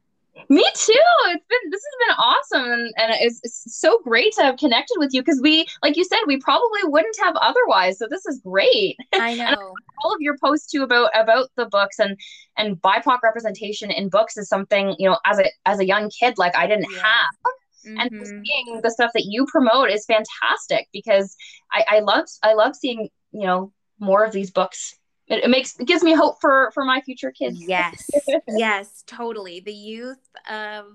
me 0.49 0.65
too. 0.75 0.95
It's 1.27 1.45
been 1.49 1.71
this 1.71 1.83
has 1.83 2.09
been 2.09 2.17
awesome, 2.17 2.73
and, 2.73 2.95
and 2.97 3.15
it's, 3.21 3.41
it's 3.43 3.79
so 3.79 4.01
great 4.03 4.33
to 4.35 4.43
have 4.43 4.57
connected 4.57 4.97
with 4.99 5.11
you 5.13 5.23
because 5.23 5.41
we, 5.43 5.67
like 5.83 5.97
you 5.97 6.05
said, 6.05 6.19
we 6.27 6.39
probably 6.39 6.81
wouldn't 6.85 7.17
have 7.21 7.37
otherwise. 7.37 7.99
So 7.99 8.07
this 8.09 8.25
is 8.27 8.41
great. 8.41 8.97
I 9.15 9.35
know 9.35 9.75
all 10.03 10.13
of 10.13 10.21
your 10.21 10.37
posts 10.39 10.71
too 10.71 10.83
about 10.83 11.11
about 11.15 11.51
the 11.57 11.67
books 11.67 11.99
and 11.99 12.19
and 12.57 12.81
BIPOC 12.81 13.19
representation 13.23 13.91
in 13.91 14.09
books 14.09 14.37
is 14.37 14.49
something 14.49 14.95
you 14.99 15.09
know 15.09 15.19
as 15.25 15.39
a 15.39 15.47
as 15.67 15.81
a 15.81 15.87
young 15.87 16.11
kid 16.11 16.35
like 16.39 16.57
I 16.57 16.67
didn't 16.67 16.89
yeah. 16.93 17.03
have. 17.03 17.53
Mm-hmm. 17.87 18.01
And 18.01 18.27
seeing 18.27 18.81
the 18.83 18.91
stuff 18.91 19.13
that 19.15 19.27
you 19.27 19.47
promote 19.47 19.91
is 19.91 20.05
fantastic 20.05 20.89
because 20.93 21.37
I, 21.73 21.85
I 21.89 22.01
love 22.01 22.27
I 22.43 22.55
love 22.55 22.75
seeing 22.75 23.09
you 23.33 23.47
know 23.47 23.73
more 24.01 24.25
of 24.25 24.33
these 24.33 24.51
books 24.51 24.98
it, 25.29 25.45
it 25.45 25.51
makes 25.51 25.79
it 25.79 25.87
gives 25.87 26.03
me 26.03 26.15
hope 26.15 26.41
for 26.41 26.71
for 26.73 26.85
my 26.85 27.01
future 27.01 27.31
kids. 27.31 27.63
Yes, 27.67 28.11
yes, 28.49 29.05
totally. 29.07 29.61
The 29.61 29.73
youth 29.73 30.29
of 30.51 30.87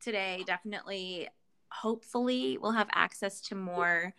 today 0.00 0.42
definitely, 0.46 1.28
hopefully, 1.70 2.58
will 2.58 2.72
have 2.72 2.88
access 2.92 3.40
to 3.42 3.54
more 3.54 4.14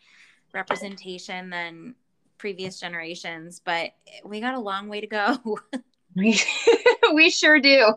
representation 0.54 1.50
than 1.50 1.96
previous 2.38 2.80
generations, 2.80 3.62
but 3.64 3.92
we 4.26 4.39
got 4.39 4.56
a 4.56 4.60
long 4.60 4.89
way 4.89 5.02
to 5.02 5.08
go. 5.08 5.38
we, 6.16 6.39
we 7.14 7.30
sure 7.30 7.60
do. 7.60 7.94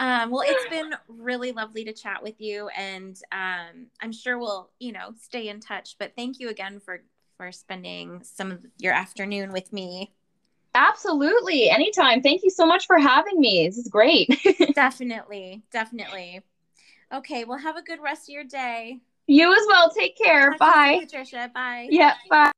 um, 0.00 0.30
well, 0.30 0.42
it's 0.46 0.66
been 0.68 0.92
really 1.08 1.52
lovely 1.52 1.84
to 1.84 1.92
chat 1.92 2.22
with 2.22 2.40
you, 2.40 2.68
and 2.76 3.16
um, 3.32 3.86
I'm 4.00 4.12
sure 4.12 4.38
we'll, 4.38 4.70
you 4.78 4.92
know, 4.92 5.12
stay 5.20 5.48
in 5.48 5.60
touch. 5.60 5.96
But 5.98 6.12
thank 6.16 6.38
you 6.38 6.48
again 6.48 6.80
for 6.80 7.02
for 7.36 7.52
spending 7.52 8.20
some 8.24 8.50
of 8.50 8.66
your 8.78 8.92
afternoon 8.92 9.52
with 9.52 9.72
me. 9.72 10.12
Absolutely. 10.74 11.70
Anytime. 11.70 12.22
Thank 12.22 12.42
you 12.42 12.50
so 12.50 12.66
much 12.66 12.86
for 12.86 12.98
having 12.98 13.40
me. 13.40 13.66
This 13.66 13.78
is 13.78 13.88
great. 13.88 14.28
definitely. 14.74 15.62
Definitely. 15.72 16.42
Okay. 17.12 17.44
Well, 17.44 17.58
have 17.58 17.76
a 17.76 17.82
good 17.82 18.00
rest 18.00 18.28
of 18.28 18.34
your 18.34 18.44
day. 18.44 19.00
You 19.26 19.52
as 19.52 19.62
well. 19.68 19.90
Take 19.90 20.16
care. 20.16 20.50
Talk 20.50 20.58
bye. 20.58 20.98
Patricia. 21.02 21.50
Bye. 21.54 21.88
Yeah. 21.90 22.14
Bye. 22.30 22.52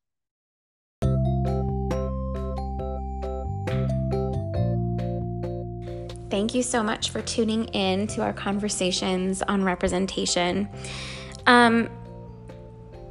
Thank 6.30 6.54
you 6.54 6.62
so 6.62 6.82
much 6.82 7.10
for 7.10 7.20
tuning 7.22 7.64
in 7.66 8.06
to 8.08 8.22
our 8.22 8.32
conversations 8.32 9.42
on 9.42 9.64
representation. 9.64 10.68
Um, 11.46 11.90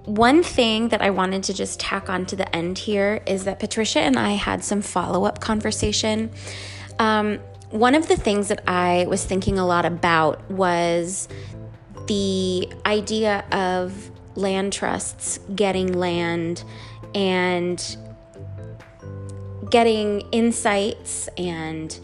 one 0.09 0.41
thing 0.41 0.89
that 0.89 1.01
I 1.01 1.11
wanted 1.11 1.43
to 1.43 1.53
just 1.53 1.79
tack 1.79 2.09
on 2.09 2.25
to 2.27 2.35
the 2.35 2.55
end 2.55 2.79
here 2.79 3.21
is 3.27 3.43
that 3.43 3.59
Patricia 3.59 3.99
and 3.99 4.17
I 4.17 4.31
had 4.31 4.63
some 4.63 4.81
follow 4.81 5.25
up 5.25 5.39
conversation. 5.39 6.31
Um, 6.97 7.39
one 7.69 7.93
of 7.93 8.07
the 8.07 8.17
things 8.17 8.47
that 8.47 8.67
I 8.67 9.05
was 9.07 9.23
thinking 9.23 9.59
a 9.59 9.65
lot 9.67 9.85
about 9.85 10.49
was 10.49 11.27
the 12.07 12.67
idea 12.87 13.45
of 13.51 14.09
land 14.35 14.73
trusts 14.73 15.39
getting 15.55 15.93
land 15.93 16.63
and 17.13 17.97
getting 19.69 20.21
insights 20.31 21.29
and 21.37 21.99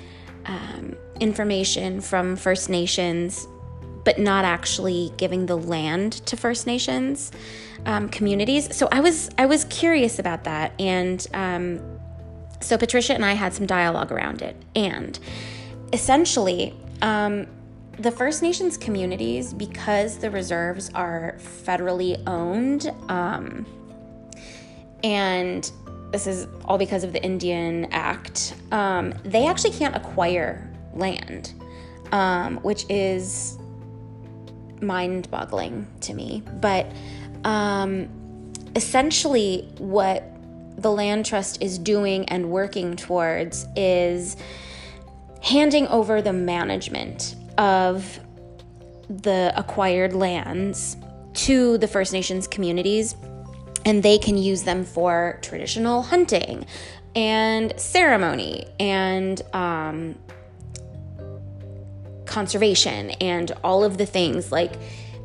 um, 0.45 0.95
information 1.19 2.01
from 2.01 2.35
First 2.35 2.69
Nations, 2.69 3.47
but 4.05 4.17
not 4.17 4.45
actually 4.45 5.11
giving 5.17 5.47
the 5.47 5.57
land 5.57 6.13
to 6.27 6.37
First 6.37 6.65
Nations 6.65 7.31
um, 7.85 8.07
communities. 8.07 8.73
So 8.75 8.87
I 8.91 9.01
was 9.01 9.29
I 9.37 9.45
was 9.45 9.65
curious 9.65 10.19
about 10.19 10.45
that, 10.45 10.71
and 10.79 11.25
um, 11.33 11.99
so 12.61 12.77
Patricia 12.77 13.13
and 13.13 13.25
I 13.25 13.33
had 13.33 13.53
some 13.53 13.65
dialogue 13.65 14.11
around 14.11 14.41
it, 14.41 14.55
and 14.75 15.19
essentially. 15.91 16.73
Um, 17.01 17.47
the 17.97 18.11
First 18.11 18.41
Nations 18.41 18.77
communities, 18.77 19.53
because 19.53 20.17
the 20.17 20.29
reserves 20.29 20.91
are 20.93 21.37
federally 21.39 22.21
owned, 22.27 22.91
um, 23.07 23.65
and 25.01 25.71
this 26.11 26.27
is 26.27 26.47
all 26.65 26.77
because 26.77 27.05
of 27.05 27.13
the 27.13 27.23
Indian 27.23 27.85
Act, 27.91 28.55
um, 28.71 29.13
they 29.23 29.47
actually 29.47 29.71
can't 29.71 29.95
acquire 29.95 30.69
land, 30.93 31.53
um, 32.11 32.57
which 32.57 32.85
is 32.89 33.57
mind 34.81 35.29
boggling 35.31 35.87
to 36.01 36.13
me. 36.13 36.43
But 36.61 36.91
um, 37.43 38.09
essentially, 38.75 39.69
what 39.77 40.23
the 40.77 40.91
land 40.91 41.25
trust 41.25 41.61
is 41.61 41.77
doing 41.77 42.27
and 42.29 42.49
working 42.49 42.95
towards 42.95 43.65
is 43.75 44.35
handing 45.41 45.87
over 45.87 46.21
the 46.21 46.33
management 46.33 47.35
of 47.57 48.19
the 49.09 49.53
acquired 49.55 50.13
lands 50.13 50.97
to 51.33 51.77
the 51.77 51.87
First 51.87 52.13
Nations 52.13 52.47
communities, 52.47 53.15
and 53.85 54.01
they 54.01 54.17
can 54.17 54.37
use 54.37 54.63
them 54.63 54.83
for 54.83 55.39
traditional 55.41 56.01
hunting 56.01 56.65
and 57.15 57.79
ceremony 57.79 58.65
and 58.79 59.41
um, 59.53 60.15
conservation 62.35 63.11
and 63.21 63.53
all 63.63 63.85
of 63.85 63.97
the 63.97 64.05
things 64.05 64.51
like 64.51 64.73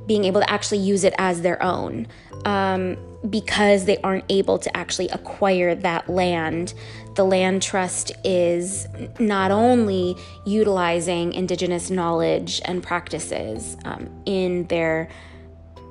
being 0.06 0.24
able 0.24 0.40
to 0.40 0.48
actually 0.48 0.78
use 0.78 1.02
it 1.02 1.12
as 1.18 1.42
their 1.42 1.60
own 1.60 2.06
um, 2.44 2.96
because 3.28 3.84
they 3.84 3.98
aren't 3.98 4.24
able 4.28 4.58
to 4.58 4.74
actually 4.76 5.08
acquire 5.08 5.74
that 5.74 6.08
land. 6.08 6.72
The 7.16 7.24
land 7.24 7.62
trust 7.62 8.12
is 8.22 8.86
not 9.18 9.50
only 9.50 10.14
utilizing 10.46 11.32
indigenous 11.32 11.90
knowledge 11.90 12.60
and 12.64 12.80
practices 12.80 13.76
um, 13.84 14.08
in 14.24 14.68
their 14.68 15.08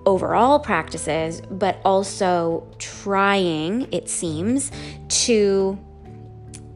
overall 0.05 0.57
practices, 0.57 1.41
but 1.51 1.81
also 1.83 2.65
trying, 2.79 3.91
it 3.91 4.07
seems, 4.09 4.71
to 5.25 5.77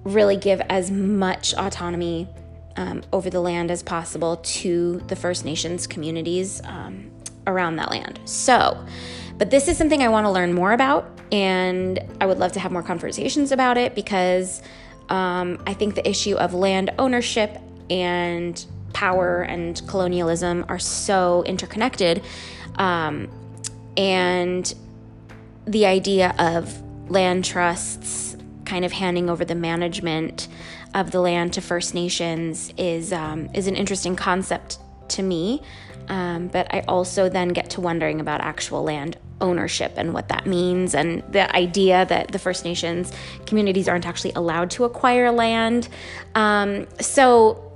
really 0.04 0.36
give 0.36 0.60
as 0.70 0.91
much 0.91 1.54
autonomy 1.54 2.28
um, 2.76 3.04
over 3.12 3.30
the 3.30 3.40
land 3.40 3.72
as 3.72 3.84
possible 3.84 4.38
to 4.38 5.02
the 5.08 5.16
First 5.16 5.46
Nations 5.46 5.88
communities 5.88 6.62
um, 6.66 7.12
around 7.48 7.76
that 7.78 7.92
land. 7.92 8.20
So, 8.26 8.84
but 9.38 9.50
this 9.50 9.68
is 9.68 9.78
something 9.78 10.02
I 10.02 10.10
want 10.10 10.26
to 10.26 10.32
learn 10.32 10.54
more 10.54 10.74
about, 10.74 11.10
and 11.32 12.00
I 12.22 12.26
would 12.26 12.38
love 12.38 12.52
to 12.54 12.60
have 12.60 12.72
more 12.72 12.84
conversations 12.84 13.52
about 13.52 13.78
it 13.78 13.96
because 13.96 14.62
um, 15.10 15.62
I 15.66 15.74
think 15.74 15.96
the 15.96 16.08
issue 16.08 16.36
of 16.36 16.54
land 16.54 16.92
ownership 16.98 17.58
and 17.90 18.64
power 18.94 19.42
and 19.42 19.82
colonialism 19.88 20.66
are 20.70 20.80
so 20.80 21.44
interconnected. 21.44 22.24
Um, 22.76 23.30
and 23.98 24.74
the 25.66 25.86
idea 25.86 26.34
of 26.40 26.82
land 27.10 27.46
trusts 27.46 28.38
kind 28.66 28.86
of 28.86 28.92
handing 28.92 29.30
over 29.30 29.46
the 29.46 29.56
management 29.56 30.48
of 30.94 31.12
the 31.12 31.20
land 31.20 31.54
to 31.54 31.62
First 31.62 31.94
Nations 31.94 32.74
is 32.78 33.12
um, 33.12 33.50
is 33.54 33.68
an 33.68 33.76
interesting 33.76 34.16
concept 34.16 34.78
to 35.10 35.24
me. 35.24 35.62
Um, 36.10 36.48
but 36.48 36.74
I 36.74 36.82
also 36.88 37.30
then 37.30 37.50
get 37.50 37.70
to 37.72 37.82
wondering 37.82 38.20
about 38.20 38.41
actual 38.41 38.84
land 38.84 39.18
ownership 39.39 39.94
and 39.96 40.14
what 40.14 40.28
that 40.30 40.46
means, 40.46 40.94
and 40.96 41.24
the 41.32 41.54
idea 41.56 42.06
that 42.06 42.32
the 42.32 42.39
First 42.39 42.66
Nations 42.66 43.12
communities 43.46 43.88
aren't 43.88 44.06
actually 44.06 44.34
allowed 44.34 44.70
to 44.72 44.84
acquire 44.84 45.32
land. 45.32 45.88
Um, 46.36 46.88
so 47.00 47.73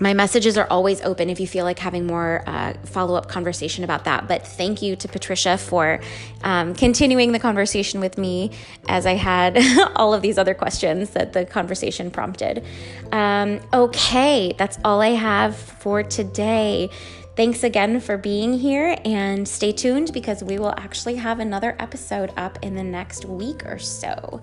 my 0.00 0.14
messages 0.14 0.56
are 0.56 0.66
always 0.70 1.00
open 1.02 1.28
if 1.30 1.40
you 1.40 1.46
feel 1.46 1.64
like 1.64 1.78
having 1.78 2.06
more 2.06 2.44
uh, 2.46 2.74
follow 2.84 3.14
up 3.14 3.28
conversation 3.28 3.84
about 3.84 4.04
that. 4.04 4.28
But 4.28 4.46
thank 4.46 4.82
you 4.82 4.96
to 4.96 5.08
Patricia 5.08 5.58
for 5.58 6.00
um, 6.42 6.74
continuing 6.74 7.32
the 7.32 7.38
conversation 7.38 8.00
with 8.00 8.16
me 8.16 8.52
as 8.88 9.06
I 9.06 9.14
had 9.14 9.58
all 9.96 10.14
of 10.14 10.22
these 10.22 10.38
other 10.38 10.54
questions 10.54 11.10
that 11.10 11.32
the 11.32 11.44
conversation 11.44 12.10
prompted. 12.10 12.64
Um, 13.12 13.60
okay, 13.72 14.54
that's 14.56 14.78
all 14.84 15.00
I 15.00 15.10
have 15.10 15.56
for 15.56 16.02
today. 16.02 16.90
Thanks 17.36 17.62
again 17.62 18.00
for 18.00 18.16
being 18.16 18.52
here 18.58 18.98
and 19.04 19.46
stay 19.46 19.70
tuned 19.70 20.12
because 20.12 20.42
we 20.42 20.58
will 20.58 20.74
actually 20.76 21.14
have 21.16 21.38
another 21.38 21.76
episode 21.78 22.32
up 22.36 22.58
in 22.62 22.74
the 22.74 22.82
next 22.82 23.24
week 23.24 23.64
or 23.64 23.78
so. 23.78 24.40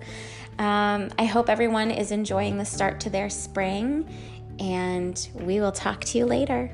Um, 0.58 1.10
I 1.18 1.26
hope 1.26 1.50
everyone 1.50 1.90
is 1.90 2.10
enjoying 2.10 2.56
the 2.56 2.64
start 2.64 3.00
to 3.00 3.10
their 3.10 3.28
spring 3.28 4.08
and 4.58 5.28
we 5.34 5.60
will 5.60 5.72
talk 5.72 6.04
to 6.04 6.18
you 6.18 6.26
later. 6.26 6.70